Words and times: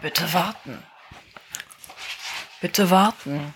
Bitte 0.00 0.32
warten. 0.32 0.82
Bitte 2.60 2.90
warten. 2.90 3.54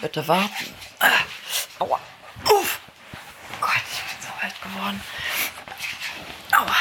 Bitte 0.00 0.28
warten. 0.28 0.74
Ah, 0.98 1.08
aua. 1.78 2.00
Uff. 2.44 2.80
Gott, 3.60 3.82
ich 3.92 4.02
bin 4.02 4.20
so 4.20 4.28
alt 4.40 4.62
geworden. 4.62 5.00
Aua. 6.52 6.76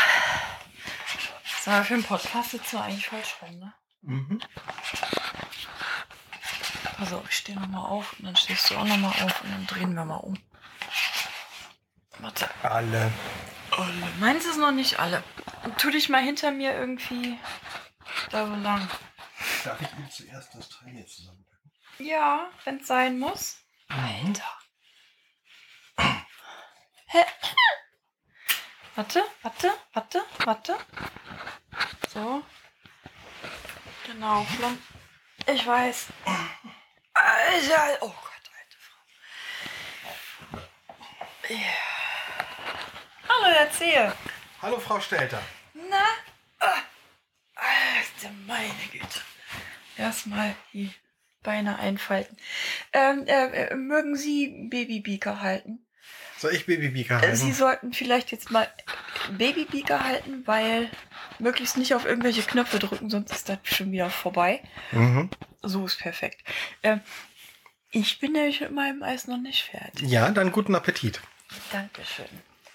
Sag 1.61 1.73
mal, 1.73 1.83
für 1.85 1.93
einen 1.93 2.03
Podcast 2.03 2.51
sitzen 2.51 2.77
wir 2.77 2.83
eigentlich 2.83 3.07
falsch 3.07 3.35
rum, 3.41 3.59
ne? 3.59 3.73
Mhm. 4.01 4.41
Auf, 6.99 7.29
ich 7.29 7.37
stehe 7.37 7.59
nochmal 7.59 7.85
auf 7.89 8.13
und 8.19 8.25
dann 8.25 8.35
stehst 8.35 8.69
du 8.69 8.75
auch 8.77 8.85
nochmal 8.85 9.11
auf 9.23 9.43
und 9.43 9.51
dann 9.51 9.67
drehen 9.67 9.93
wir 9.93 10.05
mal 10.05 10.17
um. 10.17 10.37
Warte. 12.19 12.49
Alle. 12.63 13.11
Alle. 13.71 14.07
Meins 14.19 14.45
ist 14.45 14.57
noch 14.57 14.71
nicht 14.71 14.99
alle. 14.99 15.23
Tu 15.77 15.89
dich 15.89 16.09
mal 16.09 16.21
hinter 16.21 16.51
mir 16.51 16.73
irgendwie 16.73 17.37
da 18.31 18.47
so 18.47 18.55
lang. 18.55 18.87
Darf 19.63 19.81
ich 19.81 19.91
Ihnen 19.93 20.09
zuerst 20.09 20.55
das 20.55 20.69
Teil 20.69 20.95
jetzt 20.95 21.17
zusammenpacken? 21.17 21.71
Ja, 21.99 22.49
wenn 22.63 22.79
es 22.79 22.87
sein 22.87 23.19
muss. 23.19 23.57
Alter. 23.87 24.57
Hä? 27.07 27.25
Warte, 28.95 29.23
warte, 29.41 29.73
warte, 29.93 30.21
warte. 30.45 30.77
So. 32.13 32.43
Genau, 34.05 34.43
flom. 34.45 34.77
Ich 35.47 35.65
weiß. 35.65 36.07
Alter. 37.13 37.97
Oh 38.01 38.07
Gott, 38.07 38.49
alte 38.57 38.77
Frau. 38.79 40.59
Ja. 41.49 41.57
Hallo, 43.29 43.55
erzähl. 43.57 44.13
Hallo, 44.61 44.79
Frau 44.79 44.99
Stelter. 44.99 45.41
Meine 48.47 48.69
Güte. 48.91 49.21
Erstmal 49.97 50.55
die 50.73 50.91
Beine 51.43 51.79
einfalten. 51.79 52.37
Ähm, 52.93 53.25
äh, 53.27 53.67
äh, 53.67 53.75
mögen 53.75 54.15
Sie 54.15 54.67
Babybeaker 54.69 55.41
halten? 55.41 55.85
Soll 56.37 56.53
ich 56.53 56.65
Babybeaker 56.65 57.17
Äh, 57.17 57.21
halten? 57.21 57.35
Sie 57.35 57.51
sollten 57.51 57.93
vielleicht 57.93 58.31
jetzt 58.31 58.51
mal 58.51 58.67
Babybeaker 59.37 60.03
halten, 60.03 60.45
weil 60.45 60.89
möglichst 61.39 61.77
nicht 61.77 61.93
auf 61.95 62.05
irgendwelche 62.05 62.41
Knöpfe 62.43 62.79
drücken, 62.79 63.09
sonst 63.09 63.31
ist 63.31 63.49
das 63.49 63.59
schon 63.63 63.91
wieder 63.91 64.09
vorbei. 64.09 64.61
mhm. 64.91 65.29
So 65.63 65.85
ist 65.85 65.99
perfekt. 65.99 66.43
Ähm, 66.81 67.01
ich 67.91 68.19
bin 68.19 68.31
nämlich 68.31 68.61
mit 68.61 68.71
meinem 68.71 69.03
Eis 69.03 69.27
noch 69.27 69.37
nicht 69.37 69.63
fertig. 69.63 70.09
Ja, 70.09 70.29
dann 70.31 70.51
guten 70.51 70.73
Appetit. 70.75 71.19
Dankeschön. 71.71 72.25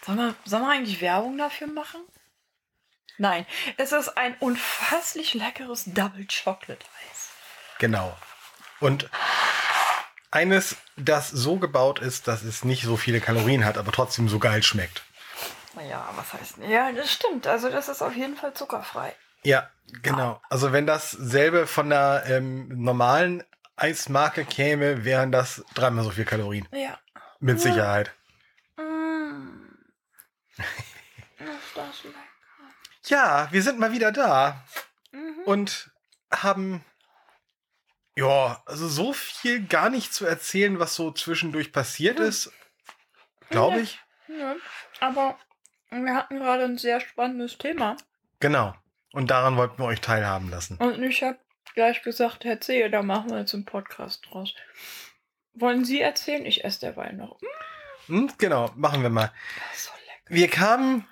Sollen 0.04 0.18
wir, 0.18 0.34
sollen 0.44 0.62
wir 0.62 0.70
eigentlich 0.70 1.00
Werbung 1.00 1.36
dafür 1.38 1.66
machen? 1.66 2.00
Nein, 3.18 3.46
es 3.76 3.92
ist 3.92 4.16
ein 4.16 4.36
unfasslich 4.40 5.34
leckeres 5.34 5.84
Double 5.86 6.26
Chocolate 6.26 6.84
Eis. 7.10 7.30
Genau. 7.78 8.16
Und 8.80 9.08
eines, 10.30 10.76
das 10.96 11.30
so 11.30 11.56
gebaut 11.56 11.98
ist, 12.00 12.28
dass 12.28 12.42
es 12.42 12.64
nicht 12.64 12.82
so 12.82 12.96
viele 12.96 13.20
Kalorien 13.20 13.64
hat, 13.64 13.78
aber 13.78 13.92
trotzdem 13.92 14.28
so 14.28 14.38
geil 14.38 14.62
schmeckt. 14.62 15.02
Naja, 15.74 16.08
was 16.16 16.32
heißt 16.32 16.56
denn? 16.56 16.70
Ja, 16.70 16.92
das 16.92 17.12
stimmt. 17.12 17.46
Also 17.46 17.70
das 17.70 17.88
ist 17.88 18.02
auf 18.02 18.14
jeden 18.14 18.36
Fall 18.36 18.54
zuckerfrei. 18.54 19.14
Ja, 19.42 19.70
genau. 20.02 20.40
Also 20.50 20.72
wenn 20.72 20.86
dasselbe 20.86 21.66
von 21.66 21.90
der 21.90 22.24
ähm, 22.28 22.68
normalen 22.68 23.44
Eismarke 23.76 24.44
käme, 24.44 25.04
wären 25.04 25.32
das 25.32 25.64
dreimal 25.74 26.04
so 26.04 26.10
viel 26.10 26.24
Kalorien. 26.24 26.66
Ja. 26.72 26.98
Mit 27.40 27.60
Sicherheit. 27.60 28.12
Mm. 28.76 29.68
ist 31.38 31.76
das 31.76 32.04
lecker. 32.04 32.25
Ja, 33.06 33.48
wir 33.52 33.62
sind 33.62 33.78
mal 33.78 33.92
wieder 33.92 34.12
da 34.12 34.64
Mhm. 35.12 35.42
und 35.46 35.90
haben 36.32 36.84
ja, 38.16 38.62
also 38.66 38.88
so 38.88 39.12
viel 39.12 39.66
gar 39.66 39.90
nicht 39.90 40.12
zu 40.14 40.24
erzählen, 40.26 40.78
was 40.78 40.94
so 40.94 41.10
zwischendurch 41.12 41.72
passiert 41.72 42.18
Hm. 42.18 42.26
ist. 42.26 42.50
Glaube 43.50 43.80
ich. 43.80 44.00
Ja, 44.28 44.56
aber 45.00 45.38
wir 45.90 46.14
hatten 46.14 46.38
gerade 46.38 46.64
ein 46.64 46.78
sehr 46.78 47.00
spannendes 47.00 47.58
Thema. 47.58 47.96
Genau. 48.40 48.74
Und 49.12 49.30
daran 49.30 49.56
wollten 49.56 49.78
wir 49.78 49.84
euch 49.86 50.00
teilhaben 50.00 50.50
lassen. 50.50 50.76
Und 50.78 51.00
ich 51.02 51.22
habe 51.22 51.38
gleich 51.74 52.02
gesagt, 52.02 52.44
erzähl, 52.44 52.90
da 52.90 53.02
machen 53.02 53.30
wir 53.30 53.38
jetzt 53.38 53.54
einen 53.54 53.64
Podcast 53.66 54.26
draus. 54.28 54.54
Wollen 55.54 55.84
Sie 55.84 56.00
erzählen? 56.00 56.44
Ich 56.44 56.64
esse 56.64 56.80
derweil 56.80 57.12
noch. 57.14 57.38
Hm, 58.06 58.32
genau, 58.38 58.70
machen 58.76 59.02
wir 59.02 59.10
mal. 59.10 59.32
das 59.70 59.76
ist 59.78 59.84
so 59.86 59.92
lecker. 60.06 60.24
Wir 60.34 60.48
kamen 60.50 61.06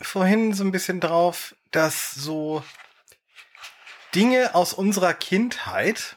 vorhin 0.00 0.54
so 0.54 0.64
ein 0.64 0.72
bisschen 0.72 1.00
drauf, 1.00 1.54
dass 1.70 2.14
so 2.14 2.62
Dinge 4.14 4.54
aus 4.54 4.72
unserer 4.72 5.14
Kindheit, 5.14 6.16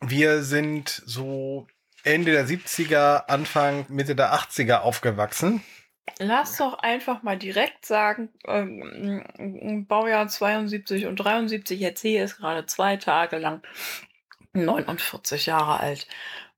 wir 0.00 0.42
sind 0.42 1.02
so 1.04 1.66
Ende 2.04 2.32
der 2.32 2.46
70er, 2.46 3.26
Anfang, 3.26 3.86
Mitte 3.88 4.14
der 4.14 4.32
80er 4.32 4.80
aufgewachsen. 4.80 5.62
Lass 6.18 6.56
doch 6.56 6.78
einfach 6.78 7.22
mal 7.22 7.36
direkt 7.36 7.84
sagen, 7.84 8.30
ähm, 8.46 9.86
Baujahr 9.86 10.26
72 10.26 11.06
und 11.06 11.16
73, 11.16 11.78
jetzt 11.78 12.00
hier 12.00 12.24
ist 12.24 12.38
gerade 12.38 12.66
zwei 12.66 12.96
Tage 12.96 13.36
lang 13.36 13.62
49 14.54 15.46
Jahre 15.46 15.80
alt. 15.80 16.08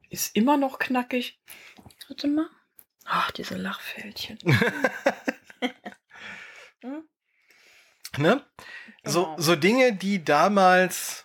Ist 0.09 0.37
immer 0.37 0.57
noch 0.57 0.79
knackig. 0.79 1.41
Warte 2.09 2.29
mal. 2.29 2.49
Ach, 3.05 3.31
diese 3.33 3.57
Lachfältchen. 3.57 4.39
Hm? 6.83 7.05
Ne? 8.19 8.45
So, 9.05 9.25
Genau. 9.25 9.41
so 9.41 9.57
Dinge, 9.57 9.95
die 9.95 10.25
damals 10.25 11.25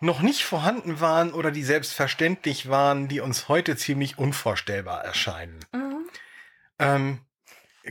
noch 0.00 0.20
nicht 0.20 0.44
vorhanden 0.44 1.00
waren 1.00 1.32
oder 1.32 1.50
die 1.50 1.62
selbstverständlich 1.62 2.68
waren, 2.68 3.08
die 3.08 3.20
uns 3.20 3.48
heute 3.48 3.76
ziemlich 3.76 4.18
unvorstellbar 4.18 5.04
erscheinen. 5.04 5.64
Mhm. 5.72 6.08
Ähm, 6.78 7.20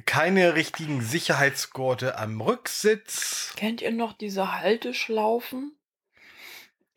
keine 0.05 0.55
richtigen 0.55 1.01
Sicherheitsgurte 1.01 2.17
am 2.17 2.41
Rücksitz. 2.41 3.53
Kennt 3.55 3.81
ihr 3.81 3.91
noch 3.91 4.13
diese 4.13 4.59
Halteschlaufen, 4.59 5.77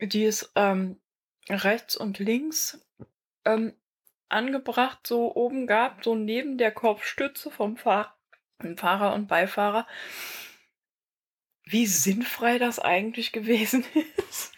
die 0.00 0.24
es 0.24 0.50
ähm, 0.56 1.00
rechts 1.48 1.96
und 1.96 2.18
links 2.18 2.84
ähm, 3.44 3.74
angebracht 4.28 5.06
so 5.06 5.34
oben 5.34 5.66
gab, 5.66 6.04
so 6.04 6.14
neben 6.14 6.58
der 6.58 6.72
Kopfstütze 6.72 7.50
vom 7.50 7.76
Fahr 7.76 8.17
Fahrer 8.76 9.14
und 9.14 9.28
Beifahrer? 9.28 9.86
Wie 11.64 11.86
sinnfrei 11.86 12.58
das 12.58 12.78
eigentlich 12.78 13.32
gewesen 13.32 13.84
ist. 14.30 14.52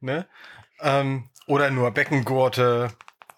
Ne? 0.00 0.26
Ähm, 0.80 1.30
oder 1.46 1.70
nur 1.70 1.90
Beckengurte. 1.92 2.92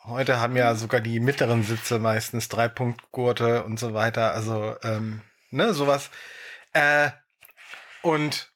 Heute 0.05 0.39
haben 0.39 0.57
ja 0.57 0.75
sogar 0.75 1.01
die 1.01 1.21
mittleren 1.21 1.63
Sitze 1.63 1.99
meistens 1.99 2.49
Dreipunktgurte 2.49 3.65
und 3.65 3.79
so 3.79 3.95
weiter. 3.95 4.33
Also, 4.33 4.77
ähm, 4.83 5.23
ne, 5.51 5.75
sowas. 5.75 6.11
Äh, 6.73 7.11
und 8.03 8.53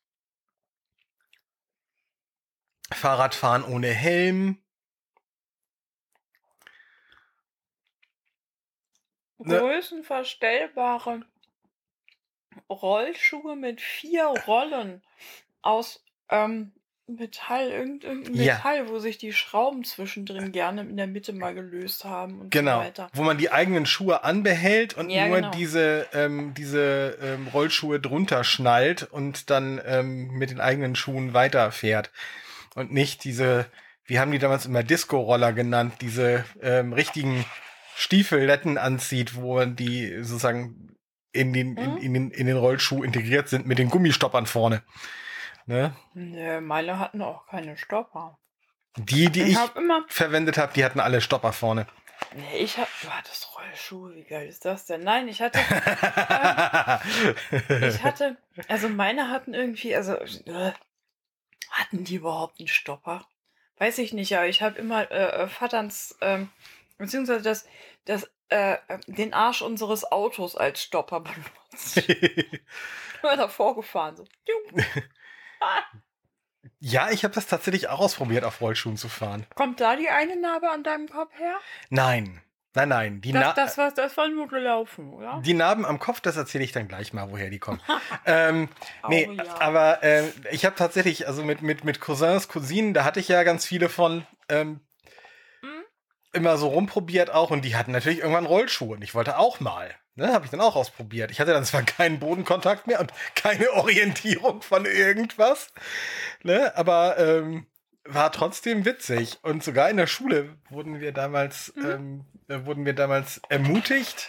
Fahrradfahren 2.93 3.65
ohne 3.65 3.89
Helm. 3.89 4.59
Ne. 9.39 9.59
Größenverstellbare 9.59 11.23
Rollschuhe 12.69 13.57
mit 13.57 13.81
vier 13.81 14.25
Rollen 14.47 15.03
aus 15.63 16.05
ähm, 16.29 16.73
Metall, 17.07 17.71
irgend, 17.71 18.05
irgendein 18.05 18.35
Ja. 18.35 18.55
Metall, 18.55 18.89
wo 18.91 18.99
sich 18.99 19.17
die 19.17 19.33
Schrauben 19.33 19.83
zwischendrin 19.85 20.53
gerne 20.53 20.83
in 20.83 20.97
der 20.97 21.07
Mitte 21.07 21.33
mal 21.33 21.55
gelöst 21.55 22.05
haben 22.05 22.35
und 22.41 22.53
so 22.53 22.59
Genau. 22.61 22.81
weiter. 22.81 23.09
Wo 23.15 23.23
man 23.23 23.39
die 23.39 23.51
eigenen 23.51 23.87
Schuhe 23.87 24.25
anbehält 24.25 24.95
und 24.95 25.09
Ja, 25.09 25.27
nur 25.27 25.37
genau. 25.37 25.51
diese, 25.53 26.07
ähm, 26.13 26.53
diese 26.55 27.17
ähm, 27.23 27.47
Rollschuhe 27.49 27.99
drunter 28.01 28.45
schnallt 28.45 29.05
und 29.05 29.49
dann 29.49 29.81
ähm, 29.87 30.29
mit 30.33 30.51
den 30.51 30.61
eigenen 30.61 30.97
Schuhen 30.97 31.33
weiterfährt. 31.33 32.11
Und 32.75 32.93
nicht 32.93 33.25
diese, 33.25 33.67
wie 34.05 34.19
haben 34.19 34.31
die 34.33 34.39
damals 34.39 34.67
immer 34.67 34.83
Disco-Roller 34.83 35.55
genannt, 35.55 35.95
diese 36.03 36.45
ähm, 36.61 36.93
richtigen 36.93 37.47
Stiefeletten 38.01 38.79
anzieht, 38.79 39.35
wo 39.35 39.57
man 39.57 39.75
die 39.75 40.23
sozusagen 40.23 40.95
in 41.33 41.53
den, 41.53 41.77
in, 41.77 41.91
Mhm. 41.93 41.97
in, 41.99 42.15
den, 42.15 42.31
in 42.31 42.47
den 42.47 42.57
Rollschuh 42.57 43.03
integriert 43.03 43.49
sind 43.49 43.67
mit 43.67 43.79
den 43.79 43.91
Gummistoppern 43.91 44.47
vorne. 44.47 44.83
Ne? 45.67 45.95
Nö, 46.15 46.61
meine 46.61 46.99
hatten 47.01 47.21
auch 47.23 47.47
keine 47.49 47.77
Stopper. 47.77 48.39
Die, 48.97 49.29
die 49.31 49.43
ich 49.43 49.59
ich 49.59 49.77
immer. 49.77 50.05
verwendet 50.09 50.59
habe, 50.59 50.73
die 50.73 50.85
hatten 50.85 51.01
alle 51.01 51.21
Stopper 51.21 51.53
vorne. 51.53 51.87
Nee, 52.35 52.59
ich 52.59 52.79
hab. 52.79 52.89
Du 53.03 53.09
hattest 53.11 53.49
Rollschuhe, 53.57 54.15
wie 54.15 54.25
geil 54.25 54.49
ist 54.49 54.65
das 54.65 54.87
denn? 54.87 55.03
Nein, 55.03 55.29
ich 55.29 55.41
hatte. 55.43 55.59
ich 57.69 58.03
hatte. 58.03 58.37
Also 58.69 58.89
meine 58.89 59.29
hatten 59.31 59.55
irgendwie. 59.55 59.95
Also. 59.95 60.15
Äh, 60.15 60.73
hatten 61.71 62.05
die 62.05 62.15
überhaupt 62.17 62.59
einen 62.59 62.69
Stopper? 62.69 63.27
Weiß 63.79 63.99
ich 63.99 64.13
nicht, 64.13 64.35
aber 64.37 64.47
ich 64.49 64.63
habe 64.63 64.79
immer 64.79 65.11
äh, 65.11 65.43
äh, 65.45 65.49
Vaterns. 65.49 66.17
Ähm, 66.21 66.49
beziehungsweise 66.99 67.43
das. 67.43 67.67
das 68.05 68.31
äh, 68.51 68.79
den 69.07 69.35
Arsch 69.35 69.61
unseres 69.61 70.11
Autos 70.11 70.57
als 70.57 70.83
Stopper 70.83 71.21
benutzt. 71.71 71.97
Immer 73.23 73.37
davor 73.37 73.75
gefahren. 73.77 74.17
So. 74.17 74.25
Ah, 75.61 75.83
ja, 76.81 77.11
ich 77.11 77.25
habe 77.25 77.35
das 77.35 77.47
tatsächlich 77.47 77.89
auch 77.89 78.01
ausprobiert, 78.01 78.45
auf 78.45 78.61
Rollschuhen 78.63 78.97
zu 78.97 79.09
fahren. 79.11 79.47
Kommt 79.55 79.81
da 79.81 79.97
die 79.97 80.09
eine 80.09 80.41
Narbe 80.41 80.71
an 80.71 80.83
deinem 80.83 81.09
Kopf 81.09 81.39
her? 81.39 81.59
Nein, 81.91 82.41
nein, 82.75 82.89
nein. 82.89 83.21
Die, 83.21 83.33
Das, 83.33 83.55
das, 83.55 83.77
war, 83.77 83.93
das 83.93 84.17
war 84.17 84.29
nur 84.29 84.49
gelaufen, 84.49 85.13
oder? 85.13 85.43
die 85.45 85.53
Narben 85.53 85.85
am 85.85 85.99
Kopf, 85.99 86.21
das 86.21 86.39
erzähle 86.39 86.65
ich 86.65 86.73
dann 86.73 86.89
gleich 86.89 87.13
mal, 87.13 87.31
woher 87.31 87.51
die 87.51 87.59
kommen. 87.59 87.83
ähm, 88.25 88.71
nee, 89.09 89.29
Oh 89.29 89.33
ja. 89.35 89.61
aber 89.61 90.03
äh, 90.03 90.25
ich 90.53 90.65
habe 90.65 90.75
tatsächlich, 90.77 91.27
also 91.27 91.45
mit, 91.45 91.61
mit, 91.61 91.85
mit 91.85 92.01
Cousins, 92.01 92.49
Cousinen, 92.49 92.95
da 92.95 93.05
hatte 93.05 93.21
ich 93.21 93.29
ja 93.29 93.43
ganz 93.43 93.67
viele 93.67 93.91
von 93.91 94.27
ähm. 94.49 94.81
Immer 96.33 96.59
so 96.59 96.69
rumprobiert 96.69 97.31
auch 97.31 97.51
und 97.51 97.65
die 97.65 97.77
hatten 97.77 97.93
natürlich 97.93 98.19
irgendwann 98.21 98.47
Rollschuhe 98.47 98.95
und 98.97 99.03
ich 99.03 99.15
wollte 99.15 99.39
auch 99.39 99.61
mal. 99.61 99.95
Ne, 100.15 100.33
habe 100.33 100.45
ich 100.45 100.51
dann 100.51 100.61
auch 100.61 100.75
ausprobiert. 100.75 101.31
Ich 101.31 101.39
hatte 101.39 101.53
dann 101.53 101.65
zwar 101.65 101.85
keinen 101.85 102.19
Bodenkontakt 102.19 102.89
mehr 102.89 102.99
und 102.99 103.13
keine 103.37 103.71
Orientierung 103.75 104.63
von 104.63 104.85
irgendwas, 104.85 105.73
ne, 106.43 106.77
aber 106.77 107.17
ähm, 107.19 107.67
war 108.05 108.33
trotzdem 108.33 108.85
witzig. 108.85 109.39
Und 109.43 109.63
sogar 109.63 109.89
in 109.91 109.97
der 109.97 110.09
Schule 110.09 110.57
wurden 110.71 110.99
wir 110.99 111.13
damals, 111.13 111.73
Mhm. 111.77 111.91
ähm, 111.91 112.25
äh, 112.49 112.67
wurden 112.67 112.85
wir 112.85 112.95
damals 112.95 113.41
ermutigt, 113.49 114.29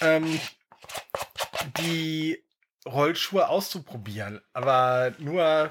ähm, 0.00 0.40
die 1.78 2.42
Rollschuhe 2.86 3.48
auszuprobieren. 3.48 4.40
Aber 4.54 5.12
nur 5.18 5.70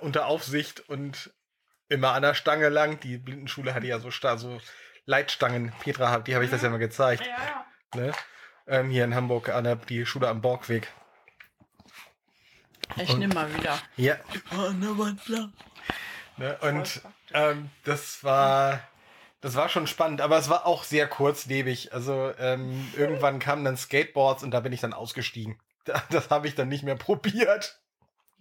unter 0.00 0.26
Aufsicht 0.26 0.88
und 0.88 1.32
immer 1.94 2.12
an 2.12 2.22
der 2.22 2.34
Stange 2.34 2.68
lang. 2.68 3.00
Die 3.00 3.18
Blindenschule 3.18 3.74
hatte 3.74 3.86
ja 3.86 3.98
so, 3.98 4.10
so 4.10 4.60
Leitstangen. 5.06 5.72
Petra, 5.80 6.18
die 6.20 6.34
habe 6.34 6.44
ich 6.44 6.50
das 6.50 6.62
ja 6.62 6.70
mal 6.70 6.78
gezeigt. 6.78 7.24
Ja, 7.26 7.36
ja. 7.96 8.00
Ne? 8.00 8.12
Ähm, 8.66 8.90
hier 8.90 9.04
in 9.04 9.14
Hamburg 9.14 9.48
an 9.50 9.64
der 9.64 9.76
die 9.76 10.06
Schule 10.06 10.28
am 10.28 10.40
Borgweg. 10.40 10.88
Ich 12.96 13.10
Und- 13.10 13.18
nehme 13.18 13.34
mal 13.34 13.54
wieder. 13.54 13.78
Ja. 13.96 14.16
Ne? 16.36 16.58
Und 16.60 17.02
ähm, 17.32 17.70
das 17.84 18.22
war 18.24 18.80
das 19.40 19.56
war 19.56 19.68
schon 19.68 19.86
spannend, 19.86 20.22
aber 20.22 20.38
es 20.38 20.48
war 20.48 20.66
auch 20.66 20.84
sehr 20.84 21.06
kurzlebig. 21.06 21.92
Also 21.92 22.32
ähm, 22.38 22.90
irgendwann 22.96 23.38
kamen 23.38 23.62
dann 23.64 23.76
Skateboards 23.76 24.42
und 24.42 24.52
da 24.52 24.60
bin 24.60 24.72
ich 24.72 24.80
dann 24.80 24.92
ausgestiegen. 24.94 25.58
Das 26.08 26.30
habe 26.30 26.48
ich 26.48 26.54
dann 26.54 26.68
nicht 26.68 26.82
mehr 26.82 26.94
probiert. 26.96 27.78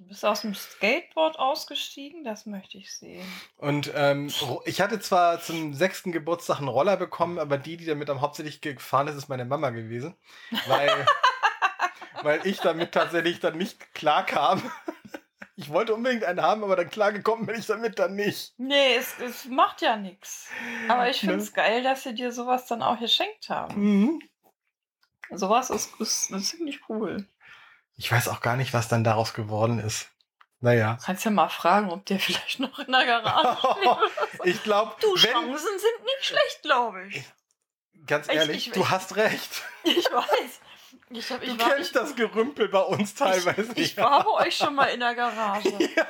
Du 0.04 0.10
bist 0.10 0.26
aus 0.26 0.42
dem 0.42 0.54
Skateboard 0.54 1.40
ausgestiegen? 1.40 2.26
Das 2.26 2.46
möchte 2.46 2.78
ich 2.78 2.94
sehen. 2.94 3.26
Und 3.56 3.90
ähm, 3.96 4.30
ich 4.66 4.82
hatte 4.82 5.00
zwar 5.00 5.40
zum 5.40 5.74
sechsten 5.74 6.12
Geburtstag 6.12 6.58
einen 6.58 6.68
Roller 6.68 6.98
bekommen, 6.98 7.40
aber 7.40 7.58
die, 7.58 7.78
die 7.78 7.86
damit 7.86 8.10
am 8.10 8.20
hauptsächlich 8.20 8.60
gefahren 8.60 9.08
ist, 9.08 9.16
ist 9.16 9.30
meine 9.30 9.46
Mama 9.46 9.70
gewesen. 9.70 10.16
Weil, 10.68 11.06
weil 12.22 12.46
ich 12.46 12.60
damit 12.60 12.92
tatsächlich 12.92 13.40
dann 13.40 13.58
nicht 13.58 13.94
klar 13.94 14.26
kam. 14.26 14.62
Ich 15.56 15.70
wollte 15.70 15.94
unbedingt 15.94 16.24
einen 16.24 16.42
haben, 16.42 16.64
aber 16.64 16.76
dann 16.76 16.90
klar 16.90 17.12
gekommen 17.14 17.46
bin 17.46 17.60
ich 17.60 17.68
damit 17.68 18.00
dann 18.00 18.16
nicht. 18.16 18.56
Nee, 18.58 18.96
es, 18.96 19.20
es 19.20 19.46
macht 19.46 19.84
ja 19.84 19.96
nichts. 19.96 20.50
Aber 20.90 21.12
ich 21.12 21.20
finde 21.20 21.36
Ne? 21.36 21.44
es 21.44 21.54
geil, 21.54 21.84
dass 21.84 22.02
sie 22.02 22.16
dir 22.16 22.32
sowas 22.32 22.66
dann 22.66 22.82
auch 22.82 23.00
geschenkt 23.00 23.50
haben. 23.50 23.80
Mhm. 23.80 24.20
Sowas 25.30 25.70
ist, 25.70 25.92
ist, 26.02 26.32
ist 26.32 26.48
ziemlich 26.50 26.82
cool. 26.90 27.28
Ich 28.04 28.12
weiß 28.12 28.28
auch 28.28 28.42
gar 28.42 28.58
nicht, 28.58 28.74
was 28.74 28.90
dann 28.90 29.06
daraus 29.06 29.34
geworden 29.34 29.80
ist. 29.80 30.10
Naja. 30.60 30.98
Kannst 31.06 31.24
ja 31.24 31.32
mal 31.32 31.48
fragen, 31.48 31.90
ob 31.90 32.06
der 32.06 32.20
vielleicht 32.20 32.60
noch 32.60 32.78
in 32.80 32.92
der 32.92 33.06
Garage 33.06 33.58
steht. 33.58 34.44
Ich 34.44 34.62
glaube, 34.64 34.94
Du, 35.00 35.08
wenn, 35.14 35.20
Chancen 35.32 35.56
sind 35.80 36.04
nicht 36.04 36.26
schlecht, 36.26 36.62
glaube 36.64 37.08
ich. 37.08 37.24
ganz 38.06 38.28
Ich- 38.28 38.34
ehrlich, 38.36 38.68
ich- 38.68 38.74
du 38.74 38.82
ich- 38.82 38.90
hast 38.90 39.16
recht. 39.16 39.62
Ich 39.86 40.06
weiß. 40.06 40.60
Ich, 41.12 41.32
hab, 41.32 41.40
Du 41.42 41.48
ich, 41.48 41.60
war, 41.60 41.70
kennst 41.70 41.96
das 41.96 42.14
Gerümpel 42.18 42.68
bei 42.68 42.82
uns 42.82 43.16
teilweise. 43.16 43.72
ich, 43.76 43.78
ich 43.92 43.96
ja. 43.96 44.04
war 44.04 44.24
bei 44.26 44.48
euch 44.48 44.58
schon 44.58 44.76
mal 44.76 44.86
in 44.88 45.00
der 45.00 45.16
Garage. 45.16 45.70
ja, 45.96 46.06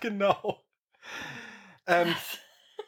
genau. 0.00 0.62
Ähm, 1.86 2.14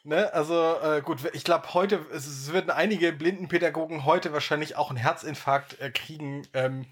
ne, 0.05 0.31
also 0.35 0.79
äh, 0.83 1.01
gut, 1.01 1.19
ich 1.33 1.45
glaube 1.45 1.73
heute, 1.73 2.05
es, 2.13 2.27
es 2.27 2.53
würden 2.53 2.71
einige 2.71 3.13
Blindenpädagogen 3.15 4.05
heute 4.05 4.35
wahrscheinlich 4.35 4.77
auch 4.77 4.91
einen 4.91 4.99
Herzinfarkt 4.99 5.81
äh, 5.81 5.91
kriegen, 5.91 6.47
ähm, 6.53 6.87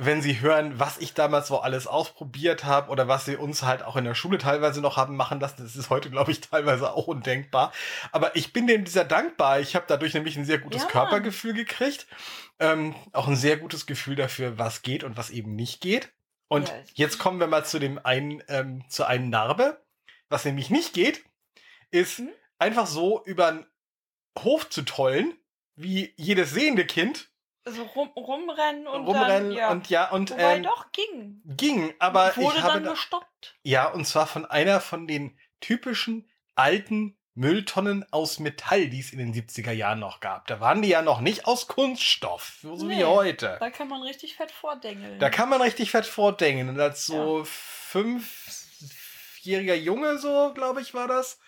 wenn 0.00 0.22
sie 0.22 0.40
hören, 0.40 0.78
was 0.78 0.98
ich 0.98 1.12
damals 1.12 1.48
so 1.48 1.58
alles 1.58 1.88
ausprobiert 1.88 2.64
habe 2.64 2.90
oder 2.90 3.08
was 3.08 3.24
sie 3.24 3.36
uns 3.36 3.64
halt 3.64 3.82
auch 3.82 3.96
in 3.96 4.04
der 4.04 4.14
Schule 4.14 4.38
teilweise 4.38 4.80
noch 4.80 4.96
haben 4.96 5.16
machen 5.16 5.40
lassen. 5.40 5.56
Das 5.62 5.74
ist 5.74 5.90
heute, 5.90 6.08
glaube 6.08 6.30
ich, 6.30 6.40
teilweise 6.40 6.92
auch 6.92 7.08
undenkbar. 7.08 7.72
Aber 8.12 8.36
ich 8.36 8.52
bin 8.52 8.68
dem 8.68 8.86
sehr 8.86 9.04
dankbar. 9.04 9.58
Ich 9.58 9.74
habe 9.74 9.86
dadurch 9.88 10.14
nämlich 10.14 10.36
ein 10.36 10.44
sehr 10.44 10.58
gutes 10.58 10.82
Ja. 10.82 10.88
Körpergefühl 10.88 11.52
gekriegt. 11.52 12.06
Ähm, 12.60 12.94
auch 13.12 13.26
ein 13.26 13.34
sehr 13.36 13.56
gutes 13.56 13.86
Gefühl 13.86 14.14
dafür, 14.14 14.56
was 14.56 14.82
geht 14.82 15.02
und 15.02 15.16
was 15.16 15.30
eben 15.30 15.56
nicht 15.56 15.80
geht. 15.80 16.12
Und 16.46 16.68
Ja. 16.68 16.74
jetzt 16.94 17.18
kommen 17.18 17.40
wir 17.40 17.48
mal 17.48 17.64
zu 17.64 17.80
dem 17.80 17.98
einen, 18.04 18.42
ähm, 18.48 18.84
zu 18.88 19.04
einem 19.04 19.30
Narbe. 19.30 19.82
Was 20.28 20.44
nämlich 20.44 20.70
nicht 20.70 20.94
geht, 20.94 21.24
ist 21.90 22.18
Hm? 22.18 22.28
einfach 22.58 22.86
so 22.86 23.24
über 23.24 23.50
den 23.50 23.66
Hof 24.38 24.70
zu 24.70 24.82
tollen, 24.82 25.34
wie 25.74 26.14
jedes 26.16 26.52
sehende 26.52 26.86
Kind 26.86 27.30
So 27.64 27.82
rum, 27.82 28.08
rumrennen 28.16 28.86
und 28.86 29.06
rumrennen 29.06 29.50
dann, 29.50 29.52
ja. 29.52 29.70
und 29.70 29.90
ja 29.90 30.10
und 30.10 30.30
Wobei 30.30 30.56
ähm, 30.56 30.62
doch, 30.62 30.90
ging. 30.92 31.42
ging, 31.44 31.92
aber 31.98 32.34
Wurde 32.36 32.56
ich 32.56 32.62
habe 32.62 32.74
dann 32.74 32.84
da, 32.84 32.90
gestoppt. 32.92 33.56
ja 33.62 33.88
und 33.90 34.06
zwar 34.06 34.26
von 34.26 34.46
einer 34.46 34.80
von 34.80 35.06
den 35.06 35.38
typischen 35.60 36.30
alten 36.54 37.14
Mülltonnen 37.34 38.04
aus 38.10 38.40
Metall, 38.40 38.88
die 38.88 38.98
es 38.98 39.12
in 39.12 39.18
den 39.18 39.32
70er 39.32 39.70
Jahren 39.70 40.00
noch 40.00 40.18
gab. 40.20 40.48
Da 40.48 40.58
waren 40.60 40.82
die 40.82 40.88
ja 40.88 41.02
noch 41.02 41.20
nicht 41.20 41.46
aus 41.46 41.68
Kunststoff, 41.68 42.58
so 42.62 42.80
wie 42.88 42.96
Nee. 42.96 43.04
heute. 43.04 43.58
Da 43.60 43.70
kann 43.70 43.86
man 43.88 44.02
richtig 44.02 44.34
fett 44.34 44.50
vordengeln. 44.50 45.20
Da 45.20 45.30
kann 45.30 45.48
man 45.48 45.62
richtig 45.62 45.92
fett 45.92 46.06
vordenken. 46.06 46.68
Und 46.68 46.80
als 46.80 47.06
so 47.06 47.44
fünfjähriger 47.44 49.76
Junge, 49.76 50.18
so 50.18 50.52
glaube 50.54 50.80
ich, 50.80 50.94
war 50.94 51.06
das, 51.06 51.38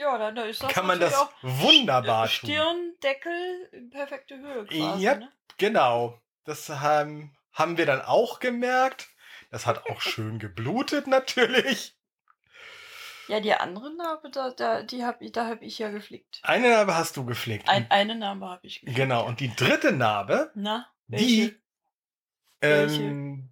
ja, 0.00 0.18
da, 0.18 0.30
da 0.32 0.42
ist 0.44 0.62
das 0.62 0.72
kann 0.72 0.86
man 0.86 0.98
das 0.98 1.14
wunderbar 1.42 2.24
auch 2.24 2.32
tun. 2.32 2.50
Stirndeckel 2.50 3.68
in 3.72 3.90
perfekte 3.90 4.38
Höhe 4.38 4.64
quasi. 4.64 5.04
Ja. 5.04 5.16
Ne? 5.16 5.30
Genau. 5.58 6.18
Das 6.44 6.68
haben, 6.68 7.36
haben 7.52 7.76
wir 7.76 7.86
dann 7.86 8.00
auch 8.02 8.40
gemerkt. 8.40 9.08
Das 9.50 9.66
hat 9.66 9.86
auch 9.86 10.00
schön 10.00 10.38
geblutet, 10.38 11.06
natürlich. 11.06 11.94
Ja, 13.28 13.40
die 13.40 13.52
andere 13.54 13.94
Narbe, 13.94 14.30
da, 14.30 14.50
da, 14.50 14.82
die 14.82 15.04
hab 15.04 15.20
ich, 15.22 15.32
da 15.32 15.46
habe 15.46 15.64
ich 15.64 15.78
ja 15.78 15.90
geflickt. 15.90 16.40
Eine 16.42 16.70
Narbe 16.70 16.96
hast 16.96 17.16
du 17.16 17.24
geflickt. 17.24 17.68
Ein, 17.68 17.88
eine 17.90 18.16
Narbe 18.16 18.46
habe 18.46 18.66
ich 18.66 18.80
geflickt. 18.80 18.96
genau. 18.96 19.24
Und 19.26 19.38
die 19.38 19.54
dritte 19.54 19.92
Narbe, 19.92 20.50
Na, 20.54 20.88
die, 21.06 21.56
welche? 22.62 22.92
ähm, 22.96 23.50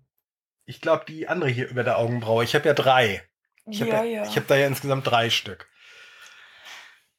ich 0.65 0.81
glaube, 0.81 1.05
die 1.06 1.29
andere 1.29 1.51
hier 1.51 1.69
über 1.69 1.85
der 1.85 1.99
Augenbraue. 1.99 2.43
Ich 2.43 2.55
habe 2.55 2.67
ja 2.67 2.75
drei. 2.75 3.23
Ich 3.67 3.81
ja, 3.81 3.87
ja, 3.87 4.03
ja. 4.03 4.22
Ich 4.25 4.37
habe 4.37 4.46
da 4.46 4.56
ja 4.56 4.67
insgesamt 4.67 5.06
drei 5.06 5.31
Stück. 5.31 5.69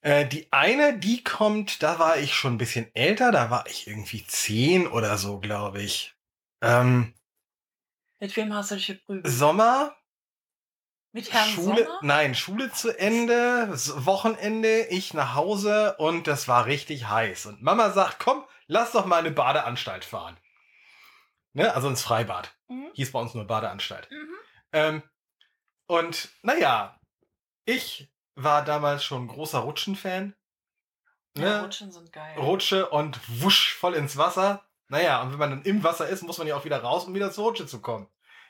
Äh, 0.01 0.25
die 0.27 0.48
eine, 0.51 0.98
die 0.98 1.24
kommt, 1.24 1.84
da 1.84 2.00
war 2.00 2.18
ich 2.18 2.34
schon 2.34 2.53
ein 2.56 2.58
bisschen 2.58 2.94
älter, 2.96 3.32
da 3.32 3.50
war 3.50 3.68
ich 3.68 3.88
irgendwie 3.88 4.25
zehn 4.25 4.88
oder 4.88 5.18
so, 5.18 5.39
glaube 5.39 5.82
ich. 5.82 6.15
Ähm, 6.62 7.13
Mit 8.20 8.36
wem 8.38 8.53
hast 8.53 8.72
du 8.72 8.75
dich 8.75 8.88
geprügelt? 8.88 9.27
Sommer, 9.27 9.96
Mit 11.12 11.32
Herrn 11.34 11.50
Schule, 11.50 11.86
Sommer? 11.86 12.00
nein, 12.01 12.34
Schule 12.36 12.72
zu 12.72 12.98
Ende, 12.98 13.70
Wochenende, 14.06 14.86
ich 14.88 15.13
nach 15.13 15.36
Hause 15.36 15.96
und 15.98 16.27
das 16.27 16.48
war 16.48 16.65
richtig 16.65 17.10
heiß. 17.10 17.48
Und 17.48 17.62
Mama 17.62 17.91
sagt, 17.91 18.20
komm, 18.20 18.46
lass 18.68 18.94
doch 18.94 19.06
mal 19.06 19.20
eine 19.20 19.32
Badeanstalt 19.32 20.06
fahren. 20.06 20.38
Ne, 21.53 21.74
also 21.74 21.89
ins 21.89 22.03
Freibad. 22.03 22.56
Mhm. 22.68 22.91
Hieß 22.94 23.12
bei 23.12 23.20
uns 23.20 23.34
nur 23.34 23.46
Badeanstalt. 23.46 24.10
Mhm. 24.12 24.36
Ähm, 24.72 25.03
und 25.88 26.29
naja, 26.44 27.00
ich 27.65 28.10
war 28.43 28.63
damals 28.63 29.03
schon 29.03 29.27
großer 29.27 29.60
Rutschen-Fan. 29.60 30.36
Ja, 31.38 31.43
Ne? 31.43 31.62
Rutschen 31.63 31.91
sind 31.91 32.12
geil. 32.12 32.38
Rutsche 32.39 32.89
und 32.89 33.19
wusch 33.41 33.74
voll 33.75 33.93
ins 33.96 34.17
Wasser. 34.17 34.65
Naja, 34.88 35.22
und 35.22 35.31
wenn 35.31 35.39
man 35.39 35.50
dann 35.51 35.62
im 35.63 35.84
Wasser 35.84 36.08
ist, 36.08 36.24
muss 36.24 36.38
man 36.39 36.48
ja 36.48 36.55
auch 36.55 36.65
wieder 36.65 36.81
raus, 36.81 37.05
um 37.05 37.13
wieder 37.13 37.31
zur 37.31 37.46
Rutsche 37.46 37.67
zu 37.67 37.81
kommen. 37.81 38.08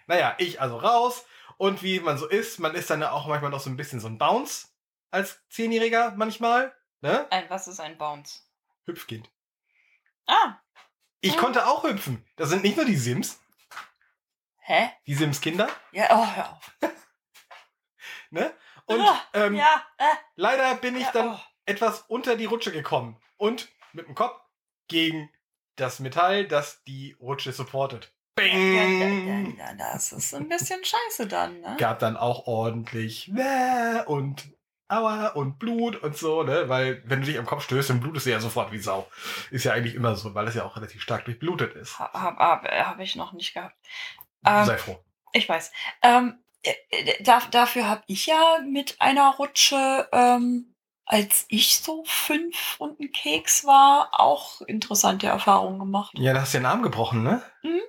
Naja, 0.07 0.35
ich 0.37 0.61
also 0.61 0.77
raus. 0.77 1.25
Und 1.57 1.83
wie 1.83 1.99
man 1.99 2.17
so 2.17 2.25
ist, 2.27 2.59
man 2.59 2.73
ist 2.75 2.89
dann 2.89 3.03
auch 3.03 3.27
manchmal 3.27 3.51
noch 3.51 3.59
so 3.59 3.69
ein 3.69 3.75
bisschen 3.77 3.99
so 3.99 4.07
ein 4.07 4.17
Bounce 4.17 4.69
als 5.11 5.45
Zehnjähriger 5.49 6.13
manchmal. 6.15 6.73
Ne? 7.01 7.27
Ein, 7.31 7.49
was 7.49 7.67
ist 7.67 7.79
ein 7.81 7.97
Bounce? 7.97 8.41
Hüpfkind. 8.85 9.29
Ah, 10.25 10.55
Ich 11.21 11.35
Mhm. 11.35 11.39
konnte 11.39 11.67
auch 11.67 11.83
hüpfen. 11.83 12.25
Das 12.37 12.47
sind 12.49 12.63
nicht 12.63 12.77
nur 12.77 12.85
die 12.85 12.95
Sims, 12.95 13.41
hä? 14.59 14.89
die 15.05 15.15
Sims-Kinder. 15.15 15.67
Ja, 15.91 16.07
oh, 16.11 16.25
hör 16.35 16.53
auf. 16.53 16.71
Ne? 18.31 18.53
Und 18.89 19.01
Ah, 19.01 19.21
ähm, 19.33 19.55
ja, 19.55 19.83
äh, 19.99 20.03
leider 20.35 20.75
bin 20.75 20.95
ich 20.95 21.03
ja, 21.03 21.11
dann 21.11 21.29
oh. 21.35 21.39
etwas 21.65 22.01
unter 22.07 22.35
die 22.35 22.45
Rutsche 22.45 22.71
gekommen 22.71 23.17
und 23.37 23.69
mit 23.93 24.07
dem 24.07 24.15
Kopf 24.15 24.41
gegen 24.87 25.29
das 25.75 25.99
Metall, 25.99 26.47
das 26.47 26.83
die 26.85 27.15
Rutsche 27.19 27.51
supportet. 27.53 28.11
Bing! 28.33 29.55
Ja, 29.57 29.73
das 29.75 30.11
ist 30.11 30.33
ein 30.33 30.49
bisschen 30.49 30.83
scheiße 30.83 31.27
dann, 31.27 31.61
ne? 31.61 31.75
Gab 31.77 31.99
dann 31.99 32.17
auch 32.17 32.47
ordentlich 32.47 33.31
und 34.07 34.49
Aua 34.87 35.27
und 35.27 35.59
Blut 35.59 35.97
und 35.97 36.17
so, 36.17 36.41
ne? 36.41 36.67
Weil 36.67 37.03
wenn 37.05 37.19
du 37.19 37.27
dich 37.27 37.37
am 37.37 37.45
Kopf 37.45 37.63
stößt, 37.65 37.91
dann 37.91 37.99
blutest 37.99 38.25
du 38.25 38.31
ja 38.31 38.39
sofort 38.39 38.71
wie 38.71 38.79
Sau. 38.79 39.07
Ist 39.51 39.65
ja 39.65 39.73
eigentlich 39.73 39.93
immer 39.93 40.15
so, 40.15 40.33
weil 40.33 40.47
es 40.47 40.55
ja 40.55 40.63
auch 40.63 40.75
relativ 40.77 41.01
stark 41.03 41.25
durchblutet 41.25 41.75
ist. 41.75 41.99
Habe 41.99 42.17
hab, 42.19 42.63
hab 42.67 42.99
ich 42.99 43.15
noch 43.15 43.33
nicht 43.33 43.53
gehabt. 43.53 43.75
Ähm, 44.43 44.65
Sei 44.65 44.77
froh. 44.79 44.99
ich 45.33 45.47
weiß. 45.47 45.71
Ähm, 46.01 46.09
Äh, 46.23 46.31
äh, 46.31 46.48
da, 47.21 47.41
dafür 47.51 47.87
habe 47.87 48.03
ich 48.07 48.25
ja 48.25 48.59
mit 48.65 48.99
einer 48.99 49.35
Rutsche, 49.35 50.07
ähm, 50.11 50.75
als 51.05 51.45
ich 51.49 51.79
so 51.79 52.03
fünf 52.05 52.75
und 52.79 52.99
ein 52.99 53.11
Keks 53.11 53.65
war, 53.65 54.19
auch 54.19 54.61
interessante 54.61 55.27
Erfahrungen 55.27 55.79
gemacht. 55.79 56.11
Ja, 56.17 56.33
da 56.33 56.41
hast 56.41 56.53
du 56.53 56.59
den 56.59 56.65
Arm 56.65 56.83
gebrochen, 56.83 57.23
ne? 57.23 57.41
Mhm. 57.63 57.81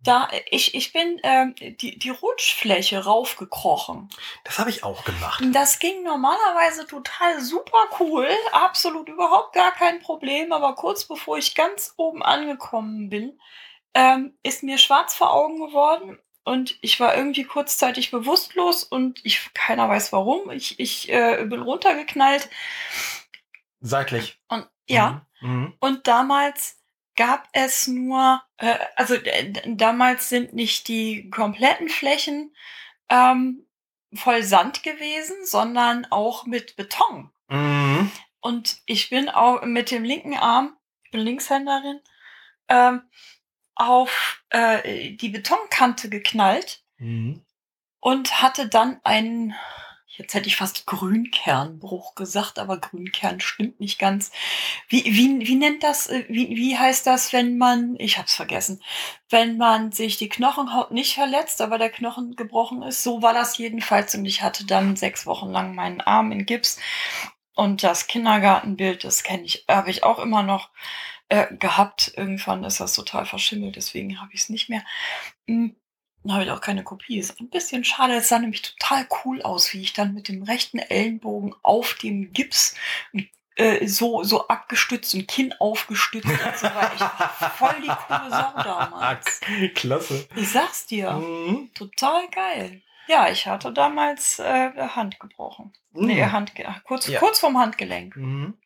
Da, 0.00 0.28
ich, 0.50 0.74
ich 0.74 0.92
bin 0.92 1.18
ähm, 1.22 1.54
die, 1.56 1.98
die 1.98 2.10
Rutschfläche 2.10 3.04
raufgekrochen. 3.04 4.10
Das 4.44 4.58
habe 4.58 4.68
ich 4.68 4.84
auch 4.84 5.04
gemacht. 5.04 5.42
Das 5.52 5.78
ging 5.78 6.02
normalerweise 6.02 6.86
total 6.86 7.40
super 7.40 7.88
cool, 7.98 8.28
absolut 8.52 9.08
überhaupt 9.08 9.54
gar 9.54 9.72
kein 9.72 10.00
Problem, 10.00 10.52
aber 10.52 10.74
kurz 10.74 11.06
bevor 11.06 11.38
ich 11.38 11.54
ganz 11.54 11.94
oben 11.96 12.22
angekommen 12.22 13.08
bin, 13.08 13.40
ähm, 13.94 14.36
ist 14.42 14.62
mir 14.62 14.76
schwarz 14.76 15.14
vor 15.14 15.32
Augen 15.32 15.66
geworden 15.66 16.18
und 16.44 16.76
ich 16.82 17.00
war 17.00 17.16
irgendwie 17.16 17.44
kurzzeitig 17.44 18.10
bewusstlos 18.10 18.84
und 18.84 19.24
ich 19.24 19.52
keiner 19.54 19.88
weiß 19.88 20.12
warum. 20.12 20.50
Ich, 20.50 20.78
ich 20.78 21.10
äh, 21.10 21.44
bin 21.48 21.62
runtergeknallt. 21.62 22.50
Seitlich. 23.80 24.38
Und 24.48 24.66
ja. 24.86 25.26
Mhm. 25.40 25.50
Mhm. 25.50 25.74
Und 25.80 26.06
damals 26.06 26.78
gab 27.16 27.48
es 27.52 27.86
nur, 27.86 28.42
äh, 28.58 28.76
also 28.96 29.14
äh, 29.14 29.52
damals 29.66 30.28
sind 30.28 30.54
nicht 30.54 30.88
die 30.88 31.30
kompletten 31.30 31.88
Flächen 31.88 32.54
ähm, 33.08 33.66
voll 34.12 34.42
Sand 34.42 34.82
gewesen, 34.82 35.36
sondern 35.44 36.06
auch 36.10 36.46
mit 36.46 36.76
Beton. 36.76 37.30
Mhm. 37.48 38.10
Und 38.40 38.78
ich 38.84 39.08
bin 39.10 39.30
auch 39.30 39.62
mit 39.62 39.90
dem 39.90 40.04
linken 40.04 40.36
Arm, 40.36 40.76
ich 41.04 41.10
bin 41.10 41.20
Linkshänderin, 41.20 42.00
ähm, 42.68 43.02
auf 43.74 44.42
äh, 44.50 45.12
die 45.12 45.28
Betonkante 45.28 46.08
geknallt 46.08 46.82
mhm. 46.98 47.44
und 48.00 48.42
hatte 48.42 48.68
dann 48.68 49.00
einen, 49.02 49.54
jetzt 50.06 50.34
hätte 50.34 50.46
ich 50.46 50.56
fast 50.56 50.86
Grünkernbruch 50.86 52.14
gesagt, 52.14 52.58
aber 52.58 52.78
Grünkern 52.78 53.40
stimmt 53.40 53.80
nicht 53.80 53.98
ganz. 53.98 54.30
Wie, 54.88 55.04
wie, 55.04 55.46
wie 55.46 55.56
nennt 55.56 55.82
das, 55.82 56.08
äh, 56.08 56.24
wie, 56.28 56.50
wie 56.50 56.78
heißt 56.78 57.06
das, 57.06 57.32
wenn 57.32 57.58
man, 57.58 57.96
ich 57.98 58.18
hab's 58.18 58.34
vergessen, 58.34 58.82
wenn 59.28 59.56
man 59.56 59.90
sich 59.90 60.16
die 60.16 60.28
Knochenhaut 60.28 60.92
nicht 60.92 61.14
verletzt, 61.14 61.60
aber 61.60 61.78
der 61.78 61.90
Knochen 61.90 62.36
gebrochen 62.36 62.82
ist? 62.82 63.02
So 63.02 63.22
war 63.22 63.34
das 63.34 63.58
jedenfalls 63.58 64.14
und 64.14 64.24
ich 64.24 64.42
hatte 64.42 64.64
dann 64.66 64.96
sechs 64.96 65.26
Wochen 65.26 65.50
lang 65.50 65.74
meinen 65.74 66.00
Arm 66.00 66.30
in 66.30 66.46
Gips 66.46 66.78
und 67.54 67.82
das 67.82 68.06
Kindergartenbild, 68.08 69.04
das 69.04 69.22
kenne 69.22 69.44
ich, 69.44 69.64
habe 69.68 69.90
ich 69.90 70.02
auch 70.02 70.18
immer 70.18 70.42
noch 70.42 70.70
äh, 71.28 71.54
gehabt. 71.56 72.12
Irgendwann 72.16 72.64
ist 72.64 72.80
das 72.80 72.94
total 72.94 73.26
verschimmelt, 73.26 73.76
deswegen 73.76 74.20
habe 74.20 74.32
ich 74.32 74.42
es 74.42 74.48
nicht 74.48 74.68
mehr. 74.68 74.84
Hm, 75.46 75.76
dann 76.22 76.32
habe 76.32 76.44
ich 76.44 76.50
auch 76.50 76.60
keine 76.60 76.84
Kopie. 76.84 77.18
Ist 77.18 77.38
ein 77.40 77.50
bisschen 77.50 77.84
schade. 77.84 78.14
Es 78.14 78.28
sah 78.28 78.38
nämlich 78.38 78.62
total 78.62 79.06
cool 79.24 79.42
aus, 79.42 79.72
wie 79.72 79.82
ich 79.82 79.92
dann 79.92 80.14
mit 80.14 80.28
dem 80.28 80.42
rechten 80.42 80.78
Ellenbogen 80.78 81.54
auf 81.62 81.94
dem 81.94 82.32
Gips 82.32 82.74
äh, 83.56 83.86
so, 83.86 84.24
so 84.24 84.48
abgestützt 84.48 85.14
und 85.14 85.28
Kinn 85.28 85.54
aufgestützt 85.60 86.26
und 86.26 86.56
so 86.56 86.66
war 86.66 86.92
ich 86.94 87.02
voll 87.56 87.80
die 87.82 87.86
coole 87.86 88.30
Sau 88.30 88.62
damals. 88.62 89.40
Klasse. 89.74 90.26
Ich 90.34 90.50
sag's 90.50 90.86
dir. 90.86 91.12
Mhm. 91.12 91.70
Total 91.74 92.28
geil. 92.30 92.82
Ja, 93.06 93.28
ich 93.28 93.46
hatte 93.46 93.72
damals 93.72 94.38
äh, 94.38 94.72
Hand 94.88 95.20
gebrochen. 95.20 95.72
Mhm. 95.92 96.06
Nee, 96.06 96.24
Hand, 96.24 96.52
kurz, 96.84 97.06
ja. 97.06 97.20
kurz 97.20 97.38
vorm 97.38 97.58
Handgelenk. 97.58 98.16
Mhm. 98.16 98.58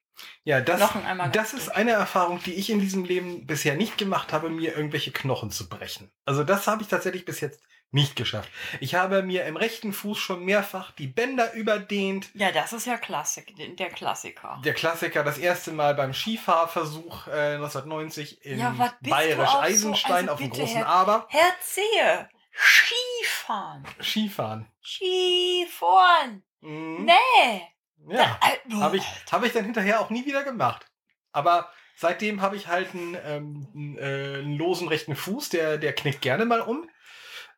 Ja, 0.44 0.60
das, 0.60 0.92
das 1.32 1.52
ist 1.52 1.68
eine 1.68 1.92
Erfahrung, 1.92 2.40
die 2.44 2.54
ich 2.54 2.70
in 2.70 2.80
diesem 2.80 3.04
Leben 3.04 3.46
bisher 3.46 3.75
nicht 3.75 3.98
gemacht 3.98 4.32
habe, 4.32 4.50
mir 4.50 4.76
irgendwelche 4.76 5.12
Knochen 5.12 5.50
zu 5.50 5.68
brechen. 5.68 6.10
Also 6.25 6.44
das 6.44 6.66
habe 6.66 6.82
ich 6.82 6.88
tatsächlich 6.88 7.25
bis 7.25 7.40
jetzt 7.40 7.60
nicht 7.90 8.16
geschafft. 8.16 8.50
Ich 8.80 8.94
habe 8.94 9.22
mir 9.22 9.46
im 9.46 9.56
rechten 9.56 9.92
Fuß 9.92 10.18
schon 10.18 10.44
mehrfach 10.44 10.92
die 10.92 11.06
Bänder 11.06 11.54
überdehnt. 11.54 12.28
Ja, 12.34 12.52
das 12.52 12.72
ist 12.75 12.87
ja 12.87 12.98
Klassik, 12.98 13.54
der 13.56 13.88
Klassiker. 13.88 14.60
Der 14.64 14.75
Klassiker, 14.75 15.25
das 15.25 15.38
erste 15.38 15.72
Mal 15.72 15.94
beim 15.94 16.12
Skifahrversuch 16.12 17.28
äh, 17.28 17.54
1990 17.54 18.44
in 18.44 18.58
ja, 18.58 18.75
Bayerisch 19.00 19.54
Eisenstein 19.54 20.26
so? 20.26 20.32
also 20.32 20.32
auf 20.32 20.38
dem 20.38 20.50
großen 20.50 20.76
Herr, 20.76 20.87
Aber. 20.87 21.26
Herr 21.30 21.52
Zehe, 21.62 22.28
Skifahren. 22.52 23.84
Skifahren. 24.02 24.66
Skifahren. 24.82 26.42
Mhm. 26.60 27.06
Nee. 27.06 27.62
Ja, 28.10 28.38
habe 28.80 28.96
ich, 28.96 29.04
hab 29.30 29.44
ich 29.44 29.52
dann 29.52 29.64
hinterher 29.64 30.00
auch 30.00 30.10
nie 30.10 30.24
wieder 30.24 30.44
gemacht. 30.44 30.86
Aber 31.32 31.70
seitdem 31.96 32.40
habe 32.40 32.56
ich 32.56 32.68
halt 32.68 32.94
einen, 32.94 33.16
ähm, 33.24 33.96
äh, 33.98 34.38
einen 34.38 34.56
losen 34.56 34.88
rechten 34.88 35.16
Fuß, 35.16 35.50
der, 35.50 35.78
der 35.78 35.92
knickt 35.94 36.22
gerne 36.22 36.44
mal 36.44 36.60
um. 36.60 36.88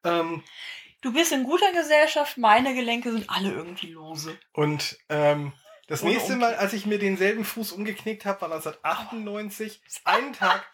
Ähm, 0.05 0.43
du 1.03 1.13
bist 1.13 1.33
in 1.33 1.45
guter 1.45 1.73
Gesellschaft, 1.73 2.39
meine 2.39 2.75
Gelenke 2.75 3.13
sind 3.13 3.29
alle 3.29 3.53
irgendwie 3.53 3.93
lose. 3.93 4.37
Und 4.53 4.99
ähm, 5.09 5.53
das 5.87 6.03
Ohne 6.03 6.13
nächste 6.13 6.37
Mal, 6.37 6.55
als 6.55 6.73
ich 6.73 6.87
mir 6.87 6.99
denselben 6.99 7.45
Fuß 7.45 7.73
umgeknickt 7.73 8.25
habe, 8.25 8.43
war 8.43 8.53
1998, 8.53 9.83
einen 10.05 10.33
Tag, 10.33 10.65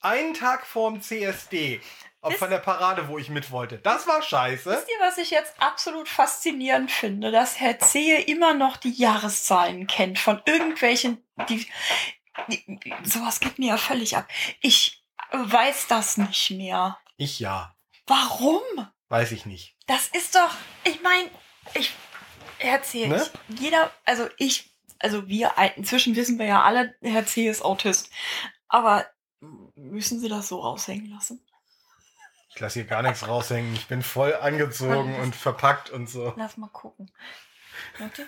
einen 0.00 0.34
Tag 0.34 0.66
vorm 0.66 1.00
CSD. 1.00 1.80
Wisst, 2.30 2.38
von 2.38 2.50
der 2.50 2.58
Parade, 2.58 3.08
wo 3.08 3.18
ich 3.18 3.28
mit 3.28 3.50
wollte. 3.50 3.78
Das 3.78 4.06
war 4.06 4.22
scheiße. 4.22 4.70
Wisst 4.70 4.88
ihr, 4.88 5.06
was 5.06 5.18
ich 5.18 5.30
jetzt 5.30 5.54
absolut 5.60 6.08
faszinierend 6.08 6.90
finde? 6.90 7.30
Dass 7.30 7.60
Herr 7.60 7.78
Zehe 7.78 8.22
immer 8.22 8.54
noch 8.54 8.76
die 8.76 8.92
Jahreszahlen 8.92 9.86
kennt 9.86 10.18
von 10.18 10.40
irgendwelchen. 10.46 11.24
Die, 11.48 11.66
die, 12.48 12.94
sowas 13.04 13.40
geht 13.40 13.58
mir 13.58 13.68
ja 13.68 13.76
völlig 13.76 14.16
ab. 14.16 14.28
Ich 14.60 15.04
weiß 15.32 15.86
das 15.88 16.16
nicht 16.16 16.50
mehr. 16.50 16.98
Ich 17.16 17.40
ja. 17.40 17.74
Warum? 18.06 18.62
Weiß 19.08 19.32
ich 19.32 19.46
nicht. 19.46 19.76
Das 19.86 20.08
ist 20.08 20.34
doch. 20.34 20.54
Ich 20.84 21.02
meine, 21.02 21.30
ich. 21.74 21.92
Herr 22.58 22.82
Zehe, 22.82 23.08
ne? 23.08 23.26
jeder. 23.48 23.90
Also 24.04 24.28
ich. 24.38 24.70
Also 24.98 25.28
wir. 25.28 25.52
Inzwischen 25.76 26.16
wissen 26.16 26.38
wir 26.38 26.46
ja 26.46 26.62
alle, 26.62 26.94
Herr 27.02 27.26
Zehe 27.26 27.50
ist 27.50 27.62
Autist. 27.62 28.10
Aber 28.68 29.06
müssen 29.74 30.20
Sie 30.20 30.28
das 30.28 30.48
so 30.48 30.60
raushängen 30.60 31.10
lassen? 31.10 31.45
Ich 32.56 32.60
lasse 32.60 32.80
hier 32.80 32.88
gar 32.88 33.02
nichts 33.02 33.28
raushängen. 33.28 33.74
Ich 33.74 33.86
bin 33.86 34.02
voll 34.02 34.34
angezogen 34.34 35.14
und 35.20 35.36
verpackt 35.36 35.90
und 35.90 36.08
so. 36.08 36.32
Lass 36.38 36.56
mal 36.56 36.70
gucken. 36.70 37.12
Warte. 37.98 38.26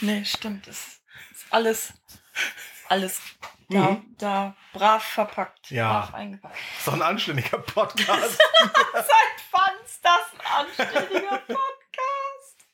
Nee, 0.00 0.24
stimmt. 0.24 0.66
Das 0.66 0.76
ist 0.76 1.46
alles, 1.50 1.92
alles 2.88 3.20
da, 3.68 3.78
mhm. 3.78 4.16
da 4.18 4.56
brav 4.72 5.04
verpackt. 5.04 5.70
Ja. 5.70 6.00
Brav 6.00 6.14
eingepackt. 6.14 6.56
Doch 6.84 6.92
ein 6.92 7.02
anständiger 7.02 7.58
Podcast. 7.58 8.36
Seit 8.94 9.38
wann 9.52 9.84
ist 9.84 10.04
das 10.04 10.32
ein 10.34 10.66
anständiger 10.66 11.38
Podcast? 11.38 12.66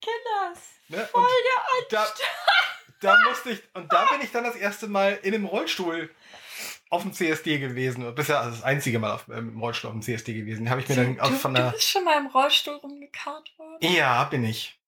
Kinders. 0.00 0.64
Ne? 0.88 1.06
Voll 1.12 1.28
der 1.92 2.00
Anstand. 2.00 2.20
Da, 3.02 3.16
da 3.16 3.28
musste 3.28 3.50
ich, 3.50 3.62
und 3.74 3.92
da 3.92 4.06
bin 4.06 4.22
ich 4.22 4.32
dann 4.32 4.44
das 4.44 4.56
erste 4.56 4.88
Mal 4.88 5.18
in 5.22 5.34
einem 5.34 5.44
Rollstuhl 5.44 6.08
auf 6.90 7.02
dem 7.02 7.12
CSD 7.12 7.58
gewesen. 7.58 8.14
Bisher 8.14 8.40
also 8.40 8.50
das 8.50 8.64
einzige 8.64 8.98
Mal 8.98 9.12
auf, 9.12 9.28
ähm, 9.28 9.50
im 9.50 9.60
Rollstuhl 9.60 9.88
auf 9.88 9.94
dem 9.94 10.02
CSD 10.02 10.34
gewesen. 10.34 10.68
Habe 10.68 10.80
ich 10.80 10.88
mir 10.88 10.96
dann 10.96 11.16
du, 11.16 11.30
von 11.36 11.54
der. 11.54 11.66
Du 11.66 11.72
bist 11.72 11.88
schon 11.88 12.04
mal 12.04 12.18
im 12.18 12.26
Rollstuhl 12.26 12.74
rumgekarrt 12.74 13.56
worden? 13.56 13.78
Ja, 13.80 14.24
bin 14.24 14.44
ich. 14.44 14.78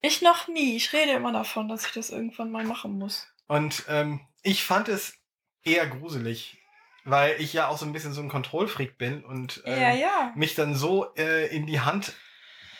Ich 0.00 0.22
noch 0.22 0.48
nie. 0.48 0.76
Ich 0.76 0.92
rede 0.92 1.12
immer 1.12 1.32
davon, 1.32 1.68
dass 1.68 1.86
ich 1.86 1.92
das 1.92 2.10
irgendwann 2.10 2.50
mal 2.50 2.64
machen 2.64 2.98
muss. 2.98 3.26
Und 3.46 3.84
ähm, 3.88 4.20
ich 4.42 4.64
fand 4.64 4.88
es 4.88 5.18
eher 5.62 5.86
gruselig, 5.86 6.58
weil 7.04 7.40
ich 7.40 7.52
ja 7.52 7.68
auch 7.68 7.78
so 7.78 7.84
ein 7.84 7.92
bisschen 7.92 8.14
so 8.14 8.22
ein 8.22 8.28
Kontrollfreak 8.30 8.96
bin 8.96 9.22
und 9.24 9.62
ähm, 9.66 9.80
ja, 9.80 9.94
ja. 9.94 10.32
mich 10.34 10.54
dann 10.54 10.74
so 10.74 11.14
äh, 11.14 11.54
in 11.54 11.66
die 11.66 11.80
Hand 11.80 12.14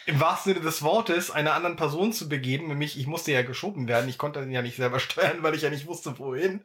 im 0.06 0.20
wahrsten 0.20 0.52
Sinne 0.52 0.64
des 0.64 0.82
Wortes 0.82 1.30
einer 1.30 1.54
anderen 1.54 1.76
Person 1.76 2.12
zu 2.12 2.28
begeben. 2.28 2.68
Nämlich, 2.68 2.98
ich 2.98 3.06
musste 3.06 3.32
ja 3.32 3.42
geschoben 3.42 3.88
werden. 3.88 4.08
Ich 4.08 4.18
konnte 4.18 4.40
ja 4.40 4.62
nicht 4.62 4.76
selber 4.76 5.00
steuern, 5.00 5.42
weil 5.42 5.54
ich 5.54 5.62
ja 5.62 5.70
nicht 5.70 5.86
wusste, 5.86 6.18
wohin. 6.18 6.64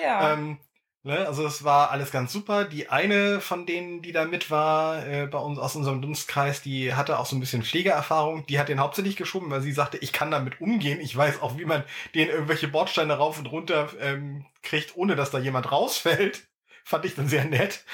Ja. 0.00 0.32
Ähm, 0.32 0.58
Ne? 1.04 1.26
Also 1.26 1.46
es 1.46 1.64
war 1.64 1.90
alles 1.90 2.10
ganz 2.10 2.32
super. 2.32 2.64
Die 2.64 2.88
eine 2.88 3.40
von 3.40 3.66
denen, 3.66 4.02
die 4.02 4.12
da 4.12 4.24
mit 4.24 4.50
war, 4.50 5.06
äh, 5.06 5.26
bei 5.26 5.38
uns 5.38 5.58
aus 5.58 5.76
unserem 5.76 6.02
Dunstkreis, 6.02 6.60
die 6.62 6.94
hatte 6.94 7.18
auch 7.18 7.26
so 7.26 7.36
ein 7.36 7.40
bisschen 7.40 7.62
Pflegeerfahrung. 7.62 8.44
Die 8.46 8.58
hat 8.58 8.68
den 8.68 8.80
hauptsächlich 8.80 9.16
geschoben, 9.16 9.50
weil 9.50 9.60
sie 9.60 9.72
sagte, 9.72 9.98
ich 9.98 10.12
kann 10.12 10.30
damit 10.30 10.60
umgehen. 10.60 11.00
Ich 11.00 11.16
weiß 11.16 11.40
auch, 11.40 11.56
wie 11.58 11.64
man 11.64 11.84
den 12.14 12.28
irgendwelche 12.28 12.68
Bordsteine 12.68 13.14
rauf 13.14 13.38
und 13.38 13.46
runter 13.46 13.90
ähm, 14.00 14.44
kriegt, 14.62 14.96
ohne 14.96 15.16
dass 15.16 15.30
da 15.30 15.38
jemand 15.38 15.70
rausfällt. 15.70 16.48
Fand 16.84 17.04
ich 17.04 17.14
dann 17.14 17.28
sehr 17.28 17.44
nett. 17.44 17.84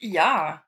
ja. 0.00 0.62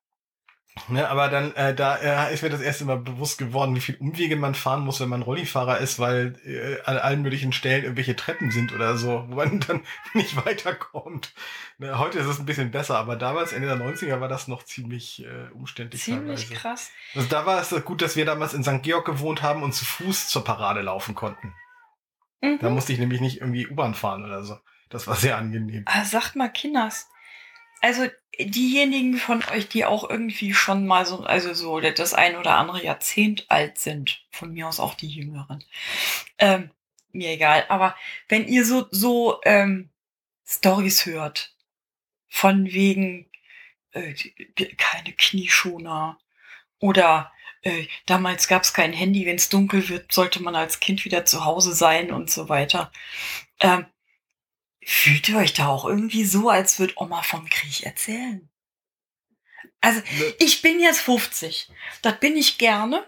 Ne, 0.89 1.09
aber 1.09 1.29
dann, 1.29 1.55
äh, 1.55 1.73
da 1.73 1.97
äh, 1.97 2.35
ist 2.35 2.43
mir 2.43 2.51
das 2.51 2.61
erste 2.61 2.85
Mal 2.85 2.99
bewusst 2.99 3.39
geworden, 3.39 3.77
wie 3.77 3.81
viel 3.81 3.95
Umwege 3.97 4.35
man 4.35 4.57
fahren 4.57 4.85
muss, 4.85 5.01
wenn 5.01 5.09
man 5.09 5.23
Rollifahrer 5.23 5.79
ist, 5.79 6.01
weil 6.01 6.35
äh, 6.45 6.83
an 6.85 6.99
allen 6.99 7.23
möglichen 7.23 7.53
Stellen 7.53 7.85
irgendwelche 7.85 8.17
Treppen 8.17 8.51
sind 8.51 8.73
oder 8.73 8.97
so, 8.97 9.25
wo 9.29 9.37
man 9.37 9.61
dann 9.69 9.85
nicht 10.15 10.45
weiterkommt. 10.45 11.33
Ne, 11.79 11.97
heute 11.99 12.19
ist 12.19 12.27
es 12.27 12.41
ein 12.41 12.47
bisschen 12.47 12.73
besser, 12.73 12.99
aber 12.99 13.15
damals, 13.15 13.53
Ende 13.53 13.69
der 13.69 13.77
90er, 13.77 14.21
war 14.21 14.29
das 14.29 14.49
noch 14.49 14.65
ziemlich 14.65 15.25
äh, 15.25 15.49
umständlich. 15.53 16.03
Ziemlich 16.03 16.49
teilweise. 16.49 16.61
krass. 16.61 16.91
Also 17.15 17.29
da 17.29 17.47
war 17.47 17.61
es 17.61 17.85
gut, 17.85 18.03
dass 18.03 18.17
wir 18.17 18.25
damals 18.25 18.53
in 18.53 18.65
St. 18.65 18.83
Georg 18.83 19.07
gewohnt 19.07 19.43
haben 19.43 19.63
und 19.63 19.75
zu 19.75 19.85
Fuß 19.85 20.29
zur 20.29 20.45
Parade 20.45 20.83
laufen 20.83 21.15
konnten. 21.15 21.55
Mhm. 22.43 22.59
Da 22.61 22.69
musste 22.69 22.93
ich 22.93 22.99
nämlich 22.99 23.21
nicht 23.21 23.41
irgendwie 23.41 23.69
U-Bahn 23.69 23.95
fahren 23.95 24.25
oder 24.25 24.43
so. 24.43 24.59
Das 24.91 25.07
war 25.07 25.15
sehr 25.15 25.39
angenehm. 25.39 25.85
Ah, 25.87 26.05
sagt 26.05 26.35
mal, 26.35 26.49
Kinders. 26.49 27.09
Also 27.81 28.09
diejenigen 28.39 29.17
von 29.17 29.43
euch, 29.53 29.69
die 29.69 29.85
auch 29.85 30.09
irgendwie 30.09 30.55
schon 30.55 30.87
mal 30.87 31.07
so, 31.07 31.21
also 31.21 31.55
so 31.55 31.81
das 31.81 32.15
ein 32.15 32.37
oder 32.37 32.57
andere 32.57 32.83
Jahrzehnt 32.83 33.51
alt 33.51 33.79
sind, 33.79 34.25
von 34.31 34.53
mir 34.53 34.69
aus 34.69 34.81
auch 34.81 34.95
die 34.95 35.09
Jüngeren, 35.09 35.65
ähm, 36.39 36.71
mir 37.13 37.31
egal, 37.31 37.65
aber 37.69 37.97
wenn 38.29 38.49
ihr 38.49 38.65
so, 38.65 38.87
so 38.91 39.41
ähm, 39.45 39.91
Stories 40.47 41.07
hört, 41.07 41.55
von 42.29 42.67
wegen 42.67 43.31
äh, 43.93 44.15
keine 44.77 45.13
Knieschoner 45.13 46.19
oder 46.81 47.33
äh, 47.63 47.87
damals 48.07 48.49
gab 48.49 48.63
es 48.63 48.75
kein 48.75 48.93
Handy, 48.93 49.25
wenn 49.27 49.37
es 49.37 49.49
dunkel 49.49 49.89
wird, 49.89 50.13
sollte 50.13 50.43
man 50.43 50.55
als 50.55 50.81
Kind 50.81 51.05
wieder 51.05 51.25
zu 51.25 51.45
Hause 51.45 51.73
sein 51.73 52.11
und 52.11 52.31
so 52.31 52.49
weiter. 52.49 52.93
Ähm, 53.61 53.87
Fühlt 54.87 55.29
ihr 55.29 55.39
euch 55.39 55.55
da 55.55 55.69
auch 55.69 55.85
irgendwie 55.85 56.25
so, 56.25 56.51
als 56.51 56.79
würde 56.79 56.95
Oma 56.97 57.23
vom 57.23 57.49
Krieg 57.49 57.85
erzählen? 57.85 58.49
Also, 59.81 60.01
ne. 60.01 60.35
ich 60.39 60.63
bin 60.63 60.81
jetzt 60.81 61.01
50. 61.01 61.71
Das 62.03 62.19
bin 62.21 62.37
ich 62.37 62.59
gerne. 62.59 63.07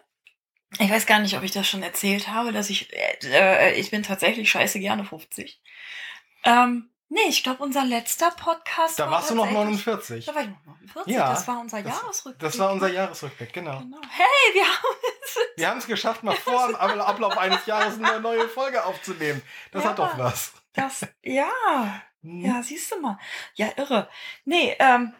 Ich 0.79 0.91
weiß 0.91 1.07
gar 1.07 1.21
nicht, 1.21 1.37
ob 1.37 1.43
ich 1.43 1.53
das 1.53 1.69
schon 1.69 1.83
erzählt 1.83 2.29
habe, 2.29 2.53
dass 2.53 2.71
ich, 2.71 2.93
äh, 2.93 3.19
äh 3.25 3.75
ich 3.81 3.91
bin 3.91 4.03
tatsächlich 4.03 4.51
scheiße 4.51 4.81
gerne 4.81 5.05
50. 5.05 5.61
Ähm, 6.45 6.91
nee, 7.09 7.21
ich 7.29 7.43
glaube, 7.43 7.63
unser 7.63 7.85
letzter 7.85 8.31
Podcast. 8.31 8.99
Da 8.99 9.05
war 9.05 9.13
warst 9.13 9.31
du 9.31 9.35
noch 9.35 9.51
49. 9.51 10.27
Da 10.27 10.35
war 10.35 10.43
ich 10.43 10.49
noch 10.49 10.67
49. 10.67 11.15
Ja, 11.15 11.31
das 11.31 11.49
war 11.49 11.61
unser 11.61 11.83
das, 11.83 11.95
Jahresrückblick. 11.95 12.51
Das 12.51 12.59
war 12.59 12.73
unser 12.73 12.89
Jahresrückblick, 12.89 13.53
genau. 13.53 13.79
genau. 13.81 14.01
Hey, 14.11 14.55
wir 14.55 14.67
haben 14.67 14.97
es. 15.25 15.39
Wir 15.57 15.69
haben 15.71 15.79
es 15.79 15.87
geschafft, 15.87 16.23
mal 16.23 16.37
vor 16.37 16.67
dem 16.69 16.77
Ablauf 16.77 17.39
eines 17.39 17.65
Jahres 17.67 17.95
eine 17.95 18.21
neue 18.21 18.49
Folge 18.49 18.85
aufzunehmen. 18.85 19.43
Das 19.73 19.85
ja. 19.85 19.91
hat 19.91 19.99
doch 19.99 20.19
was. 20.19 20.53
Das, 20.77 21.07
ja. 21.23 22.03
Ja, 22.23 22.63
siehst 22.63 22.91
du 22.91 23.01
mal. 23.01 23.19
Ja, 23.55 23.73
irre. 23.77 24.09
Nee, 24.45 24.77
ähm, 24.79 25.15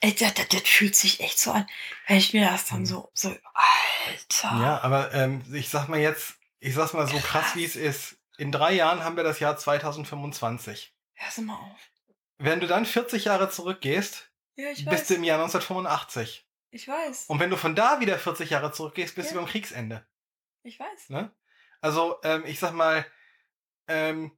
ey, 0.00 0.14
das, 0.14 0.34
das, 0.34 0.48
das 0.48 0.62
fühlt 0.62 0.94
sich 0.94 1.20
echt 1.20 1.38
so 1.38 1.52
an, 1.52 1.66
wenn 2.06 2.18
ich 2.18 2.34
mir 2.34 2.46
das 2.46 2.66
dann 2.66 2.80
mhm. 2.80 2.86
so, 2.86 3.10
so, 3.14 3.34
Alter. 3.54 4.60
Ja, 4.60 4.80
aber 4.82 5.14
ähm, 5.14 5.42
ich 5.54 5.70
sag 5.70 5.88
mal 5.88 5.98
jetzt, 5.98 6.36
ich 6.58 6.74
sag's 6.74 6.92
mal 6.92 7.06
so 7.06 7.18
krass, 7.18 7.56
wie 7.56 7.64
es 7.64 7.76
ist. 7.76 8.16
In 8.38 8.52
drei 8.52 8.72
Jahren 8.72 9.02
haben 9.02 9.16
wir 9.16 9.24
das 9.24 9.40
Jahr 9.40 9.56
2025. 9.56 10.94
Hör 11.14 11.44
mal 11.44 11.54
auf. 11.54 11.90
Wenn 12.38 12.60
du 12.60 12.66
dann 12.66 12.84
40 12.84 13.24
Jahre 13.24 13.48
zurückgehst, 13.48 14.30
ja, 14.56 14.68
bist 14.68 14.86
weiß. 14.86 15.06
du 15.08 15.14
im 15.14 15.24
Jahr 15.24 15.38
1985. 15.38 16.46
Ich 16.70 16.86
weiß. 16.86 17.26
Und 17.28 17.40
wenn 17.40 17.48
du 17.48 17.56
von 17.56 17.74
da 17.74 18.00
wieder 18.00 18.18
40 18.18 18.50
Jahre 18.50 18.72
zurückgehst, 18.72 19.14
bist 19.14 19.30
ja. 19.30 19.34
du 19.34 19.40
beim 19.40 19.48
Kriegsende. 19.48 20.06
Ich 20.62 20.78
weiß. 20.78 21.08
Ne? 21.08 21.34
Also, 21.80 22.18
ähm, 22.22 22.44
ich 22.44 22.58
sag 22.58 22.72
mal, 22.72 23.06
ähm, 23.88 24.32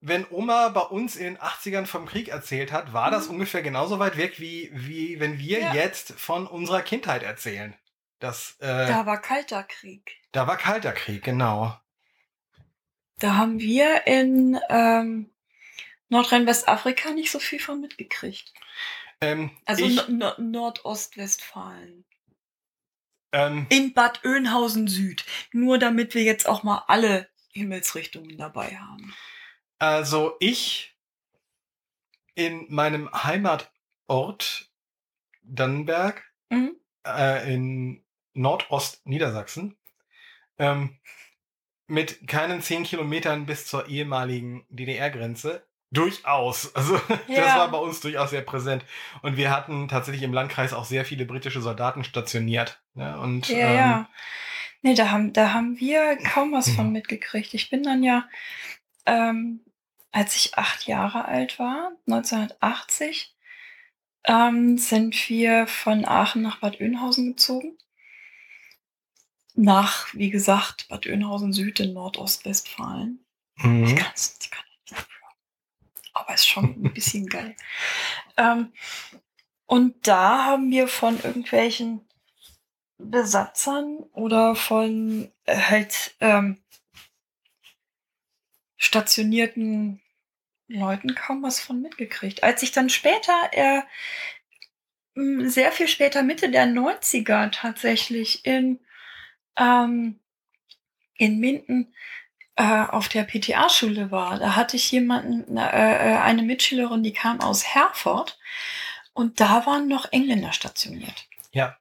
wenn 0.00 0.26
Oma 0.30 0.68
bei 0.68 0.82
uns 0.82 1.16
in 1.16 1.24
den 1.24 1.38
80ern 1.38 1.86
vom 1.86 2.06
Krieg 2.06 2.28
erzählt 2.28 2.72
hat, 2.72 2.92
war 2.92 3.08
mhm. 3.08 3.12
das 3.12 3.26
ungefähr 3.26 3.62
genauso 3.62 3.98
weit 3.98 4.16
weg, 4.16 4.38
wie, 4.38 4.70
wie 4.72 5.18
wenn 5.20 5.38
wir 5.38 5.60
ja. 5.60 5.74
jetzt 5.74 6.12
von 6.12 6.46
unserer 6.46 6.82
Kindheit 6.82 7.22
erzählen. 7.22 7.74
Das, 8.20 8.56
äh, 8.60 8.86
da 8.86 9.06
war 9.06 9.20
kalter 9.20 9.62
Krieg. 9.62 10.16
Da 10.32 10.46
war 10.46 10.56
kalter 10.56 10.92
Krieg, 10.92 11.24
genau. 11.24 11.76
Da 13.18 13.36
haben 13.36 13.58
wir 13.58 14.06
in 14.06 14.58
ähm, 14.68 15.30
Nordrhein-Westafrika 16.08 17.10
nicht 17.10 17.30
so 17.30 17.38
viel 17.38 17.60
von 17.60 17.80
mitgekriegt. 17.80 18.52
Ähm, 19.20 19.50
also 19.66 19.86
no 20.08 20.32
Nordostwestfalen. 20.38 22.04
Ähm, 23.32 23.66
in 23.68 23.92
Bad 23.92 24.24
Oeynhausen 24.24 24.88
Süd. 24.88 25.24
Nur 25.52 25.78
damit 25.78 26.14
wir 26.14 26.22
jetzt 26.22 26.48
auch 26.48 26.62
mal 26.62 26.84
alle 26.86 27.28
Himmelsrichtungen 27.58 28.36
dabei 28.38 28.76
haben? 28.76 29.14
Also 29.78 30.36
ich 30.40 30.96
in 32.34 32.66
meinem 32.68 33.10
Heimatort 33.12 34.70
Dannenberg 35.42 36.22
mhm. 36.50 36.76
äh, 37.06 37.54
in 37.54 38.04
Nordost-Niedersachsen 38.34 39.76
ähm, 40.58 40.98
mit 41.86 42.26
keinen 42.28 42.62
zehn 42.62 42.84
Kilometern 42.84 43.46
bis 43.46 43.66
zur 43.66 43.88
ehemaligen 43.88 44.64
DDR-Grenze 44.68 45.68
Durchaus. 45.90 46.72
Also 46.78 47.00
ja. 47.28 47.40
das 47.40 47.56
war 47.56 47.70
bei 47.70 47.78
uns 47.78 48.00
durchaus 48.00 48.30
sehr 48.30 48.42
präsent. 48.42 48.84
Und 49.22 49.36
wir 49.36 49.50
hatten 49.50 49.88
tatsächlich 49.88 50.22
im 50.22 50.32
Landkreis 50.32 50.72
auch 50.72 50.84
sehr 50.84 51.04
viele 51.04 51.24
britische 51.24 51.60
Soldaten 51.60 52.04
stationiert. 52.04 52.80
Ne? 52.94 53.18
Und, 53.18 53.48
ja, 53.48 53.56
ähm, 53.56 53.76
ja. 53.76 54.08
Nee, 54.82 54.94
da 54.94 55.10
haben, 55.10 55.32
da 55.32 55.52
haben 55.52 55.78
wir 55.80 56.16
kaum 56.16 56.52
was 56.52 56.70
von 56.70 56.86
mhm. 56.86 56.92
mitgekriegt. 56.92 57.54
Ich 57.54 57.70
bin 57.70 57.82
dann 57.82 58.02
ja, 58.02 58.28
ähm, 59.06 59.60
als 60.12 60.36
ich 60.36 60.56
acht 60.56 60.86
Jahre 60.86 61.24
alt 61.24 61.58
war, 61.58 61.92
1980, 62.06 63.34
ähm, 64.24 64.78
sind 64.78 65.28
wir 65.28 65.66
von 65.66 66.04
Aachen 66.04 66.42
nach 66.42 66.60
Bad 66.60 66.80
Oeynhausen 66.80 67.28
gezogen. 67.28 67.76
Nach, 69.54 70.12
wie 70.14 70.30
gesagt, 70.30 70.88
Bad 70.88 71.06
Oeynhausen 71.06 71.52
Süd 71.52 71.80
in 71.80 71.94
Nordostwestfalen. 71.94 73.24
Mhm. 73.56 73.84
Ich 73.84 73.96
kann 73.96 74.12
es 74.14 74.38
nicht. 74.38 74.50
Aber 76.12 76.34
ist 76.34 76.46
schon 76.46 76.64
ein 76.84 76.92
bisschen 76.94 77.26
geil. 77.26 77.56
Ähm, 78.40 78.72
und 79.66 80.06
da 80.06 80.44
haben 80.44 80.70
wir 80.70 80.86
von 80.86 81.16
irgendwelchen 81.16 82.07
Besatzern 82.98 83.98
oder 84.12 84.54
von 84.54 85.30
äh, 85.46 85.56
halt 85.56 86.14
ähm, 86.20 86.58
stationierten 88.76 90.00
Leuten 90.68 91.14
kaum 91.14 91.42
was 91.42 91.60
von 91.60 91.80
mitgekriegt. 91.80 92.42
Als 92.42 92.62
ich 92.62 92.72
dann 92.72 92.90
später, 92.90 93.32
äh, 93.52 93.82
sehr 95.48 95.72
viel 95.72 95.88
später, 95.88 96.22
Mitte 96.22 96.50
der 96.50 96.66
90er 96.66 97.50
tatsächlich 97.50 98.44
in, 98.44 98.78
ähm, 99.56 100.20
in 101.16 101.40
Minden 101.40 101.94
äh, 102.56 102.84
auf 102.84 103.08
der 103.08 103.24
PTA-Schule 103.24 104.10
war, 104.10 104.38
da 104.38 104.56
hatte 104.56 104.76
ich 104.76 104.90
jemanden, 104.92 105.56
äh, 105.56 105.62
äh, 105.62 106.18
eine 106.18 106.42
Mitschülerin, 106.42 107.02
die 107.02 107.12
kam 107.12 107.40
aus 107.40 107.64
Herford 107.64 108.38
und 109.12 109.40
da 109.40 109.66
waren 109.66 109.88
noch 109.88 110.12
Engländer 110.12 110.52
stationiert. 110.52 111.26
Ja. 111.52 111.76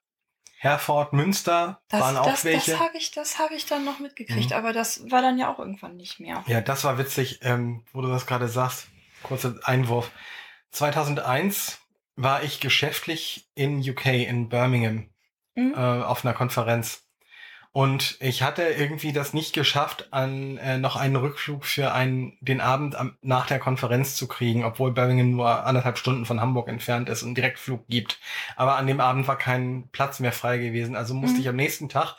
Herford, 0.59 1.13
Münster 1.13 1.81
das, 1.87 2.01
waren 2.01 2.17
auch 2.17 2.25
das, 2.25 2.43
welche. 2.43 2.71
Das 2.71 2.79
habe 2.79 2.97
ich, 2.97 3.11
das 3.11 3.37
hab 3.37 3.51
ich 3.51 3.67
dann 3.67 3.85
noch 3.85 3.99
mitgekriegt, 3.99 4.49
mhm. 4.49 4.55
aber 4.55 4.73
das 4.73 5.09
war 5.11 5.21
dann 5.21 5.37
ja 5.37 5.53
auch 5.53 5.59
irgendwann 5.59 5.97
nicht 5.97 6.19
mehr. 6.19 6.43
Ja, 6.47 6.61
das 6.61 6.83
war 6.83 6.97
witzig, 6.97 7.39
ähm, 7.43 7.83
wo 7.93 8.01
du 8.01 8.07
das 8.07 8.25
gerade 8.25 8.47
sagst. 8.47 8.87
Kurzer 9.23 9.55
Einwurf. 9.63 10.11
2001 10.71 11.79
war 12.15 12.43
ich 12.43 12.59
geschäftlich 12.59 13.47
in 13.53 13.79
UK, 13.79 14.05
in 14.07 14.49
Birmingham, 14.49 15.09
mhm. 15.55 15.73
äh, 15.75 15.77
auf 15.77 16.25
einer 16.25 16.33
Konferenz. 16.33 17.06
Und 17.71 18.17
ich 18.21 18.41
hatte 18.41 18.63
irgendwie 18.63 19.13
das 19.13 19.33
nicht 19.33 19.53
geschafft, 19.53 20.07
an 20.11 20.57
äh, 20.57 20.77
noch 20.77 20.95
einen 20.95 21.15
Rückflug 21.15 21.65
für 21.65 21.93
einen, 21.93 22.37
den 22.41 22.59
Abend 22.59 22.95
am, 22.95 23.17
nach 23.21 23.45
der 23.45 23.59
Konferenz 23.59 24.15
zu 24.15 24.27
kriegen, 24.27 24.63
obwohl 24.63 24.93
Birmingham 24.93 25.31
nur 25.31 25.65
anderthalb 25.65 25.97
Stunden 25.97 26.25
von 26.25 26.41
Hamburg 26.41 26.69
entfernt 26.69 27.07
ist 27.07 27.21
und 27.21 27.29
einen 27.29 27.35
Direktflug 27.35 27.87
gibt. 27.87 28.19
Aber 28.55 28.77
an 28.77 28.87
dem 28.87 28.99
Abend 28.99 29.27
war 29.27 29.37
kein 29.37 29.89
Platz 29.91 30.19
mehr 30.19 30.31
frei 30.31 30.57
gewesen. 30.57 30.95
Also 30.95 31.13
musste 31.13 31.35
mhm. 31.35 31.41
ich 31.41 31.49
am 31.49 31.55
nächsten 31.55 31.89
Tag 31.89 32.15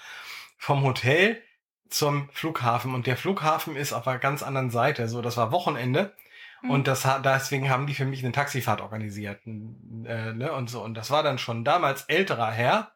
vom 0.59 0.85
Hotel 0.85 1.43
zum 1.89 2.29
Flughafen. 2.33 2.95
Und 2.95 3.07
der 3.07 3.17
Flughafen 3.17 3.75
ist 3.75 3.93
auf 3.93 4.07
einer 4.07 4.19
ganz 4.19 4.43
anderen 4.43 4.71
Seite. 4.71 5.09
So, 5.09 5.23
das 5.23 5.37
war 5.37 5.51
Wochenende. 5.51 6.15
Mhm. 6.63 6.71
Und 6.71 6.87
das 6.87 7.07
deswegen 7.25 7.71
haben 7.71 7.87
die 7.87 7.95
für 7.95 8.05
mich 8.05 8.23
eine 8.23 8.33
Taxifahrt 8.33 8.81
organisiert. 8.81 9.41
Äh, 9.47 10.35
ne, 10.35 10.53
und 10.53 10.71
so. 10.71 10.83
Und 10.83 10.95
das 10.95 11.11
war 11.11 11.23
dann 11.23 11.39
schon 11.39 11.65
damals 11.65 12.03
älterer 12.05 12.51
Herr, 12.51 12.93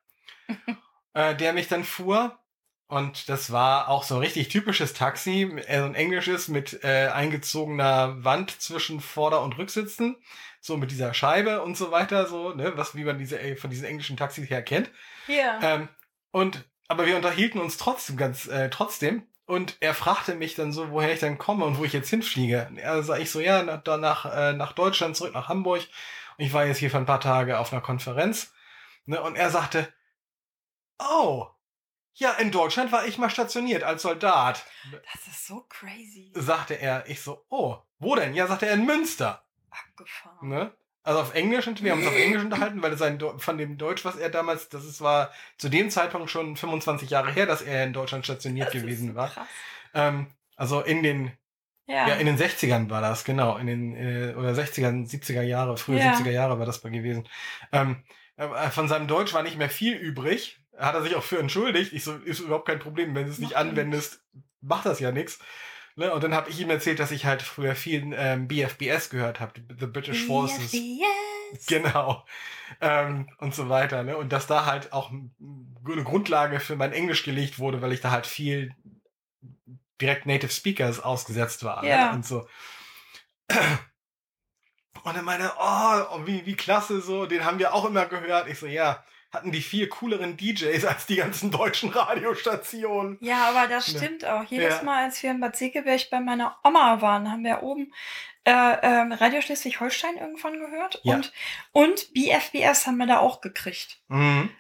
äh, 1.15 1.35
der 1.35 1.53
mich 1.53 1.69
dann 1.69 1.85
fuhr 1.85 2.39
und 2.93 3.31
das 3.31 3.51
war 3.51 3.89
auch 3.89 4.03
so 4.03 4.17
ein 4.17 4.21
richtig 4.21 4.49
typisches 4.49 4.93
Taxi, 4.93 5.45
äh, 5.67 5.79
so 5.79 5.87
ein 5.87 5.95
englisches 5.95 6.49
mit 6.49 6.85
äh, 6.85 7.09
eingezogener 7.09 8.23
Wand 8.23 8.51
zwischen 8.61 9.01
Vorder- 9.01 9.41
und 9.41 9.57
Rücksitzen, 9.57 10.17
so 10.61 10.77
mit 10.77 10.91
dieser 10.91 11.15
Scheibe 11.15 11.63
und 11.63 11.75
so 11.75 11.91
weiter, 11.91 12.27
so, 12.27 12.53
ne, 12.53 12.77
was 12.77 12.95
wie 12.95 13.05
man 13.05 13.17
diese 13.17 13.41
äh, 13.41 13.57
von 13.57 13.71
diesen 13.71 13.87
englischen 13.87 14.19
Taxis 14.19 14.51
her 14.51 14.61
kennt. 14.61 14.91
Ja. 15.27 15.59
Ähm, 15.63 15.89
und 16.33 16.69
aber 16.87 17.07
wir 17.07 17.17
unterhielten 17.17 17.63
uns 17.63 17.79
trotzdem 17.79 18.19
ganz 18.19 18.47
äh, 18.47 18.69
trotzdem 18.69 19.27
und 19.47 19.79
er 19.81 19.95
fragte 19.95 20.35
mich 20.35 20.55
dann 20.55 20.75
so, 20.75 20.91
woher 20.91 21.15
ich 21.15 21.21
dann 21.21 21.39
komme 21.39 21.65
und 21.65 21.79
wo 21.79 21.85
ich 21.85 21.95
jetzt 21.95 22.11
hinfliege. 22.11 22.73
Er 22.77 23.03
sah 23.03 23.17
ich 23.17 23.31
so, 23.31 23.41
ja, 23.41 23.63
nach, 23.63 23.83
nach, 23.87 24.27
äh, 24.27 24.53
nach 24.53 24.73
Deutschland, 24.73 25.17
zurück 25.17 25.33
nach 25.33 25.49
Hamburg. 25.49 25.81
Und 26.37 26.45
ich 26.45 26.53
war 26.53 26.67
jetzt 26.67 26.77
hier 26.77 26.91
für 26.91 26.99
ein 26.99 27.07
paar 27.07 27.21
Tage 27.21 27.59
auf 27.59 27.73
einer 27.73 27.81
Konferenz. 27.81 28.53
Ne, 29.07 29.23
und 29.23 29.37
er 29.37 29.49
sagte, 29.49 29.91
oh, 30.99 31.49
ja, 32.15 32.33
in 32.33 32.51
Deutschland 32.51 32.93
war 32.93 33.07
ich 33.07 33.19
mal 33.19 33.31
stationiert 33.31 33.83
als 33.83 34.03
Soldat. 34.03 34.65
Das 34.91 35.27
ist 35.27 35.47
so 35.47 35.65
crazy. 35.69 36.33
Sagte 36.35 36.75
er. 36.75 37.09
Ich 37.09 37.21
so, 37.21 37.45
oh, 37.49 37.79
wo 37.99 38.15
denn? 38.15 38.35
Ja, 38.35 38.47
sagte 38.47 38.67
er 38.67 38.75
in 38.75 38.87
Münster. 38.87 39.45
Abgefahren. 39.71 40.49
Ne? 40.49 40.73
Also 41.05 41.21
auf 41.21 41.35
Englisch, 41.35 41.67
und 41.67 41.83
wir 41.83 41.93
haben 41.93 41.99
uns 41.99 42.09
auf 42.09 42.17
Englisch 42.17 42.43
unterhalten, 42.43 42.81
weil 42.83 42.97
sein 42.97 43.19
von 43.39 43.59
dem 43.59 43.77
Deutsch, 43.77 44.05
was 44.05 44.17
er 44.17 44.29
damals, 44.29 44.69
das 44.69 44.85
ist, 44.85 45.01
war 45.01 45.33
zu 45.59 45.69
dem 45.69 45.91
Zeitpunkt 45.91 46.31
schon 46.31 46.57
25 46.57 47.11
Jahre 47.11 47.33
her, 47.33 47.47
dass 47.47 47.63
er 47.63 47.85
in 47.85 47.93
Deutschland 47.93 48.25
stationiert 48.25 48.69
das 48.69 48.75
gewesen 48.75 49.09
so 49.09 49.15
war. 49.17 49.33
Ähm, 49.95 50.29
also 50.55 50.81
in 50.81 51.03
den 51.03 51.33
Ja. 51.87 52.09
Ja, 52.09 52.15
in 52.15 52.27
den 52.27 52.39
60ern 52.39 52.89
war 52.89 53.01
das, 53.01 53.25
genau. 53.25 53.57
In 53.57 53.67
den, 53.67 53.97
äh, 53.97 54.35
oder 54.37 54.53
60er, 54.53 55.09
70er 55.09 55.43
Jahre, 55.43 55.77
frühe 55.77 55.99
Ja. 55.99 56.13
70er 56.13 56.31
Jahre 56.31 56.59
war 56.61 56.67
das 56.67 56.85
mal 56.85 56.91
gewesen. 56.91 57.29
Ähm, 57.73 58.05
äh, 58.37 58.71
von 58.71 58.87
seinem 58.87 59.09
Deutsch 59.09 59.35
war 59.35 59.43
nicht 59.43 59.59
mehr 59.59 59.71
viel 59.71 59.95
übrig. 59.95 60.62
Hat 60.79 60.95
er 60.95 61.03
sich 61.03 61.15
auch 61.15 61.23
für 61.23 61.39
entschuldigt. 61.39 61.93
Ich 61.93 62.05
so, 62.05 62.15
ist 62.15 62.41
überhaupt 62.41 62.67
kein 62.67 62.79
Problem. 62.79 63.15
Wenn 63.15 63.27
du 63.27 63.31
es 63.31 63.39
nicht 63.39 63.57
anwendest, 63.57 64.23
macht 64.61 64.87
das 64.87 65.01
ja 65.01 65.13
nichts. 65.13 65.39
Ne? 65.97 66.13
Und 66.13 66.25
dann 66.25 66.35
habe 66.35 66.49
ich 66.51 66.59
ihm 66.61 66.71
erzählt, 66.71 66.99
dass 66.99 67.11
ich 67.11 67.27
halt 67.27 67.43
früher 67.43 67.75
viel 67.75 68.15
ähm, 68.17 68.49
BFBS 68.49 69.11
gehört 69.11 69.41
habe, 69.41 69.53
The 69.79 69.87
British 69.87 70.27
Forces. 70.27 70.73
Yes. 70.73 71.67
Genau. 71.67 72.25
Ähm, 72.81 73.29
und 73.39 73.55
so 73.55 73.69
weiter. 73.69 74.03
Ne? 74.03 74.17
Und 74.17 74.33
dass 74.33 74.47
da 74.47 74.65
halt 74.65 74.93
auch 74.93 75.11
eine 75.11 76.05
Grundlage 76.05 76.61
für 76.61 76.77
mein 76.77 76.93
Englisch 76.93 77.25
gelegt 77.25 77.59
wurde, 77.59 77.83
weil 77.83 77.93
ich 77.93 78.01
da 78.01 78.11
halt 78.11 78.27
viel 78.27 78.75
direkt 80.01 80.25
Native 80.27 80.51
Speakers 80.51 81.01
ausgesetzt 81.01 81.63
war. 81.65 81.85
Ja. 81.85 82.09
Ne? 82.09 82.17
Und 82.17 82.27
so. 82.27 82.49
Und 85.05 85.17
er 85.17 85.23
meinte, 85.23 85.53
oh, 85.59 86.27
wie, 86.27 86.47
wie 86.47 86.55
klasse 86.55 87.01
so, 87.01 87.27
den 87.27 87.45
haben 87.45 87.59
wir 87.59 87.75
auch 87.75 87.85
immer 87.85 88.07
gehört. 88.07 88.49
Ich 88.49 88.59
so, 88.59 88.67
ja, 88.67 89.05
hatten 89.33 89.51
die 89.51 89.63
viel 89.63 89.89
cooleren 89.89 90.37
DJs 90.37 90.85
als 90.85 91.07
die 91.07 91.17
ganzen 91.17 91.51
deutschen 91.51 91.91
Radiostationen. 91.91 93.17
Ja, 93.21 93.49
aber 93.49 93.67
das 93.67 93.91
stimmt 93.91 94.25
auch. 94.25 94.45
Jedes 94.45 94.79
Ja. 94.79 94.83
Mal, 94.83 95.05
als 95.05 95.23
wir 95.23 95.31
in 95.31 95.41
Bad 95.41 95.57
Segeberg 95.57 96.11
bei 96.11 96.21
meiner 96.21 96.57
Oma 96.65 97.01
waren, 97.01 97.31
haben 97.31 97.45
wir 97.45 97.63
oben 97.63 97.93
äh, 98.45 98.51
ähm, 98.83 99.13
Radio 99.13 99.41
Schleswig-Holstein 99.41 100.17
irgendwann 100.17 100.59
gehört. 100.59 101.01
Ja. 101.03 101.15
Und, 101.15 101.33
und 101.73 102.13
BFBS 102.13 102.87
haben 102.87 102.99
wir 102.99 103.07
da 103.07 103.19
auch 103.19 103.41
gekriegt. 103.41 104.01
Mhm. 104.09 104.51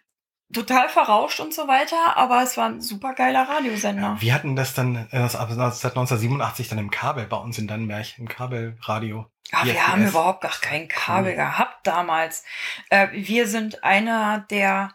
Total 0.52 0.88
verrauscht 0.88 1.40
und 1.40 1.54
so 1.54 1.66
weiter, 1.66 2.16
aber 2.16 2.42
es 2.42 2.58
war 2.58 2.68
ein 2.68 2.82
super 2.82 3.14
geiler 3.14 3.48
Radiosender. 3.48 4.18
Wir 4.20 4.34
hatten 4.34 4.54
das 4.54 4.74
dann 4.74 5.08
äh, 5.10 5.18
das, 5.18 5.32
seit 5.32 5.92
1987 5.92 6.68
dann 6.68 6.78
im 6.78 6.90
Kabel 6.90 7.26
bei 7.26 7.38
uns 7.38 7.58
in 7.58 7.66
Dannenberg, 7.66 8.18
im 8.18 8.28
Kabelradio. 8.28 9.26
Ja, 9.50 9.64
wir 9.64 9.86
haben 9.88 10.06
überhaupt 10.06 10.42
gar 10.42 10.58
kein 10.60 10.88
Kabel 10.88 11.32
Cool. 11.32 11.36
gehabt 11.36 11.86
damals. 11.86 12.44
Äh, 12.90 13.08
wir 13.12 13.46
sind 13.46 13.84
einer 13.84 14.40
der, 14.50 14.94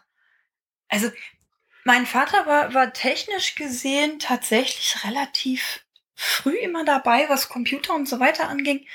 also 0.90 1.12
mein 1.84 2.06
Vater 2.06 2.46
war, 2.48 2.74
war 2.74 2.92
technisch 2.94 3.56
gesehen 3.56 4.20
tatsächlich 4.20 5.04
relativ 5.06 5.86
früh 6.16 6.58
immer 6.58 6.84
dabei, 6.86 7.30
was 7.30 7.50
Computer 7.50 7.94
und 7.94 8.08
so 8.10 8.20
weiter 8.20 8.50
anging. 8.50 8.88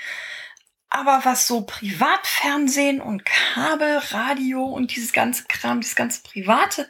Aber 0.88 1.20
was 1.24 1.46
so 1.46 1.62
Privatfernsehen 1.62 3.00
und 3.00 3.24
Kabelradio 3.24 4.62
und 4.64 4.94
dieses 4.94 5.12
ganze 5.14 5.44
Kram, 5.44 5.80
dieses 5.80 5.96
ganze 5.96 6.22
Private 6.22 6.88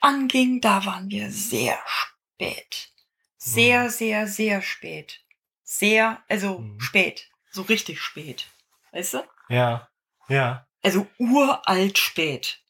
anging, 0.00 0.60
da 0.60 0.84
waren 0.86 1.08
wir 1.08 1.30
sehr 1.30 1.78
spät. 1.86 2.90
Sehr, 3.36 3.84
Mhm. 3.84 3.88
sehr, 3.90 4.26
sehr 4.26 4.62
spät. 4.62 5.20
Sehr, 5.62 6.22
also 6.28 6.58
Mhm. 6.60 6.80
spät. 6.80 7.30
So 7.54 7.62
richtig 7.62 8.00
spät. 8.02 8.48
Weißt 8.90 9.14
du? 9.14 9.18
Ja, 9.48 9.88
ja. 10.28 10.66
Also 10.82 11.06
uralt 11.18 11.98
spät. 11.98 12.60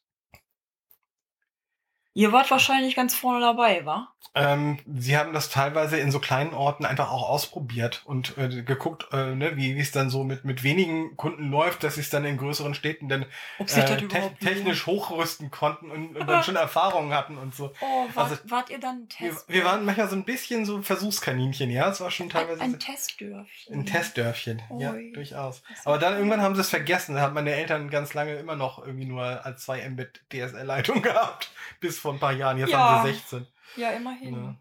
Ihr 2.13 2.31
wart 2.31 2.51
wahrscheinlich 2.51 2.95
ganz 2.95 3.15
vorne 3.15 3.39
dabei, 3.39 3.83
wa? 3.87 4.14
Ähm, 4.33 4.79
sie 4.97 5.17
haben 5.17 5.31
das 5.33 5.49
teilweise 5.49 5.97
in 5.97 6.11
so 6.11 6.19
kleinen 6.19 6.53
Orten 6.53 6.85
einfach 6.85 7.09
auch 7.11 7.29
ausprobiert 7.29 8.01
und 8.05 8.37
äh, 8.37 8.63
geguckt, 8.63 9.07
äh, 9.13 9.33
ne, 9.35 9.55
wie 9.55 9.79
es 9.79 9.91
dann 9.91 10.09
so 10.09 10.23
mit, 10.23 10.43
mit 10.43 10.63
wenigen 10.63 11.15
Kunden 11.15 11.49
läuft, 11.51 11.83
dass 11.83 11.95
sie 11.95 12.01
es 12.01 12.09
dann 12.09 12.25
in 12.25 12.35
größeren 12.37 12.73
Städten 12.73 13.07
dann 13.07 13.25
äh, 13.59 13.65
te 13.65 14.31
technisch 14.41 14.85
hochrüsten 14.87 15.51
konnten 15.51 15.89
und, 15.89 16.17
und 16.17 16.27
dann 16.27 16.43
schon 16.43 16.55
Erfahrungen 16.57 17.13
hatten 17.13 17.37
und 17.37 17.55
so. 17.55 17.71
Oh, 17.79 18.07
wart, 18.13 18.31
also- 18.31 18.41
wart 18.49 18.69
ihr 18.69 18.79
dann 18.79 19.03
ein 19.03 19.07
Wir, 19.19 19.29
Test? 19.31 19.45
wir 19.47 19.63
waren 19.63 19.85
manchmal 19.85 20.09
so 20.09 20.15
ein 20.17 20.25
bisschen 20.25 20.65
so 20.65 20.81
Versuchskaninchen, 20.81 21.69
ja. 21.69 21.89
Es 21.89 22.01
war 22.01 22.11
schon 22.11 22.25
ein, 22.27 22.29
teilweise 22.31 22.61
ein 22.61 22.71
so- 22.71 22.77
Testdörfchen. 22.77 23.73
ein 23.73 23.85
Testdörfchen, 23.85 24.61
ja, 24.79 24.91
Ui. 24.93 25.11
durchaus. 25.13 25.61
Das 25.69 25.79
ist 25.79 25.87
Aber 25.87 25.97
dann 25.97 26.11
ja 26.13 26.17
irgendwann 26.17 26.41
haben 26.41 26.55
sie 26.55 26.61
es 26.61 26.69
vergessen. 26.69 27.15
Da 27.15 27.21
haben 27.21 27.33
meine 27.35 27.53
Eltern 27.53 27.89
ganz 27.89 28.13
lange 28.13 28.33
immer 28.35 28.55
noch 28.55 28.79
irgendwie 28.85 29.05
nur 29.05 29.23
als 29.45 29.63
2 29.63 29.87
Mbit 29.89 30.21
DSL-Leitung 30.33 31.01
gehabt. 31.01 31.51
Bis 31.79 31.99
vor 31.99 32.13
ein 32.13 32.19
paar 32.19 32.33
Jahren. 32.33 32.57
Jetzt 32.57 32.71
Ja. 32.71 32.79
haben 33.01 33.07
sie 33.07 33.13
16. 33.13 33.47
Ja, 33.75 33.91
immerhin. 33.91 34.35
Ja. 34.35 34.55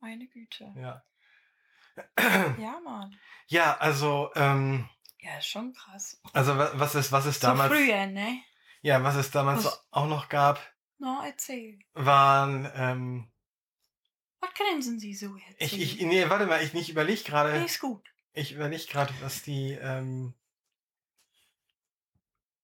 Meine 0.00 0.26
Güte. 0.28 0.72
Ja. 0.76 1.04
Ja, 2.58 2.80
Mann. 2.84 3.14
Ja, 3.48 3.76
also, 3.76 4.30
ähm, 4.34 4.88
Ja, 5.20 5.36
ist 5.38 5.46
schon 5.48 5.72
krass. 5.74 6.20
also 6.32 6.56
wa- 6.56 6.70
was 6.74 6.94
es, 6.94 7.12
was 7.12 7.24
So 7.24 7.46
damals, 7.46 7.72
früher, 7.72 8.06
ne? 8.06 8.40
ja, 8.80 9.02
was 9.04 9.14
es 9.16 9.30
damals 9.30 9.64
Was- 9.64 9.86
auch 9.90 10.06
noch 10.06 10.28
gab, 10.28 10.58
Na, 10.98 11.24
erzähl. 11.26 11.78
waren, 11.92 12.70
ähm, 12.74 13.30
Was 14.40 14.54
grinsen 14.54 14.98
Sie 14.98 15.14
so 15.14 15.36
jetzt? 15.36 15.60
ich, 15.60 15.80
ich, 15.80 16.00
nee, 16.02 16.28
warte 16.30 16.46
mal, 16.46 16.62
ich 16.64 16.72
nicht 16.72 16.88
überleg 16.88 17.24
gerade, 17.24 17.58
Nee, 17.60 17.66
ist 17.66 17.78
gut. 17.80 18.02
ich 18.32 18.52
überleg 18.52 18.88
gerade, 18.88 19.12
was 19.20 19.42
die, 19.42 19.72
ähm, 19.72 20.34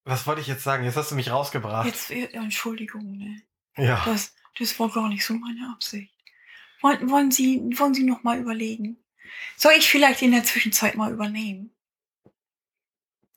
was 0.05 0.25
wollte 0.25 0.41
ich 0.41 0.47
jetzt 0.47 0.63
sagen? 0.63 0.83
Jetzt 0.83 0.97
hast 0.97 1.11
du 1.11 1.15
mich 1.15 1.29
rausgebracht. 1.29 1.85
Jetzt, 1.85 2.09
äh, 2.09 2.25
Entschuldigung, 2.33 3.17
ne? 3.17 3.41
Ja. 3.77 4.01
Das, 4.05 4.33
das 4.57 4.79
war 4.79 4.89
gar 4.89 5.09
nicht 5.09 5.25
so 5.25 5.33
meine 5.33 5.69
Absicht. 5.71 6.13
Wollen, 6.81 7.09
wollen 7.09 7.31
Sie, 7.31 7.61
wollen 7.77 7.93
Sie 7.93 8.03
noch 8.03 8.23
mal 8.23 8.39
überlegen? 8.39 8.97
Soll 9.57 9.73
ich 9.77 9.89
vielleicht 9.89 10.21
in 10.21 10.31
der 10.31 10.43
Zwischenzeit 10.43 10.95
mal 10.95 11.11
übernehmen? 11.11 11.71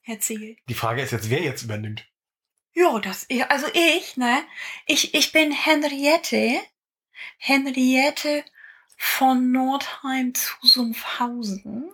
Erzähl. 0.04 0.56
Die 0.68 0.74
Frage 0.74 1.02
ist 1.02 1.12
jetzt, 1.12 1.30
wer 1.30 1.42
jetzt 1.42 1.62
übernimmt. 1.62 2.06
Ja, 2.74 2.98
das, 2.98 3.26
also 3.48 3.66
ich, 3.74 4.16
ne? 4.16 4.44
Ich, 4.86 5.14
ich 5.14 5.32
bin 5.32 5.52
Henriette. 5.52 6.60
Henriette 7.36 8.44
von 8.96 9.52
Nordheim 9.52 10.34
zu 10.34 10.54
Sumpfhausen. 10.62 11.90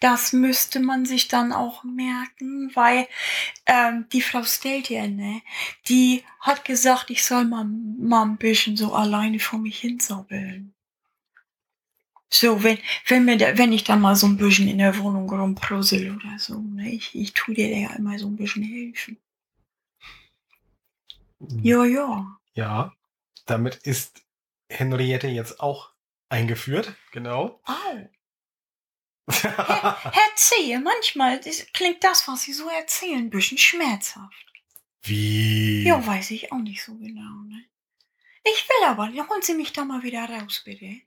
Das 0.00 0.32
müsste 0.32 0.78
man 0.78 1.06
sich 1.06 1.26
dann 1.26 1.52
auch 1.52 1.82
merken, 1.82 2.70
weil 2.74 3.08
ähm, 3.66 4.06
die 4.12 4.22
Frau 4.22 4.44
Steltier, 4.44 5.08
ne, 5.08 5.42
die 5.88 6.22
hat 6.40 6.64
gesagt, 6.64 7.10
ich 7.10 7.24
soll 7.24 7.44
mal, 7.44 7.64
mal 7.64 8.22
ein 8.22 8.36
bisschen 8.36 8.76
so 8.76 8.94
alleine 8.94 9.40
vor 9.40 9.58
mich 9.58 9.80
hinsabbeln. 9.80 10.72
So, 12.30 12.62
wenn, 12.62 12.78
wenn, 13.06 13.24
mir 13.24 13.38
da, 13.38 13.56
wenn 13.56 13.72
ich 13.72 13.84
dann 13.84 14.00
mal 14.00 14.14
so 14.14 14.26
ein 14.26 14.36
bisschen 14.36 14.68
in 14.68 14.78
der 14.78 14.98
Wohnung 14.98 15.28
rumprusel 15.30 16.14
oder 16.14 16.38
so, 16.38 16.60
ne, 16.60 16.90
ich, 16.90 17.14
ich 17.14 17.32
tu 17.32 17.52
dir 17.52 17.68
ja 17.68 17.90
immer 17.96 18.18
so 18.18 18.28
ein 18.28 18.36
bisschen 18.36 18.62
helfen. 18.62 19.16
Ja, 21.62 21.84
ja. 21.84 22.38
Ja, 22.54 22.92
damit 23.46 23.76
ist 23.76 24.22
Henriette 24.68 25.28
jetzt 25.28 25.60
auch 25.60 25.92
eingeführt. 26.28 26.94
Genau. 27.12 27.60
Au. 27.64 28.08
Erzähl, 29.28 30.80
manchmal 30.80 31.38
ist, 31.38 31.72
klingt 31.74 32.02
das, 32.02 32.26
was 32.28 32.42
Sie 32.42 32.52
so 32.52 32.68
erzählen, 32.68 33.18
ein 33.18 33.30
bisschen 33.30 33.58
schmerzhaft. 33.58 34.46
Wie? 35.02 35.84
Ja, 35.84 36.04
weiß 36.04 36.30
ich 36.32 36.50
auch 36.52 36.58
nicht 36.58 36.82
so 36.82 36.94
genau, 36.96 37.42
ne? 37.48 37.64
Ich 38.44 38.68
will 38.68 38.88
aber, 38.88 39.08
holen 39.08 39.42
Sie 39.42 39.54
mich 39.54 39.72
da 39.72 39.84
mal 39.84 40.02
wieder 40.02 40.28
raus, 40.28 40.62
bitte. 40.64 41.02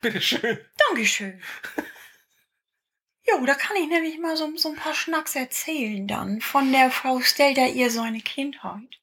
Bitteschön. 0.00 0.58
Dankeschön. 0.88 1.42
Jo, 3.26 3.44
da 3.46 3.54
kann 3.54 3.76
ich 3.76 3.88
nämlich 3.88 4.18
mal 4.18 4.36
so, 4.36 4.54
so 4.56 4.70
ein 4.70 4.76
paar 4.76 4.94
Schnacks 4.94 5.34
erzählen 5.34 6.06
dann 6.06 6.40
von 6.40 6.70
der 6.72 6.90
Frau 6.90 7.20
Stelter 7.20 7.68
ihr 7.68 7.90
seine 7.90 8.20
Kindheit. 8.20 9.00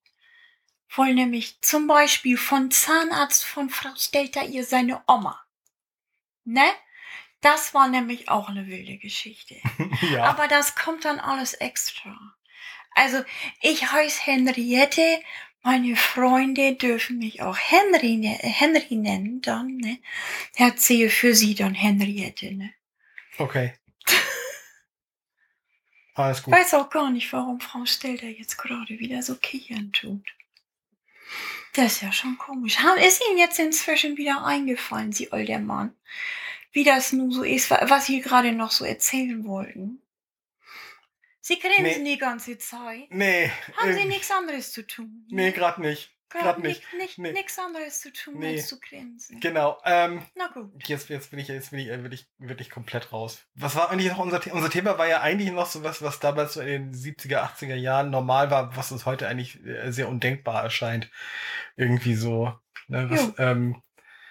Voll 0.92 1.14
nämlich 1.14 1.62
zum 1.62 1.88
Beispiel 1.88 2.36
von 2.36 2.70
Zahnarzt 2.70 3.46
von 3.46 3.70
Frau 3.70 3.96
Stelter 3.96 4.44
ihr 4.44 4.66
seine 4.66 5.02
Oma. 5.08 5.42
Ne? 6.44 6.66
Das 7.40 7.74
war 7.74 7.88
nämlich 7.88 8.28
auch 8.28 8.50
eine 8.50 8.68
wilde 8.68 8.98
Geschichte. 8.98 9.56
ja. 10.12 10.26
Aber 10.26 10.50
das 10.50 10.76
kommt 10.76 11.06
dann 11.06 11.22
alles 11.22 11.54
extra. 11.54 12.36
Also, 12.94 13.24
ich 13.62 13.90
heiße 13.90 14.20
Henriette. 14.26 15.22
Meine 15.62 15.96
Freunde 15.96 16.76
dürfen 16.76 17.20
mich 17.20 17.42
auch 17.42 17.58
Henry, 17.58 18.18
ne- 18.18 18.40
Henry 18.42 18.96
nennen, 18.96 19.42
dann, 19.42 19.78
ne? 19.78 19.98
Erzähle 20.56 21.10
für 21.10 21.34
sie 21.34 21.56
dann 21.56 21.74
Henriette, 21.74 22.52
ne? 22.54 22.74
Okay. 23.38 23.76
Alles 26.16 26.44
gut. 26.44 26.54
Weiß 26.54 26.74
auch 26.74 26.90
gar 26.90 27.12
nicht, 27.12 27.32
warum 27.32 27.62
Frau 27.62 27.86
Stelter 27.86 28.28
jetzt 28.28 28.58
gerade 28.58 29.00
wieder 29.00 29.24
so 29.24 29.38
kichern 29.38 29.94
tut. 29.94 30.34
Das 31.74 31.94
ist 31.94 32.02
ja 32.02 32.12
schon 32.12 32.38
komisch. 32.38 32.78
Ist 33.06 33.22
Ihnen 33.30 33.38
jetzt 33.38 33.60
inzwischen 33.60 34.18
wieder 34.18 34.44
eingefallen, 34.46 35.12
Sie 35.14 35.32
alter 35.32 35.60
Mann, 35.60 35.96
wie 36.74 36.84
das 36.84 37.14
nun 37.14 37.32
so 37.32 37.44
ist, 37.44 37.70
wa- 37.72 37.80
was 37.88 38.06
Sie 38.08 38.20
gerade 38.22 38.52
noch 38.52 38.72
so 38.72 38.84
erzählen 38.86 39.46
wollten? 39.46 40.02
Sie 41.40 41.58
grinsen 41.60 42.06
die 42.06 42.18
ganze 42.18 42.58
Zeit. 42.58 43.08
Nee. 43.10 43.50
Haben 43.78 43.94
Sie 43.94 44.02
äh, 44.02 44.06
nichts 44.06 44.30
anderes 44.32 44.72
zu 44.72 44.86
tun? 44.86 45.26
Nee, 45.30 45.52
gerade 45.52 45.82
nicht. 45.82 46.12
Gerade 46.32 46.62
nicht. 46.62 46.82
nicht, 46.98 47.18
Nee. 47.18 47.32
Nichts 47.34 47.60
anderes 47.60 48.00
zu 48.02 48.12
tun, 48.14 48.40
Nee. 48.40 48.56
als 48.58 48.68
zu 48.68 48.80
grinsen. 48.80 49.40
Genau. 49.40 49.80
Ähm, 49.86 50.24
Na 50.36 50.48
gut. 50.48 50.72
jetzt, 50.88 51.10
jetzt 51.10 51.30
bin 51.32 51.40
ich, 51.40 51.48
jetzt 51.50 51.72
bin 51.72 51.80
ich 51.80 51.88
äh, 51.90 52.02
wirklich, 52.04 52.28
wirklich 52.38 52.70
komplett 52.70 53.12
raus. 53.12 53.46
Was 53.56 53.76
war 53.76 53.90
eigentlich 53.90 54.10
noch 54.12 54.20
unser 54.20 54.40
Thema? 54.40 54.56
Unser 54.56 54.70
Thema 54.70 54.98
war 54.98 55.08
ja 55.08 55.22
eigentlich 55.22 55.52
noch 55.52 55.66
so 55.68 55.84
was, 55.84 56.02
was 56.02 56.20
damals 56.20 56.54
so 56.54 56.62
in 56.62 56.92
den 56.92 56.94
70er, 56.94 57.42
80er 57.44 57.76
Jahren 57.76 58.10
normal 58.10 58.50
war, 58.52 58.76
was 58.76 58.92
uns 58.92 59.06
heute 59.06 59.28
eigentlich 59.28 59.64
äh, 59.66 59.92
sehr 59.92 60.08
undenkbar 60.10 60.64
erscheint. 60.64 61.10
Irgendwie 61.76 62.16
so. 62.16 62.54
Ne, 62.88 63.10
was, 63.10 63.34
ähm, 63.38 63.82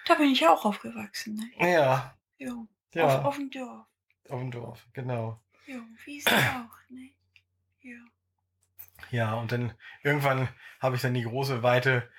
Da 0.05 0.15
bin 0.15 0.31
ich 0.31 0.39
ja 0.41 0.51
auch 0.51 0.65
aufgewachsen, 0.65 1.35
ne? 1.35 1.67
Ja, 1.71 2.15
Ja. 2.37 2.67
ja, 2.93 3.05
Auf, 3.05 3.13
auf, 3.19 3.25
auf 3.25 3.35
dem 3.37 3.49
Dorf. 3.51 3.85
dem 4.29 4.51
Dorf, 4.51 4.87
genau. 4.93 5.41
Ja, 5.67 5.79
wie 6.05 6.17
ist 6.17 6.27
auch, 6.31 6.89
ne? 6.89 7.11
Ja. 7.81 7.97
Ja, 9.09 9.33
und 9.33 9.51
dann 9.51 9.73
irgendwann 10.03 10.47
habe 10.79 10.95
ich 10.95 11.01
dann 11.01 11.13
die 11.13 11.23
große, 11.23 11.63
weite 11.63 12.09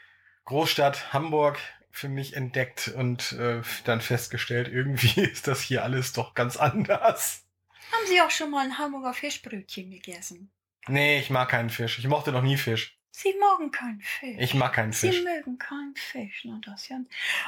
Großstadt 0.45 1.12
Hamburg 1.12 1.59
für 1.90 2.09
mich 2.09 2.35
entdeckt 2.35 2.88
und 2.88 3.33
äh, 3.33 3.62
dann 3.85 4.01
festgestellt, 4.01 4.68
irgendwie 4.68 5.21
ist 5.31 5.47
das 5.47 5.61
hier 5.61 5.85
alles 5.85 6.12
doch 6.12 6.35
ganz 6.35 6.57
anders. 6.57 7.45
Haben 7.92 8.07
Sie 8.07 8.21
auch 8.21 8.31
schon 8.31 8.51
mal 8.51 8.64
ein 8.64 8.79
Hamburger 8.79 9.12
Fischbrötchen 9.12 9.90
gegessen? 9.90 10.51
Nee, 10.88 11.18
ich 11.21 11.31
mag 11.31 11.51
keinen 11.51 11.71
Fisch. 11.71 11.99
Ich 11.99 12.07
mochte 12.09 12.33
noch 12.33 12.42
nie 12.42 12.57
Fisch. 12.57 12.99
Sie 13.14 13.35
mögen 13.35 13.71
keinen 13.71 14.01
Fisch. 14.01 14.37
Ich 14.38 14.55
mag 14.55 14.73
keinen 14.73 14.92
Sie 14.92 15.11
Fisch. 15.11 15.23
mögen 15.23 15.59
keinen 15.59 15.95
Fisch, 15.95 16.42
na 16.45 16.59
das 16.64 16.88
ja. 16.88 16.99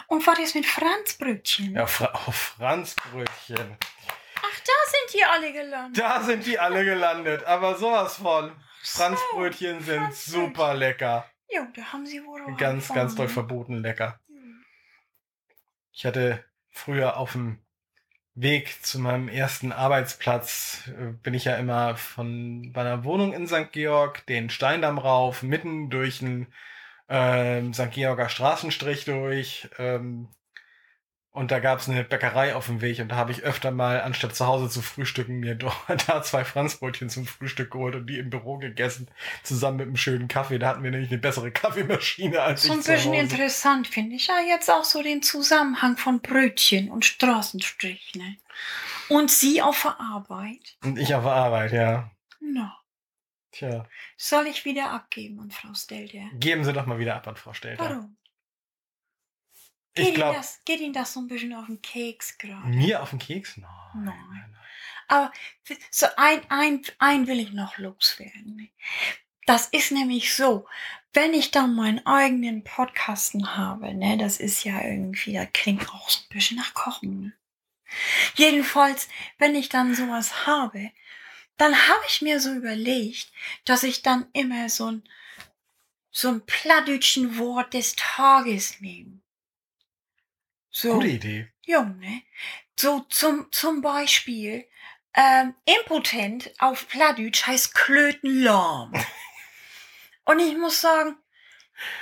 Und 0.09 0.27
was 0.27 0.38
ist 0.38 0.55
mit 0.55 0.66
Franzbrötchen? 0.66 1.75
Ja, 1.75 1.87
Fra 1.87 2.12
oh, 2.27 2.31
Franzbrötchen. 2.31 3.79
Ach, 4.37 4.61
da 4.61 4.90
sind 4.90 5.14
die 5.14 5.25
alle 5.25 5.53
gelandet. 5.53 6.03
Da 6.03 6.23
sind 6.23 6.47
die 6.47 6.59
alle 6.59 6.85
gelandet, 6.85 7.44
aber 7.44 7.77
sowas 7.77 8.16
von. 8.16 8.53
Franzbrötchen 8.85 9.81
sind 9.81 10.03
Franzbrötchen. 10.03 10.47
super 10.47 10.75
lecker. 10.75 11.31
Ja, 11.49 11.66
da 11.75 11.92
haben 11.92 12.07
Sie 12.07 12.25
wohl 12.25 12.42
auch 12.42 12.57
Ganz, 12.57 12.88
ganz 12.88 13.14
doll 13.14 13.29
verboten 13.29 13.79
lecker. 13.79 14.20
Hm. 14.29 14.64
Ich 15.92 16.05
hatte 16.05 16.44
früher 16.70 17.16
auf 17.16 17.33
dem 17.33 17.59
Weg 18.35 18.85
zu 18.85 18.99
meinem 18.99 19.29
ersten 19.29 19.70
Arbeitsplatz, 19.70 20.88
äh, 20.88 21.12
bin 21.23 21.35
ich 21.35 21.44
ja 21.44 21.55
immer 21.57 21.97
von 21.97 22.73
meiner 22.73 23.05
Wohnung 23.05 23.33
in 23.33 23.47
St. 23.47 23.70
Georg 23.70 24.27
den 24.27 24.51
Steindamm 24.51 24.99
rauf, 24.99 25.42
mitten 25.42 25.88
durch 25.88 26.18
den 26.18 26.49
ähm, 27.09 27.73
St. 27.73 27.92
Georger 27.92 28.29
Straßenstrich 28.29 29.05
durch. 29.05 29.68
Ähm, 29.79 30.29
und 31.35 31.51
da 31.51 31.59
gab 31.59 31.81
es 31.81 31.88
eine 31.88 32.05
Bäckerei 32.05 32.55
auf 32.55 32.66
dem 32.66 32.81
Weg 32.81 33.01
und 33.01 33.09
da 33.09 33.16
habe 33.16 33.33
ich 33.33 33.42
öfter 33.42 33.73
mal, 33.73 34.01
anstatt 34.01 34.37
zu 34.37 34.47
Hause 34.47 34.68
zu 34.70 34.83
frühstücken, 34.83 35.40
mir 35.40 35.57
da 36.07 36.23
zwei 36.23 36.44
Franzbrötchen 36.44 37.11
zum 37.11 37.27
Frühstück 37.27 37.73
geholt 37.73 37.97
und 37.97 38.07
die 38.07 38.18
im 38.18 38.31
Büro 38.31 38.57
gegessen, 38.59 39.09
zusammen 39.42 39.79
mit 39.79 39.87
einem 39.88 39.97
schönen 39.97 40.29
Kaffee. 40.29 40.61
Da 40.61 40.68
hatten 40.68 40.85
wir 40.85 40.92
nämlich 40.92 41.11
eine 41.11 41.18
bessere 41.18 41.51
Kaffeemaschine 41.51 42.40
als 42.40 42.62
So 42.62 42.68
ich 42.68 42.75
ein 42.75 42.83
zu 42.83 42.92
bisschen 42.92 43.14
interessant 43.14 43.88
finde 43.88 44.14
ich 44.14 44.29
ja 44.29 44.38
jetzt 44.47 44.70
auch 44.70 44.85
so 44.85 45.03
den 45.03 45.23
Zusammenhang 45.23 45.97
von 45.97 46.20
Brötchen 46.20 46.88
und 46.88 47.05
Straßenstrich, 47.05 48.12
ne? 48.14 48.37
Und 49.09 49.29
Sie 49.29 49.61
auf 49.61 49.83
der 49.83 50.01
Arbeit? 50.01 50.77
Und 50.85 51.01
ich 51.01 51.16
auf 51.16 51.25
der 51.25 51.33
Arbeit, 51.33 51.73
ja. 51.73 52.12
Na, 52.40 52.77
Tja. 53.51 53.88
soll 54.16 54.47
ich 54.47 54.64
wieder 54.64 54.90
abgeben 54.92 55.40
an 55.40 55.51
Frau 55.51 55.75
Stelter? 55.75 56.31
Geben 56.35 56.62
Sie 56.62 56.73
doch 56.73 56.87
mal 56.87 57.01
wieder 57.01 57.16
ab 57.16 57.27
an 57.27 57.35
Frau 57.35 57.53
Stelter. 57.53 57.83
Warum? 57.83 58.16
Geht, 59.95 60.03
Ich 60.03 60.09
Ihnen 60.09 60.17
glaube, 60.17 60.37
das, 60.37 60.61
geht 60.65 60.81
Ihnen 60.81 60.93
das 60.93 61.13
so 61.13 61.21
ein 61.21 61.29
bisschen 61.29 61.55
auf 61.55 61.67
den 61.67 61.81
Keks 61.81 62.39
gerade? 62.39 62.67
mir 62.67 63.03
auf 63.03 63.11
den 63.11 63.19
Keks? 63.19 63.57
Nein. 63.57 63.71
Nein. 63.95 64.05
nein, 64.05 64.27
nein. 64.31 64.57
Aber 65.07 65.33
so 65.91 66.07
ein, 66.17 66.41
ein, 66.49 66.83
ein 66.99 67.27
will 67.27 67.39
ich 67.39 67.53
noch 67.53 67.79
loswerden. 67.79 68.71
Das 69.47 69.67
ist 69.67 69.93
nämlich 69.93 70.35
so, 70.35 70.67
wenn 71.13 71.35
ich 71.35 71.51
dann 71.51 71.75
meinen 71.77 72.05
eigenen 72.07 72.65
Podcasten 72.65 73.57
habe, 73.57 73.95
ne, 73.95 74.17
das 74.17 74.39
ist 74.41 74.65
ja 74.65 74.83
irgendwie, 74.83 75.35
das 75.35 75.49
klingt 75.53 75.89
auch 75.91 76.09
so 76.09 76.21
ein 76.21 76.35
bisschen 76.35 76.57
nach 76.57 76.75
Kochen. 76.75 77.21
Ne? 77.21 77.33
Jedenfalls, 78.35 79.09
wenn 79.39 79.55
ich 79.55 79.69
dann 79.69 79.95
sowas 79.95 80.47
habe, 80.47 80.91
dann 81.57 81.73
habe 81.89 82.01
ich 82.09 82.23
mir 82.23 82.41
so 82.41 82.53
überlegt, 82.53 83.31
dass 83.65 83.85
ich 83.85 84.03
dann 84.03 84.27
immer 84.33 84.69
so 84.69 84.91
ein, 84.91 85.09
so 86.11 86.29
ein 86.29 86.45
plattdütschen 86.47 87.39
Wort 87.39 87.75
des 87.75 87.95
Tages 87.95 88.81
nehme. 88.81 89.21
So. 90.77 90.95
Gute 90.95 91.07
Idee. 91.07 91.49
Junge, 91.63 92.23
so 92.77 93.01
zum, 93.09 93.51
zum 93.53 93.81
Beispiel, 93.81 94.67
ähm, 95.15 95.55
impotent 95.65 96.51
auf 96.59 96.89
Plattdeutsch 96.89 97.47
heißt 97.47 97.75
Klötenlahm. 97.77 98.93
Und 100.25 100.41
ich 100.41 100.57
muss 100.57 100.81
sagen, 100.81 101.17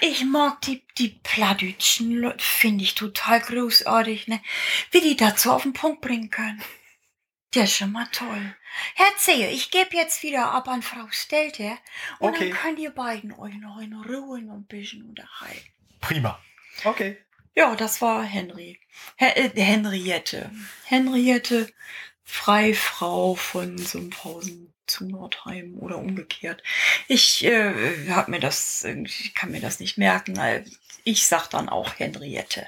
ich 0.00 0.24
mag 0.24 0.62
die, 0.62 0.86
die 0.96 1.20
Plattdeutschen 1.22 2.32
finde 2.38 2.84
ich 2.84 2.94
total 2.94 3.40
großartig, 3.40 4.28
ne? 4.28 4.40
Wie 4.90 5.02
die 5.02 5.16
dazu 5.16 5.52
auf 5.52 5.64
den 5.64 5.74
Punkt 5.74 6.00
bringen 6.00 6.30
können. 6.30 6.62
Der 7.54 7.64
ist 7.64 7.76
schon 7.76 7.92
mal 7.92 8.06
toll. 8.10 8.56
Herr 8.94 9.14
Zehe, 9.18 9.50
ich 9.50 9.70
gebe 9.70 9.94
jetzt 9.94 10.22
wieder 10.22 10.50
ab 10.50 10.66
an 10.68 10.80
Frau 10.80 11.06
Stelter 11.10 11.76
und 12.20 12.30
Okay. 12.34 12.48
dann 12.48 12.58
könnt 12.58 12.78
ihr 12.78 12.90
beiden 12.90 13.32
euch 13.32 13.54
noch 13.54 13.78
in 13.80 13.92
Ruhe 13.92 14.40
noch 14.40 14.54
ein 14.54 14.66
bisschen 14.66 15.02
unterhalten. 15.02 15.68
Prima. 16.00 16.40
Okay. 16.84 17.18
Ja, 17.54 17.76
das 17.76 18.00
war 18.00 18.22
Henry. 18.24 18.80
Her 19.16 19.36
äh, 19.36 19.50
Henriette. 19.60 20.50
Henriette, 20.84 21.68
Freifrau 22.24 23.34
von 23.34 23.76
Sumphausen 23.78 24.72
zu 24.86 25.04
Nordheim 25.04 25.78
oder 25.78 25.98
umgekehrt. 25.98 26.62
Ich 27.08 27.44
äh, 27.44 28.10
hab 28.10 28.28
mir 28.28 28.40
das, 28.40 28.84
ich 28.84 29.34
kann 29.34 29.50
mir 29.50 29.60
das 29.60 29.80
nicht 29.80 29.98
merken. 29.98 30.36
äh, 30.38 30.64
Ich 31.04 31.26
sag 31.26 31.48
dann 31.48 31.68
auch 31.68 31.98
Henriette, 31.98 32.66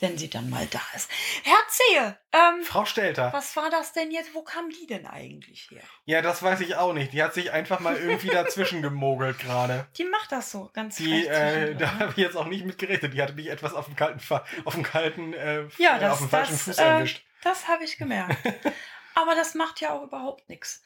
wenn 0.00 0.18
sie 0.18 0.28
dann 0.30 0.50
mal 0.50 0.66
da 0.70 0.80
ist. 0.94 1.10
Herr 1.44 1.58
Zehe, 1.68 2.18
ähm, 2.32 2.62
Frau 2.64 2.84
Stelter. 2.84 3.32
was 3.32 3.54
war 3.56 3.70
das 3.70 3.92
denn 3.92 4.10
jetzt? 4.10 4.34
Wo 4.34 4.42
kam 4.42 4.70
die 4.70 4.86
denn 4.86 5.06
eigentlich 5.06 5.70
her? 5.70 5.82
Ja, 6.04 6.22
das 6.22 6.42
weiß 6.42 6.60
ich 6.60 6.76
auch 6.76 6.92
nicht. 6.92 7.12
Die 7.12 7.22
hat 7.22 7.34
sich 7.34 7.52
einfach 7.52 7.80
mal 7.80 7.96
irgendwie 7.96 8.28
dazwischen 8.32 8.82
gemogelt 8.82 9.38
gerade. 9.38 9.86
Die 9.96 10.04
macht 10.04 10.32
das 10.32 10.50
so 10.50 10.70
ganz 10.72 10.96
Die, 10.96 11.26
äh, 11.26 11.74
da 11.74 11.98
habe 11.98 12.10
ich 12.12 12.16
jetzt 12.18 12.36
auch 12.36 12.46
nicht 12.46 12.64
mit 12.64 12.78
gerechnet. 12.78 13.14
Die 13.14 13.22
hatte 13.22 13.34
mich 13.34 13.48
etwas 13.48 13.74
auf 13.74 13.86
dem 13.86 13.96
kalten, 13.96 14.20
auf 14.64 14.74
dem 14.74 14.82
kalten, 14.82 15.32
äh, 15.34 15.66
Ja, 15.78 15.96
äh, 15.96 16.00
das, 16.00 16.12
auf 16.12 16.18
dem 16.18 16.28
falschen 16.30 16.52
das, 16.52 16.62
Fuß 16.64 16.78
äh, 16.78 16.82
erwischt. 16.84 17.24
das 17.42 17.68
habe 17.68 17.84
ich 17.84 17.98
gemerkt. 17.98 18.36
Aber 19.14 19.34
das 19.34 19.54
macht 19.54 19.80
ja 19.80 19.90
auch 19.92 20.02
überhaupt 20.02 20.48
nichts. 20.48 20.82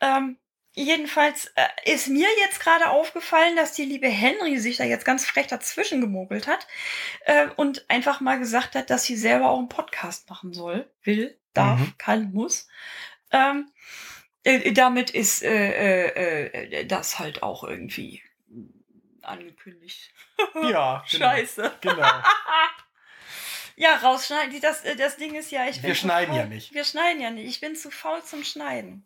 Ähm, 0.00 0.38
jedenfalls 0.74 1.46
äh, 1.54 1.66
ist 1.84 2.08
mir 2.08 2.28
jetzt 2.40 2.60
gerade 2.60 2.90
aufgefallen, 2.90 3.56
dass 3.56 3.72
die 3.72 3.84
liebe 3.84 4.08
Henry 4.08 4.58
sich 4.58 4.76
da 4.76 4.84
jetzt 4.84 5.04
ganz 5.04 5.24
frech 5.24 5.46
dazwischen 5.46 6.00
gemogelt 6.00 6.46
hat 6.46 6.66
äh, 7.24 7.46
und 7.56 7.88
einfach 7.88 8.20
mal 8.20 8.38
gesagt 8.38 8.74
hat, 8.74 8.90
dass 8.90 9.04
sie 9.04 9.16
selber 9.16 9.50
auch 9.50 9.58
einen 9.58 9.68
Podcast 9.68 10.28
machen 10.28 10.52
soll, 10.52 10.90
will, 11.02 11.38
darf, 11.54 11.80
Mhm. 11.80 11.94
kann, 11.98 12.32
muss. 12.32 12.68
Ähm, 13.30 13.70
äh, 14.42 14.72
damit 14.72 15.10
ist 15.10 15.42
äh, 15.42 15.70
äh, 16.10 16.80
äh, 16.80 16.86
das 16.86 17.18
halt 17.18 17.42
auch 17.42 17.64
irgendwie 17.64 18.22
angekündigt. 19.22 20.10
Ja, 20.62 21.04
genau. 21.10 21.26
Scheiße. 21.26 21.72
Genau. 21.80 22.06
Ja, 23.76 23.96
rausschneiden. 23.96 24.60
Das, 24.60 24.82
das 24.98 25.16
Ding 25.16 25.34
ist 25.34 25.50
ja, 25.50 25.66
ich 25.68 25.80
bin 25.80 25.88
Wir 25.88 25.94
schneiden 25.96 26.30
faul. 26.32 26.38
ja 26.42 26.46
nicht. 26.46 26.72
Wir 26.74 26.84
schneiden 26.84 27.20
ja 27.20 27.30
nicht. 27.30 27.46
Ich 27.48 27.60
bin 27.60 27.74
zu 27.74 27.90
faul 27.90 28.22
zum 28.22 28.44
Schneiden. 28.44 29.04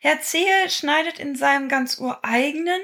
Herr 0.00 0.20
Zehe 0.20 0.68
schneidet 0.68 1.18
in 1.18 1.36
seinem 1.36 1.68
ganz 1.68 1.98
ureigenen, 1.98 2.80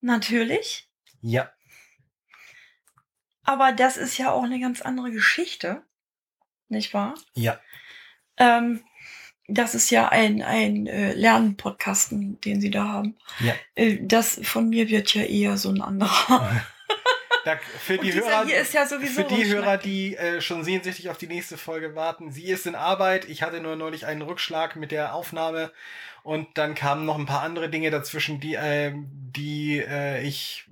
natürlich. 0.00 0.88
Ja. 1.20 1.50
Aber 3.42 3.72
das 3.72 3.96
ist 3.96 4.18
ja 4.18 4.32
auch 4.32 4.42
eine 4.42 4.60
ganz 4.60 4.82
andere 4.82 5.10
Geschichte. 5.10 5.82
Nicht 6.68 6.94
wahr? 6.94 7.14
Ja. 7.34 7.60
Ähm, 8.38 8.84
das 9.46 9.74
ist 9.74 9.90
ja 9.90 10.08
ein, 10.08 10.42
ein 10.42 10.86
äh, 10.86 11.12
Lernpodcasten, 11.12 12.40
den 12.40 12.60
Sie 12.60 12.70
da 12.70 12.88
haben. 12.88 13.16
Ja. 13.40 13.54
Äh, 13.74 13.98
das 14.00 14.40
von 14.42 14.70
mir 14.70 14.88
wird 14.88 15.12
ja 15.14 15.22
eher 15.22 15.58
so 15.58 15.68
ein 15.68 15.82
anderer. 15.82 16.66
Da, 17.44 17.58
für 17.78 17.98
die 17.98 18.12
Hörer, 18.14 18.46
ja 18.46 18.64
für 18.64 19.24
die 19.24 19.46
Hörer, 19.46 19.76
die 19.76 20.16
äh, 20.16 20.40
schon 20.40 20.64
sehnsüchtig 20.64 21.10
auf 21.10 21.18
die 21.18 21.26
nächste 21.26 21.56
Folge 21.58 21.94
warten, 21.94 22.32
sie 22.32 22.44
ist 22.46 22.66
in 22.66 22.74
Arbeit. 22.74 23.26
Ich 23.28 23.42
hatte 23.42 23.60
nur 23.60 23.76
neulich 23.76 24.06
einen 24.06 24.22
Rückschlag 24.22 24.76
mit 24.76 24.90
der 24.90 25.14
Aufnahme 25.14 25.70
und 26.22 26.56
dann 26.56 26.74
kamen 26.74 27.04
noch 27.04 27.18
ein 27.18 27.26
paar 27.26 27.42
andere 27.42 27.68
Dinge 27.68 27.90
dazwischen, 27.90 28.40
die, 28.40 28.54
ähm, 28.54 29.08
die 29.10 29.78
äh, 29.78 30.22
ich 30.22 30.64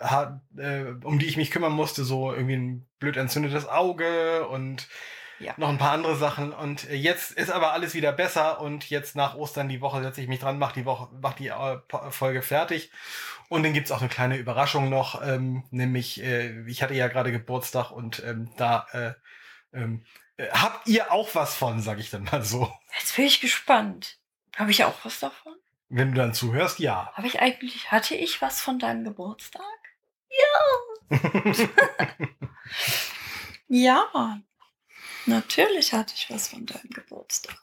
ha, 0.00 0.40
äh, 0.56 0.84
um 1.04 1.18
die 1.18 1.26
ich 1.26 1.36
mich 1.36 1.50
kümmern 1.50 1.72
musste, 1.72 2.04
so 2.04 2.32
irgendwie 2.32 2.56
ein 2.56 2.86
blöd 2.98 3.16
entzündetes 3.16 3.68
Auge 3.68 4.46
und 4.48 4.88
Ja. 5.38 5.52
noch 5.56 5.68
ein 5.68 5.78
paar 5.78 5.92
andere 5.92 6.16
Sachen. 6.16 6.52
Und 6.52 6.88
äh, 6.90 6.94
jetzt 6.94 7.32
ist 7.32 7.50
aber 7.50 7.72
alles 7.72 7.94
wieder 7.94 8.12
besser 8.12 8.60
und 8.60 8.90
jetzt 8.90 9.16
nach 9.16 9.36
Ostern 9.36 9.68
die 9.68 9.80
Woche 9.80 10.02
setze 10.02 10.20
ich 10.20 10.28
mich 10.28 10.40
dran, 10.40 10.58
mach 10.58 10.72
die 10.72 10.84
Woche, 10.84 11.08
mach 11.20 11.34
die 11.34 11.48
äh, 11.48 11.78
Folge 12.10 12.42
fertig. 12.42 12.90
Und 13.48 13.62
dann 13.62 13.72
gibt's 13.72 13.92
auch 13.92 14.00
eine 14.00 14.08
kleine 14.08 14.36
Überraschung 14.36 14.88
noch, 14.88 15.22
ähm, 15.22 15.64
nämlich 15.70 16.22
äh, 16.22 16.66
ich 16.68 16.82
hatte 16.82 16.94
ja 16.94 17.08
gerade 17.08 17.30
Geburtstag 17.30 17.90
und 17.90 18.22
ähm, 18.24 18.50
da 18.56 18.86
äh, 18.92 19.12
ähm, 19.76 20.04
äh, 20.36 20.48
habt 20.50 20.88
ihr 20.88 21.12
auch 21.12 21.34
was 21.34 21.54
von, 21.54 21.80
sag 21.80 21.98
ich 21.98 22.10
dann 22.10 22.24
mal 22.24 22.42
so. 22.42 22.72
Jetzt 22.98 23.16
bin 23.16 23.26
ich 23.26 23.40
gespannt. 23.40 24.18
Habe 24.56 24.70
ich 24.70 24.84
auch 24.84 25.04
was 25.04 25.20
davon? 25.20 25.54
Wenn 25.88 26.12
du 26.12 26.16
dann 26.16 26.34
zuhörst, 26.34 26.80
ja. 26.80 27.12
Habe 27.14 27.28
ich 27.28 27.40
eigentlich, 27.40 27.92
hatte 27.92 28.16
ich 28.16 28.42
was 28.42 28.60
von 28.60 28.78
deinem 28.78 29.04
Geburtstag? 29.04 29.62
Ja, 33.68 34.40
natürlich 35.26 35.92
hatte 35.92 36.14
ich 36.14 36.30
was 36.30 36.48
von 36.48 36.66
deinem 36.66 36.90
Geburtstag. 36.90 37.58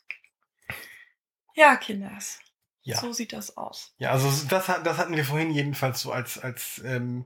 Ja, 1.55 1.77
Kinders. 1.77 2.39
Ja. 2.83 2.97
So 2.99 3.11
sieht 3.13 3.33
das 3.33 3.57
aus. 3.57 3.93
Ja, 3.97 4.11
also 4.11 4.29
das, 4.49 4.67
hat- 4.67 4.85
das 4.85 4.97
hatten 4.97 5.15
wir 5.15 5.25
vorhin 5.25 5.51
jedenfalls 5.51 6.01
so 6.01 6.11
als, 6.11 6.37
als, 6.39 6.81
ähm, 6.85 7.25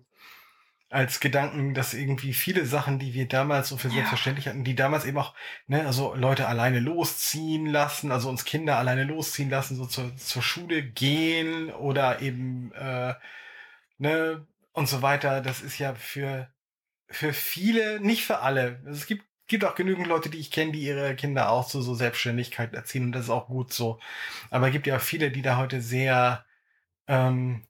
als 0.89 1.19
Gedanken, 1.19 1.73
dass 1.73 1.93
irgendwie 1.93 2.33
viele 2.33 2.65
Sachen, 2.65 2.97
die 2.99 3.13
wir 3.13 3.27
damals 3.27 3.67
so 3.69 3.75
für 3.77 3.89
Ja. 3.89 3.95
selbstverständlich 3.95 4.47
hatten, 4.47 4.63
die 4.63 4.75
damals 4.75 5.03
eben 5.05 5.17
auch, 5.17 5.33
ne, 5.67 5.85
also 5.85 6.15
Leute 6.15 6.47
alleine 6.47 6.79
losziehen 6.79 7.65
lassen, 7.65 8.11
also 8.11 8.29
uns 8.29 8.45
Kinder 8.45 8.77
alleine 8.77 9.03
losziehen 9.03 9.49
lassen, 9.49 9.75
so 9.75 9.85
zur, 9.85 10.15
zur 10.15 10.41
Schule 10.41 10.83
gehen 10.83 11.71
oder 11.71 12.21
eben, 12.21 12.71
äh, 12.73 13.15
ne, 13.97 14.47
und 14.71 14.87
so 14.87 15.01
weiter, 15.01 15.41
das 15.41 15.61
ist 15.61 15.77
ja 15.77 15.93
für, 15.95 16.49
für 17.09 17.33
viele, 17.33 17.99
nicht 17.99 18.25
für 18.25 18.39
alle. 18.39 18.81
Es 18.89 19.07
gibt, 19.07 19.25
gibt 19.47 19.65
auch 19.65 19.75
genügend 19.75 20.07
Leute, 20.07 20.29
die 20.29 20.39
ich 20.39 20.51
kenne, 20.51 20.71
die 20.73 20.81
ihre 20.83 21.15
Kinder 21.15 21.49
auch 21.51 21.67
zu 21.67 21.81
so 21.81 21.95
Selbstständigkeit 21.95 22.73
erziehen 22.73 23.05
und 23.05 23.11
das 23.13 23.25
ist 23.25 23.29
auch 23.29 23.47
gut 23.47 23.73
so. 23.73 23.99
Aber 24.51 24.67
es 24.67 24.73
gibt 24.73 24.87
ja 24.87 24.97
auch 24.97 25.01
viele, 25.01 25.31
die 25.31 25.41
da 25.41 25.57
heute 25.57 25.81
sehr, 25.81 26.45
ähm, 27.07 27.65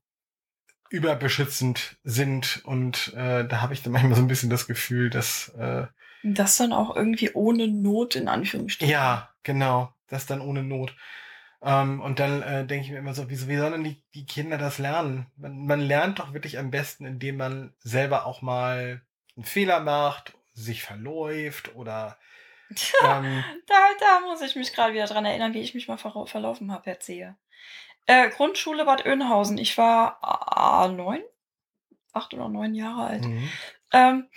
überbeschützend 0.89 1.97
sind 2.03 2.61
und 2.65 3.13
äh, 3.15 3.47
da 3.47 3.61
habe 3.61 3.73
ich 3.73 3.83
dann 3.83 3.93
manchmal 3.93 4.15
so 4.15 4.21
ein 4.21 4.27
bisschen 4.27 4.49
das 4.49 4.67
Gefühl, 4.67 5.09
dass 5.09 5.49
äh, 5.49 5.87
Das 6.21 6.57
dann 6.57 6.73
auch 6.73 6.95
irgendwie 6.95 7.31
ohne 7.33 7.67
Not 7.67 8.15
in 8.15 8.27
Anführungsstrichen. 8.27 8.91
ja, 8.91 9.29
genau, 9.43 9.93
das 10.07 10.25
dann 10.25 10.41
ohne 10.41 10.63
Not. 10.63 10.95
Ähm, 11.61 12.01
und 12.01 12.19
dann 12.19 12.41
äh, 12.43 12.67
denke 12.67 12.85
ich 12.85 12.91
mir 12.91 12.99
immer 12.99 13.15
so, 13.15 13.29
wie, 13.29 13.47
wie 13.47 13.57
sollen 13.57 13.73
denn 13.73 13.83
die, 13.85 14.03
die 14.15 14.25
Kinder 14.25 14.57
das 14.59 14.79
lernen? 14.79 15.27
Man, 15.37 15.65
man 15.67 15.81
lernt 15.81 16.19
doch 16.19 16.33
wirklich 16.33 16.59
am 16.59 16.71
besten, 16.71 17.05
indem 17.05 17.37
man 17.37 17.75
selber 17.79 18.25
auch 18.27 18.41
mal 18.43 19.01
einen 19.35 19.45
Fehler 19.45 19.79
macht, 19.81 20.36
sich 20.57 20.83
verläuft 20.83 21.75
oder 21.75 22.17
ähm, 23.03 23.43
Da, 23.67 23.75
da 23.99 24.19
muss 24.21 24.41
ich 24.41 24.55
mich 24.55 24.73
gerade 24.73 24.93
wieder 24.93 25.05
dran 25.05 25.25
erinnern, 25.25 25.53
wie 25.53 25.61
ich 25.61 25.73
mich 25.73 25.87
mal 25.87 25.97
ver 25.97 26.25
verlaufen 26.27 26.71
habe, 26.71 26.89
erzähle. 26.89 27.37
Äh, 28.05 28.29
Grundschule 28.29 28.85
Bad 28.85 29.05
Oeynhausen. 29.05 29.57
Ich 29.57 29.77
war 29.77 30.17
ah, 30.21 30.87
neun, 30.87 31.21
acht 32.13 32.33
oder 32.33 32.49
neun 32.49 32.73
Jahre 32.73 33.05
alt. 33.05 33.25
mhm. 33.25 33.49
Ähm, 33.93 34.29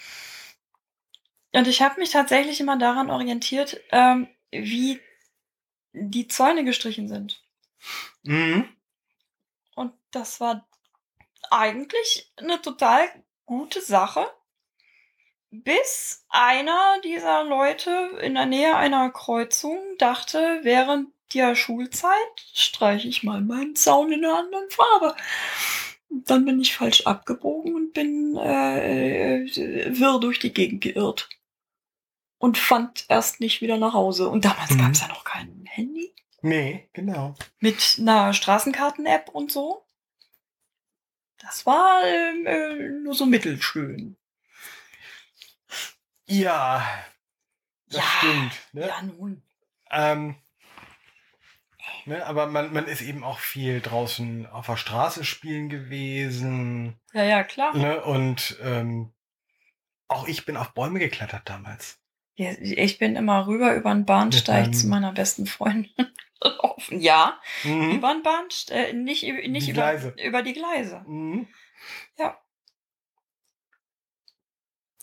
und 1.53 1.67
ich 1.67 1.83
habe 1.83 1.99
mich 1.99 2.11
tatsächlich 2.11 2.61
immer 2.61 2.79
daran 2.79 3.11
orientiert, 3.11 3.81
ähm, 3.91 4.29
wie 4.53 5.01
die 5.93 6.29
Zäune 6.29 6.65
gestrichen 6.65 7.09
sind. 7.09 7.43
Mhm. 8.23 8.69
Und 9.75 9.93
das 10.13 10.41
war 10.41 10.69
eigentlich 11.51 12.33
eine 12.37 12.61
total 12.61 13.09
gute 13.47 13.81
Sache, 13.81 14.33
bis 15.51 16.25
einer 16.29 17.01
dieser 17.05 17.45
Leute 17.45 18.19
in 18.23 18.35
der 18.35 18.47
Nähe 18.47 18.77
einer 18.77 19.11
Kreuzung 19.11 19.79
dachte, 19.99 20.61
während 20.63 21.09
der 21.35 21.55
Schulzeit 21.55 22.15
streiche 22.55 23.09
ich 23.09 23.23
mal 23.23 23.41
meinen 23.41 23.77
Zaun 23.77 24.13
in 24.13 24.25
einer 24.25 24.39
anderen 24.39 24.69
Farbe. 24.71 25.17
Dann 26.09 26.45
bin 26.45 26.61
ich 26.61 26.75
falsch 26.75 27.07
abgebogen 27.07 27.75
und 27.75 27.93
bin 27.93 28.37
äh, 28.37 29.45
äh, 29.45 29.99
wirr 29.99 30.19
durch 30.19 30.39
die 30.41 30.53
Gegend 30.53 30.81
geirrt. 30.83 31.29
Und 32.39 32.57
fand 32.59 33.05
erst 33.09 33.41
nicht 33.41 33.61
wieder 33.61 33.77
nach 33.77 33.93
Hause. 33.93 34.29
Und 34.29 34.45
damals 34.45 34.71
Mhm. 34.71 34.79
gab 34.79 34.93
es 34.93 35.01
ja 35.03 35.09
noch 35.09 35.25
kein 35.25 35.65
Handy 35.69 36.15
Nee, 36.43 36.89
genau. 36.95 37.35
mit 37.59 37.97
einer 38.01 38.33
Straßenkarten-App 38.33 39.29
und 39.29 39.53
so. 39.53 39.85
Das 41.39 41.67
war 41.67 42.03
ähm, 42.05 42.47
äh, 42.47 42.89
nur 43.03 43.15
so 43.15 43.27
mittelschön. 43.27 44.17
Ja, 46.31 46.87
das 47.89 47.97
Ja, 47.97 48.03
stimmt. 48.19 48.53
Ne? 48.73 48.87
Ja, 48.89 49.03
nun. 49.03 49.43
Ähm, 49.91 50.37
ne, 52.05 52.25
aber 52.27 52.47
man, 52.47 52.73
man 52.73 52.87
ist 52.87 53.01
eben 53.03 53.25
auch 53.25 53.39
viel 53.39 53.81
draußen 53.81 54.47
auf 54.47 54.67
der 54.67 54.77
Straße 54.77 55.25
spielen 55.25 55.69
gewesen. 55.69 56.99
Ja, 57.13 57.25
ja, 57.25 57.43
klar. 57.45 57.77
Ne? 57.77 58.03
Und 58.05 58.57
ähm, 58.63 59.13
auch 60.09 60.27
ich 60.29 60.45
bin 60.45 60.57
auf 60.57 60.73
Bäume 60.75 60.99
geklettert 60.99 61.49
damals. 61.49 61.99
Ja, 62.37 62.53
ich 62.61 62.99
bin 62.99 63.17
immer 63.17 63.47
rüber 63.47 63.75
über 63.75 63.93
den 63.93 64.07
Bahnsteig 64.07 64.67
Mit 64.69 64.77
zu 64.77 64.87
meinem- 64.87 65.03
meiner 65.03 65.13
besten 65.15 65.47
Freundin. 65.47 65.93
gelaufen. 66.41 67.01
ja, 67.01 67.39
Mhm. 67.65 67.91
über 67.91 68.15
den 68.15 68.23
Bahnsteig, 68.23 68.89
äh, 68.89 68.93
nicht, 68.95 69.27
über- 69.27 69.47
nicht 69.47 69.67
Die 69.67 69.73
über, 69.73 69.83
Gleise. 69.83 70.15
über 70.25 70.43
die 70.43 70.55
Gleise. 70.55 71.05
Mhm. 71.07 71.49
Ja. 72.19 72.39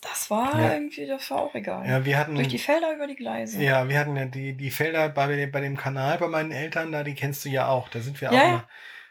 Das 0.00 0.30
war 0.30 0.60
Ja. 0.60 0.72
irgendwie, 0.74 1.06
das 1.06 1.28
war 1.30 1.38
auch 1.42 1.54
egal. 1.54 1.86
Ja, 1.88 2.04
wir 2.04 2.16
hatten, 2.18 2.36
Durch 2.36 2.48
die 2.48 2.58
Felder 2.58 2.94
über 2.94 3.06
die 3.08 3.16
Gleise. 3.16 3.60
ja, 3.62 3.88
wir 3.88 3.98
hatten 3.98 4.16
ja 4.16 4.26
die, 4.26 4.56
die 4.56 4.70
Felder 4.70 5.08
bei, 5.08 5.26
dem- 5.26 5.50
bei 5.50 5.60
dem 5.60 5.76
Kanal 5.76 6.18
bei 6.18 6.28
meinen 6.28 6.52
Eltern, 6.52 6.92
da 6.92 7.02
die 7.02 7.14
kennst 7.14 7.44
du 7.44 7.48
ja 7.48 7.66
auch. 7.68 7.88
Da 7.88 8.00
sind 8.00 8.20
wir 8.20 8.30
Ja, 8.30 8.38
auch 8.38 8.44
ja. 8.44 8.48
immer, 8.50 8.68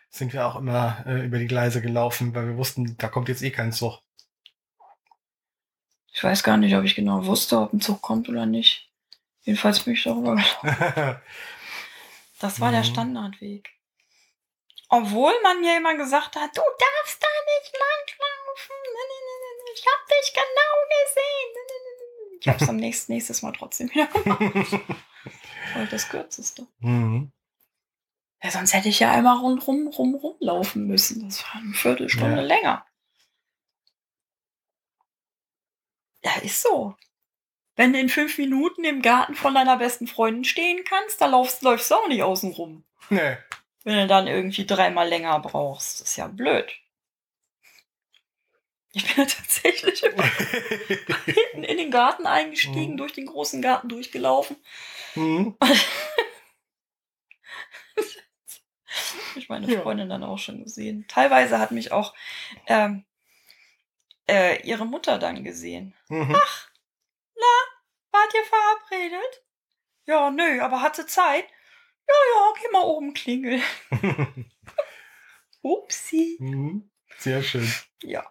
sind 0.09 0.31
wir 0.33 0.47
auch 0.47 0.55
immer 0.55 1.03
äh, 1.05 1.25
über 1.25 1.39
die 1.39 1.47
Gleise 1.47 1.81
gelaufen, 1.81 2.33
weil 2.33 2.47
wir 2.47 2.57
wussten, 2.57 2.95
da 2.97 3.09
kommt 3.09 3.27
jetzt 3.27 3.41
eh 3.43 3.51
kein 3.51 3.73
Zug. 3.73 3.99
Ich 6.13 6.23
weiß 6.23 6.41
gar 6.43 6.57
nicht, 6.57 6.75
ob 6.75 6.83
ich 6.83 6.95
genau 6.95 7.25
wusste, 7.25 7.59
ob 7.59 7.73
ein 7.73 7.81
Zug 7.81 8.01
kommt 8.01 8.27
oder 8.29 8.45
nicht. 8.45 8.89
Jedenfalls 9.41 9.81
bin 9.81 9.93
ich 9.93 10.03
darüber 10.03 10.35
gelaufen. 10.35 11.17
Das 12.39 12.59
war 12.61 12.69
der 12.69 12.81
Mhm. 12.81 12.85
Standardweg. 12.85 13.67
Obwohl 14.89 15.33
man 15.41 15.59
mir 15.59 15.75
immer 15.77 15.95
gesagt 15.97 16.35
hat, 16.35 16.55
du 16.55 16.61
darfst 16.61 17.21
da 17.21 17.27
nicht 17.27 17.73
langlaufen. 17.73 18.75
Nee, 18.93 19.07
nee, 19.09 19.23
nee. 19.25 19.36
Ich 19.79 19.85
hab 19.85 20.07
dich 20.07 20.33
genau 20.33 20.75
gesehen. 21.05 22.37
Ich 22.39 22.47
hab's 22.47 22.69
am 22.69 22.77
nächsten, 22.77 23.13
nächstes 23.13 23.41
Mal 23.41 23.51
trotzdem 23.51 23.89
wieder 23.91 24.07
gemacht. 24.07 24.39
Weil 25.75 25.87
das 25.87 26.07
kürzeste. 26.09 26.65
mhm. 26.79 27.31
Ja, 28.43 28.51
sonst 28.51 28.73
hätte 28.73 28.89
ich 28.89 28.99
ja 28.99 29.11
einmal 29.11 29.37
rundrum 29.39 29.87
rum, 29.87 30.13
rumlaufen 30.15 30.85
müssen. 30.85 31.27
Das 31.27 31.43
war 31.43 31.55
eine 31.61 31.73
Viertelstunde 31.73 32.37
Ja. 32.37 32.41
länger. 32.43 32.85
Ja, 36.23 36.35
ist 36.43 36.61
so. 36.61 36.95
Wenn 37.75 37.93
du 37.93 37.99
in 37.99 38.09
fünf 38.09 38.37
Minuten 38.37 38.83
im 38.83 39.01
Garten 39.01 39.35
von 39.35 39.53
deiner 39.55 39.77
besten 39.77 40.07
Freundin 40.07 40.43
stehen 40.43 40.83
kannst, 40.83 41.19
da 41.21 41.25
laufst, 41.27 41.61
läufst 41.63 41.89
du 41.91 41.95
auch 41.95 42.07
nicht 42.07 42.23
außen 42.23 42.51
rum. 42.53 42.83
Nee. 43.09 43.37
Wenn 43.83 43.97
du 43.99 44.07
dann 44.07 44.27
irgendwie 44.27 44.65
dreimal 44.65 45.07
länger 45.07 45.39
brauchst. 45.39 46.01
Ist 46.01 46.15
ja 46.17 46.27
blöd. 46.27 46.71
Ich 48.97 49.05
bin 49.15 49.23
ja 49.25 49.29
tatsächlich 49.29 49.99
hinten 51.25 51.63
in 51.63 51.77
den 51.77 51.91
Garten 51.91 52.25
eingestiegen, 52.25 52.93
Mhm. 52.93 52.97
durch 52.97 53.13
den 53.13 53.25
großen 53.27 53.61
Garten 53.61 53.89
durchgelaufen. 53.89 54.57
mhm. 55.15 55.55
Ich 59.35 59.49
meine 59.49 59.71
Ja. 59.71 59.81
Freundin 59.81 60.09
dann 60.09 60.23
auch 60.23 60.39
schon 60.39 60.63
gesehen. 60.63 61.05
Teilweise 61.07 61.59
hat 61.59 61.71
mich 61.71 61.91
auch 61.91 62.15
ähm, 62.67 63.05
äh, 64.27 64.61
ihre 64.67 64.85
Mutter 64.85 65.19
dann 65.19 65.43
gesehen. 65.43 65.93
Mhm. 66.09 66.33
Wart 68.11 68.33
ihr 68.33 68.45
verabredet? 68.45 69.43
Ja, 70.05 70.31
nö, 70.31 70.59
aber 70.61 70.81
hatte 70.81 71.05
Zeit. 71.05 71.45
Ja, 72.07 72.13
ja, 72.33 72.53
geh 72.59 72.71
mal 72.71 72.83
oben 72.83 73.13
klingeln. 73.13 73.61
Upsi. 75.61 76.37
Mhm. 76.39 76.89
Sehr 77.19 77.43
schön. 77.43 77.71
Ja. 78.01 78.25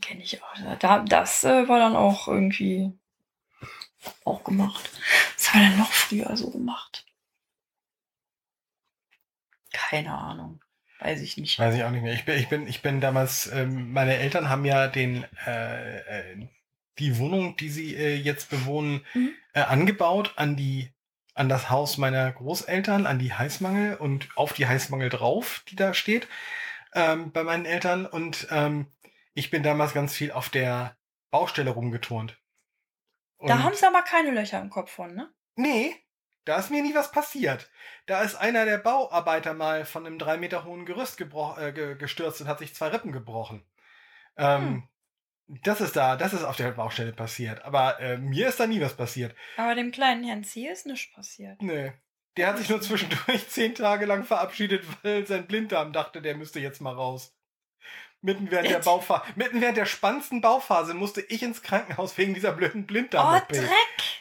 Kenne 0.00 0.22
ich 0.22 0.42
auch. 0.42 0.76
Da, 0.78 1.00
das 1.00 1.44
äh, 1.44 1.68
war 1.68 1.78
dann 1.78 1.96
auch 1.96 2.28
irgendwie 2.28 2.92
auch 4.24 4.44
gemacht. 4.44 4.90
Was 5.36 5.52
haben 5.52 5.60
wir 5.60 5.68
denn 5.70 5.78
noch 5.78 5.92
früher 5.92 6.36
so 6.36 6.50
gemacht? 6.50 7.06
Keine 9.72 10.12
Ahnung. 10.16 10.60
Weiß 11.00 11.20
ich 11.20 11.36
nicht. 11.36 11.58
Weiß 11.58 11.74
ich 11.74 11.84
auch 11.84 11.90
nicht 11.90 12.02
mehr. 12.02 12.14
Ich 12.14 12.24
bin, 12.24 12.38
ich 12.38 12.48
bin, 12.48 12.66
ich 12.68 12.82
bin 12.82 13.00
damals, 13.00 13.46
ähm, 13.52 13.92
meine 13.92 14.16
Eltern 14.16 14.48
haben 14.48 14.64
ja 14.64 14.86
den, 14.86 15.24
äh, 15.46 15.98
äh, 15.98 16.48
die 16.98 17.18
Wohnung, 17.18 17.56
die 17.56 17.68
sie 17.68 17.94
äh, 17.96 18.14
jetzt 18.14 18.50
bewohnen, 18.50 19.04
Mhm. 19.14 19.34
äh, 19.52 19.60
angebaut 19.62 20.34
an 20.36 20.56
die, 20.56 20.92
an 21.34 21.48
das 21.48 21.68
Haus 21.68 21.98
meiner 21.98 22.30
Großeltern, 22.30 23.06
an 23.06 23.18
die 23.18 23.32
Heißmangel 23.32 23.96
und 23.96 24.28
auf 24.36 24.52
die 24.52 24.66
Heißmangel 24.66 25.08
drauf, 25.10 25.64
die 25.68 25.76
da 25.76 25.92
steht, 25.92 26.28
ähm, 26.94 27.32
bei 27.32 27.42
meinen 27.42 27.66
Eltern. 27.66 28.06
Und 28.06 28.46
ähm, 28.50 28.86
ich 29.34 29.50
bin 29.50 29.62
damals 29.62 29.92
ganz 29.94 30.14
viel 30.14 30.32
auf 30.32 30.48
der 30.48 30.96
Baustelle 31.30 31.70
rumgeturnt. 31.70 32.40
Da 33.40 33.54
Und- 33.54 33.62
haben 33.64 33.74
sie 33.74 33.86
aber 33.86 34.02
keine 34.02 34.30
Löcher 34.30 34.60
im 34.60 34.70
Kopf 34.70 34.90
von, 34.90 35.14
ne? 35.14 35.32
Nee, 35.56 35.94
da 36.44 36.56
ist 36.58 36.70
mir 36.70 36.82
nie 36.82 36.94
was 36.94 37.10
passiert. 37.10 37.70
Da 38.06 38.22
ist 38.22 38.34
einer 38.36 38.64
der 38.64 38.78
Bauarbeiter 38.78 39.54
mal 39.54 39.84
von 39.84 40.06
einem 40.06 40.18
drei 40.18 40.36
Meter 40.36 40.64
hohen 40.64 40.84
Gerüst 40.86 41.20
äh, 41.20 41.72
ge 41.72 41.96
gestürzt 41.96 42.40
und 42.40 42.48
hat 42.48 42.58
sich 42.58 42.74
zwei 42.74 42.88
Rippen 42.88 43.12
gebrochen. 43.12 43.64
Ähm, 44.36 44.88
Das 45.46 45.80
ist 45.82 45.94
da, 45.96 46.16
das 46.16 46.32
ist 46.32 46.42
auf 46.44 46.56
der 46.56 46.70
Baustelle 46.72 47.12
passiert. 47.12 47.62
Aber 47.64 48.00
äh, 48.00 48.16
mir 48.18 48.48
ist 48.48 48.58
da 48.60 48.66
nie 48.66 48.80
was 48.80 48.96
passiert. 48.96 49.34
Aber 49.58 49.74
dem 49.74 49.90
kleinen 49.92 50.24
Herrn 50.24 50.42
Ziel 50.44 50.70
ist 50.70 50.86
nichts 50.86 51.12
passiert. 51.12 51.60
Nee. 51.60 51.92
Der 52.36 52.48
hat 52.48 52.58
sich 52.58 52.68
nur 52.68 52.80
zwischendurch 52.80 53.48
zehn 53.48 53.74
Tage 53.74 54.06
lang 54.06 54.24
verabschiedet, 54.24 54.84
weil 55.04 55.26
sein 55.26 55.46
Blinddarm 55.46 55.92
dachte, 55.92 56.20
der 56.22 56.34
müsste 56.36 56.60
jetzt 56.60 56.80
mal 56.80 56.94
raus. 56.94 57.33
Mitten 58.24 58.50
während 58.50 58.70
der? 58.70 58.78
Bauphase, 58.78 59.22
mitten 59.36 59.60
während 59.60 59.76
der 59.76 59.84
spannendsten 59.84 60.40
Bauphase 60.40 60.94
musste 60.94 61.20
ich 61.20 61.42
ins 61.42 61.60
Krankenhaus 61.60 62.16
wegen 62.16 62.32
dieser 62.32 62.52
blöden 62.52 62.84
Oh, 62.84 62.86
Blinddarm-OP. 62.86 63.48
Dreck! 63.48 63.68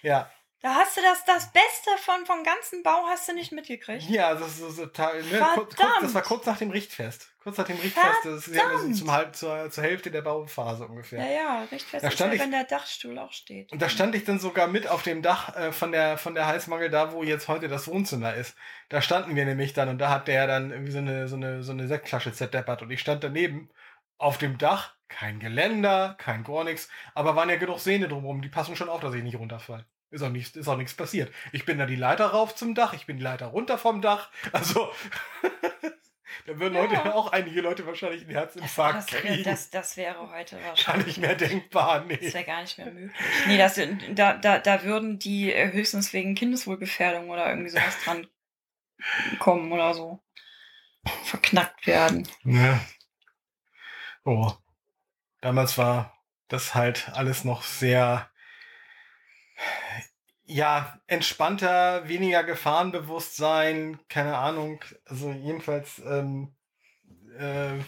ja. 0.02 0.30
Da 0.60 0.76
hast 0.76 0.96
du 0.96 1.02
das, 1.02 1.26
das 1.26 1.52
Beste 1.52 1.90
von, 1.98 2.26
vom 2.26 2.44
ganzen 2.44 2.84
Bau 2.84 3.06
hast 3.08 3.28
du 3.28 3.34
nicht 3.34 3.52
mitgekriegt. 3.52 4.04
Ja, 4.04 4.34
das 4.34 4.60
ist 4.60 4.78
total, 4.78 5.22
ne? 5.24 5.46
kurz, 5.56 5.76
das 5.76 6.14
war 6.14 6.22
kurz 6.22 6.46
nach 6.46 6.58
dem 6.58 6.72
Richtfest. 6.72 7.34
Kurz 7.44 7.58
nach 7.58 7.66
dem 7.66 7.78
Richtfest, 7.78 8.20
das 8.24 8.48
ist 8.48 8.56
ja 8.56 8.94
zum 8.94 9.12
halb, 9.12 9.36
zur, 9.36 9.70
zur 9.70 9.84
Hälfte 9.84 10.10
der 10.10 10.22
Bauphase 10.22 10.86
ungefähr. 10.86 11.20
Ja, 11.20 11.32
ja, 11.32 11.64
Richtfest 11.70 12.06
da 12.06 12.12
stand 12.12 12.34
ist 12.34 12.40
ja, 12.40 12.46
ich, 12.46 12.52
wenn 12.52 12.52
der 12.52 12.64
Dachstuhl 12.64 13.20
auch 13.20 13.34
steht. 13.34 13.74
Und 13.74 13.82
da 13.82 13.90
stand 13.90 14.16
ich 14.16 14.24
dann 14.24 14.40
sogar 14.40 14.68
mit 14.68 14.88
auf 14.88 15.04
dem 15.04 15.22
Dach 15.22 15.54
äh, 15.56 15.74
von 15.74 15.92
der 15.92 16.18
von 16.18 16.34
der 16.34 16.48
Heißmangel 16.48 16.90
da, 16.90 17.12
wo 17.12 17.24
jetzt 17.24 17.50
heute 17.50 17.68
das 17.68 17.88
Wohnzimmer 17.90 18.34
ist. 18.34 18.56
Da 18.88 19.02
standen 19.02 19.36
wir 19.36 19.44
nämlich 19.44 19.74
dann 19.74 19.90
und 19.90 19.98
da 19.98 20.10
hat 20.10 20.30
der 20.30 20.48
dann 20.48 20.72
irgendwie 20.72 20.94
so 20.94 21.00
eine 21.00 21.28
so 21.28 21.36
eine 21.36 21.64
so 21.64 21.74
eine 21.74 21.88
Sektflasche 21.88 22.32
zerdeppert 22.32 22.82
und 22.82 22.92
ich 22.92 23.02
stand 23.02 23.22
daneben 23.22 23.70
auf 24.24 24.38
dem 24.38 24.58
Dach, 24.58 24.96
kein 25.10 25.40
Geländer, 25.40 26.16
kein 26.18 26.44
gar 26.44 26.64
nichts, 26.64 26.90
aber 27.14 27.36
waren 27.36 27.50
ja 27.50 27.58
genug 27.58 27.80
Sehne 27.80 28.08
drumherum, 28.08 28.42
die 28.42 28.50
passen 28.50 28.76
schon 28.76 28.90
auf, 28.90 29.02
dass 29.02 29.14
ich 29.14 29.24
nicht 29.24 29.38
runterfalle. 29.38 29.86
Ist 30.10 30.22
auch, 30.22 30.30
nicht, 30.30 30.56
ist 30.56 30.68
auch 30.68 30.78
nichts 30.78 30.94
passiert. 30.94 31.34
Ich 31.52 31.66
bin 31.66 31.80
da 31.80 31.86
die 31.86 31.96
Leiter 31.96 32.28
rauf 32.28 32.56
zum 32.56 32.76
Dach, 32.76 32.94
ich 32.94 33.06
bin 33.06 33.18
die 33.18 33.24
Leiter 33.24 33.48
runter 33.48 33.78
vom 33.78 34.02
Dach. 34.02 34.30
Also, 34.52 34.92
da 36.46 36.60
würden 36.60 36.76
ja. 36.76 36.82
heute 36.82 37.16
auch 37.16 37.32
einige 37.32 37.62
Leute 37.62 37.86
wahrscheinlich 37.88 38.22
einen 38.22 38.32
Herzinfarkt 38.32 38.98
das, 38.98 39.06
kriegen. 39.08 39.44
Das, 39.44 39.70
das 39.72 39.98
wäre 39.98 40.30
heute 40.32 40.58
wahrscheinlich. 40.64 40.86
Gar 40.86 40.98
nicht 40.98 41.18
mehr 41.18 41.36
denkbar, 41.36 42.04
nee. 42.08 42.18
Das 42.18 42.34
wäre 42.36 42.44
gar 42.44 42.62
nicht 42.62 42.78
mehr 42.78 42.92
möglich. 42.92 43.12
Nee, 43.48 43.58
das, 43.58 43.80
da, 44.12 44.34
da, 44.34 44.60
da 44.60 44.84
würden 44.84 45.18
die 45.18 45.52
äh, 45.52 45.72
höchstens 45.72 46.14
wegen 46.14 46.36
Kindeswohlgefährdung 46.36 47.30
oder 47.30 47.50
irgendwie 47.50 47.70
sowas 47.70 47.98
dran 48.06 48.28
kommen 49.40 49.72
oder 49.72 49.96
so. 49.96 50.22
Verknackt 51.24 51.88
werden. 51.88 52.28
Ja. 52.44 52.80
Oh. 54.26 54.52
Damals 55.42 55.78
war 55.78 56.14
das 56.48 56.76
halt 56.76 57.10
alles 57.14 57.44
noch 57.44 57.64
sehr 57.64 58.30
ja, 60.46 61.00
entspannter, 61.08 62.08
weniger 62.08 62.44
Gefahrenbewusstsein, 62.44 64.00
keine 64.10 64.38
Ahnung. 64.38 64.84
Also 65.06 65.32
jedenfalls, 65.32 66.00
ähm, 66.06 66.56
äh, 67.38 67.80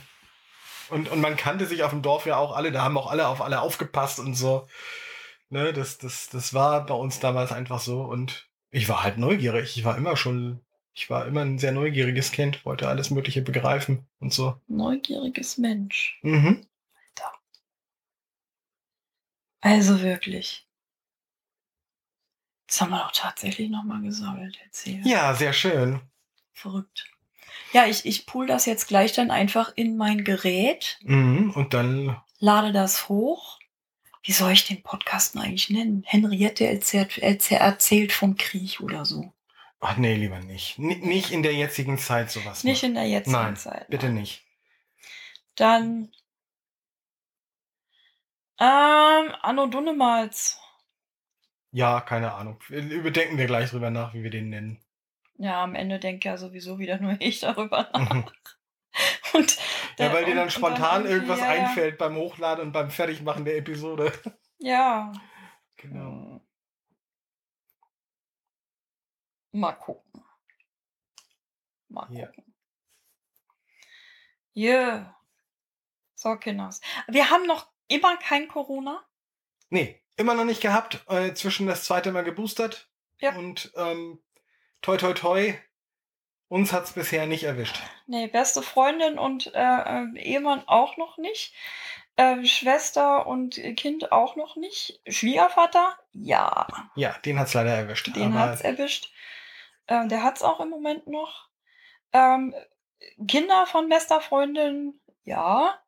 und, 0.89 1.09
und 1.09 1.21
man 1.21 1.35
kannte 1.35 1.65
sich 1.65 1.83
auf 1.83 1.91
dem 1.91 2.01
Dorf 2.01 2.25
ja 2.25 2.37
auch 2.37 2.55
alle, 2.55 2.71
da 2.71 2.83
haben 2.83 2.97
auch 2.97 3.09
alle 3.11 3.27
auf 3.27 3.41
alle 3.41 3.61
aufgepasst 3.61 4.19
und 4.19 4.35
so. 4.35 4.67
Ne, 5.49 5.73
das, 5.73 5.97
das, 5.97 6.29
das 6.29 6.53
war 6.53 6.85
bei 6.85 6.95
uns 6.95 7.19
damals 7.19 7.51
einfach 7.51 7.79
so 7.79 8.01
und 8.01 8.49
ich 8.71 8.89
war 8.89 9.03
halt 9.03 9.17
neugierig. 9.17 9.77
Ich 9.77 9.85
war 9.85 9.97
immer 9.97 10.17
schon, 10.17 10.64
ich 10.95 11.09
war 11.09 11.27
immer 11.27 11.41
ein 11.41 11.59
sehr 11.59 11.73
neugieriges 11.73 12.31
Kind, 12.31 12.65
wollte 12.65 12.87
alles 12.87 13.09
Mögliche 13.11 13.41
begreifen 13.41 14.07
und 14.21 14.33
so. 14.33 14.59
Neugieriges 14.67 15.57
Mensch. 15.57 16.17
Mhm. 16.21 16.65
Alter. 16.95 17.33
Also 19.59 20.01
wirklich. 20.01 20.65
Das 22.67 22.79
haben 22.79 22.91
wir 22.91 22.99
doch 22.99 23.11
tatsächlich 23.11 23.69
nochmal 23.69 24.01
gesammelt, 24.01 24.57
erzählt. 24.63 25.05
Ja, 25.05 25.35
sehr 25.35 25.51
schön. 25.51 25.99
Verrückt. 26.53 27.11
Ja, 27.73 27.85
ich, 27.85 28.05
ich 28.05 28.25
pool 28.25 28.47
das 28.47 28.65
jetzt 28.65 28.87
gleich 28.87 29.11
dann 29.11 29.31
einfach 29.31 29.73
in 29.75 29.97
mein 29.97 30.23
Gerät. 30.23 30.97
Mhm, 31.03 31.51
und 31.51 31.73
dann. 31.73 32.15
Lade 32.39 32.71
das 32.71 33.09
hoch. 33.09 33.59
Wie 34.23 34.31
soll 34.31 34.53
ich 34.53 34.65
den 34.65 34.81
Podcast 34.81 35.35
eigentlich 35.35 35.69
nennen? 35.69 36.03
Henriette 36.05 36.65
erzählt, 36.65 37.17
erzählt 37.17 38.13
vom 38.13 38.37
Krieg 38.37 38.79
oder 38.79 39.05
so. 39.05 39.34
Ach 39.79 39.97
nee, 39.97 40.15
lieber 40.15 40.39
nicht. 40.39 40.79
N 40.79 40.87
nicht 41.01 41.31
in 41.31 41.43
der 41.43 41.53
jetzigen 41.53 41.97
Zeit 41.97 42.31
sowas. 42.31 42.63
Nicht 42.63 42.83
in 42.83 42.95
der 42.95 43.07
jetzigen 43.07 43.35
nein, 43.35 43.55
Zeit. 43.55 43.87
Bitte 43.89 44.07
nein. 44.07 44.15
nicht. 44.15 44.43
Dann. 45.55 46.11
Ähm, 48.59 49.33
Anno 49.41 49.67
Dunnemals. 49.67 50.59
Ja, 51.71 51.99
keine 51.99 52.33
Ahnung. 52.33 52.59
Überdenken 52.69 53.37
wir 53.37 53.47
gleich 53.47 53.69
drüber 53.69 53.89
nach, 53.89 54.13
wie 54.13 54.23
wir 54.23 54.29
den 54.29 54.49
nennen. 54.49 54.79
Ja, 55.37 55.61
am 55.63 55.75
Ende 55.75 55.99
denke 55.99 56.29
ja 56.29 56.37
sowieso 56.37 56.79
wieder 56.79 56.99
nur 56.99 57.17
ich 57.19 57.41
darüber 57.41 57.89
nach. 57.93 58.31
Und 59.33 59.57
ja, 59.99 60.13
weil 60.13 60.25
dir 60.25 60.35
dann 60.35 60.49
spontan 60.49 61.03
dann 61.03 61.11
irgendwas 61.11 61.39
ja, 61.39 61.49
einfällt 61.49 61.97
beim 61.97 62.15
Hochladen 62.15 62.67
und 62.67 62.71
beim 62.71 62.89
Fertigmachen 62.89 63.45
der 63.45 63.57
Episode. 63.57 64.11
Ja. 64.59 65.11
Genau. 65.77 66.01
Hm. 66.01 66.41
Mal 69.55 69.71
gucken. 69.71 70.21
Mal 71.87 72.07
gucken. 72.07 72.53
Ja. 74.53 74.71
Yeah. 74.71 75.15
So, 76.15 76.35
Kinders. 76.35 76.81
Wir 77.07 77.29
haben 77.29 77.45
noch 77.47 77.67
immer 77.87 78.17
kein 78.17 78.49
Corona. 78.49 79.01
Nee. 79.69 80.01
Immer 80.17 80.33
noch 80.33 80.43
nicht 80.43 80.61
gehabt, 80.61 81.05
äh, 81.07 81.33
zwischen 81.33 81.67
das 81.67 81.85
zweite 81.85 82.11
Mal 82.11 82.23
geboostert. 82.23 82.89
Ja. 83.19 83.35
Und 83.35 83.71
ähm, 83.75 84.21
toi 84.81 84.97
toi 84.97 85.13
toi, 85.13 85.53
uns 86.49 86.73
hat's 86.73 86.93
bisher 86.93 87.25
nicht 87.25 87.43
erwischt. 87.43 87.81
Nee, 88.07 88.27
beste 88.27 88.61
Freundin 88.61 89.17
und 89.17 89.53
äh, 89.53 89.59
äh, 89.59 90.17
Ehemann 90.17 90.67
auch 90.67 90.97
noch 90.97 91.17
nicht. 91.17 91.53
Äh, 92.17 92.45
Schwester 92.45 93.27
und 93.27 93.55
Kind 93.75 94.11
auch 94.11 94.35
noch 94.35 94.55
nicht. 94.55 95.01
Schwiegervater? 95.07 95.97
Ja. 96.13 96.67
Ja, 96.95 97.17
den 97.19 97.39
hat's 97.39 97.53
leider 97.53 97.75
erwischt. 97.75 98.15
Den 98.15 98.33
hat's 98.37 98.61
erwischt. 98.61 99.11
Äh, 99.87 100.07
der 100.07 100.23
hat's 100.23 100.43
auch 100.43 100.59
im 100.59 100.69
Moment 100.69 101.07
noch. 101.07 101.49
Ähm, 102.13 102.53
Kinder 103.27 103.65
von 103.65 103.89
bester 103.89 104.21
Freundin? 104.21 104.99
Ja. 105.23 105.79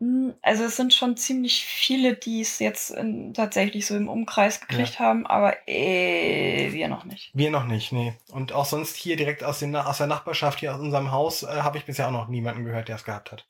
Hm, 0.00 0.34
also 0.42 0.64
es 0.64 0.76
sind 0.76 0.94
schon 0.94 1.16
ziemlich 1.16 1.64
viele, 1.64 2.14
die 2.14 2.40
es 2.40 2.58
jetzt 2.60 2.90
in, 2.90 3.34
tatsächlich 3.34 3.86
so 3.86 3.96
im 3.96 4.08
Umkreis 4.08 4.60
gekriegt 4.60 4.94
ja. 4.94 5.00
haben, 5.00 5.26
aber 5.26 5.56
äh, 5.68 6.72
wir 6.72 6.88
noch 6.88 7.04
nicht. 7.04 7.30
Wir 7.34 7.50
noch 7.50 7.64
nicht, 7.64 7.92
nee. 7.92 8.14
Und 8.30 8.52
auch 8.52 8.64
sonst 8.64 8.96
hier 8.96 9.16
direkt 9.16 9.42
aus, 9.42 9.58
den, 9.58 9.74
aus 9.74 9.98
der 9.98 10.06
Nachbarschaft, 10.06 10.60
hier 10.60 10.74
aus 10.74 10.80
unserem 10.80 11.10
Haus, 11.10 11.42
äh, 11.42 11.46
habe 11.46 11.78
ich 11.78 11.84
bisher 11.84 12.06
auch 12.08 12.12
noch 12.12 12.28
niemanden 12.28 12.64
gehört, 12.64 12.88
der 12.88 12.96
es 12.96 13.04
gehabt 13.04 13.32
hat. 13.32 13.46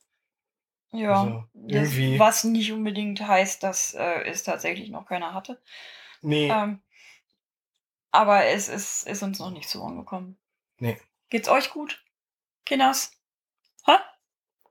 Ja, 0.93 1.23
also, 1.23 1.45
irgendwie... 1.67 2.13
Das, 2.13 2.21
was 2.21 2.45
nicht 2.45 2.73
unbedingt 2.73 3.21
heißt, 3.21 3.63
dass 3.63 3.93
äh, 3.93 4.23
es 4.25 4.43
tatsächlich 4.43 4.89
noch 4.89 5.05
keiner 5.05 5.35
hatte. 5.35 5.61
Nee. 6.23 6.51
Ähm, 6.51 6.81
aber 8.11 8.47
es 8.47 8.69
ist, 8.69 9.07
ist 9.07 9.23
uns 9.23 9.39
noch 9.39 9.51
nicht 9.51 9.69
so 9.69 9.85
angekommen. 9.85 10.39
Nee. 10.79 11.01
Geht's 11.31 11.49
euch 11.49 11.71
gut, 11.71 12.03
Kinders? 12.65 13.13
Ha? 13.87 14.01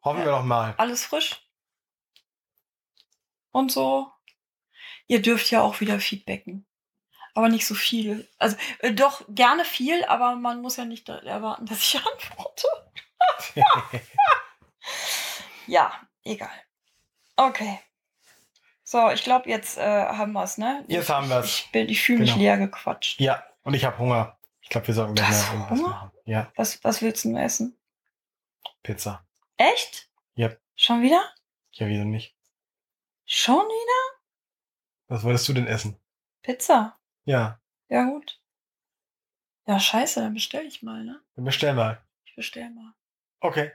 Hoffen 0.03 0.19
wir 0.19 0.31
doch 0.31 0.43
mal. 0.43 0.73
Alles 0.77 1.05
frisch? 1.05 1.47
und 3.57 3.71
so. 3.71 4.11
Ihr 5.07 5.21
dürft 5.21 5.49
ja 5.51 5.61
auch 5.61 5.79
wieder 5.81 5.99
feedbacken. 5.99 6.65
Aber 7.33 7.49
nicht 7.49 7.65
so 7.65 7.75
viel. 7.75 8.29
Also 8.37 8.55
äh, 8.79 8.93
doch 8.93 9.23
gerne 9.29 9.65
viel, 9.65 10.03
aber 10.05 10.35
man 10.35 10.61
muss 10.61 10.77
ja 10.77 10.85
nicht 10.85 11.09
erwarten, 11.09 11.65
dass 11.65 11.79
ich 11.79 12.01
antworte. 12.13 12.67
ja, 15.67 15.91
egal. 16.23 16.63
Okay. 17.35 17.79
So, 18.89 19.09
ich 19.09 19.21
glaube, 19.21 19.49
jetzt 19.49 19.77
äh, 19.77 19.81
haben 19.81 20.31
wir 20.31 20.45
es, 20.45 20.57
ne? 20.57 20.85
Jetzt 20.87 21.09
haben 21.09 21.27
wir 21.27 21.39
es. 21.39 21.47
Ich, 21.59 21.69
ich, 21.73 21.89
ich 21.89 22.01
fühle 22.01 22.19
mich 22.19 22.29
genau. 22.29 22.41
leer 22.41 22.57
gequatscht. 22.57 23.19
Ja, 23.19 23.43
und 23.63 23.73
ich 23.73 23.83
habe 23.83 23.97
Hunger. 23.97 24.37
Ich 24.61 24.69
glaube, 24.69 24.87
wir 24.87 24.93
sollten 24.93 25.13
gleich 25.13 25.27
mal 25.27 25.55
irgendwas 25.55 25.79
Hunger? 25.79 25.89
machen. 25.89 26.11
Ja. 26.23 26.53
Was, 26.55 26.81
was 26.85 27.01
willst 27.01 27.25
du 27.25 27.35
essen? 27.35 27.77
Pizza. 28.83 29.27
Echt? 29.57 30.09
Ja. 30.35 30.51
Schon 30.77 31.01
wieder? 31.01 31.21
Ja, 31.73 31.87
wieso 31.87 32.05
nicht? 32.05 32.33
Schon 33.25 33.65
wieder? 33.65 34.21
Was 35.09 35.25
wolltest 35.25 35.49
du 35.49 35.53
denn 35.53 35.67
essen? 35.67 35.99
Pizza. 36.41 36.97
Ja. 37.25 37.59
Ja, 37.89 38.05
gut. 38.05 38.39
Ja, 39.65 39.81
scheiße, 39.81 40.21
dann 40.21 40.33
bestell 40.33 40.65
ich 40.65 40.81
mal, 40.81 41.03
ne? 41.03 41.21
Dann 41.35 41.43
bestell 41.43 41.73
mal. 41.73 42.01
Ich 42.23 42.37
bestell 42.37 42.69
mal. 42.69 42.93
Okay. 43.41 43.73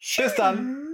Tschüss. 0.00 0.28
Bis 0.28 0.34
dann. 0.36 0.85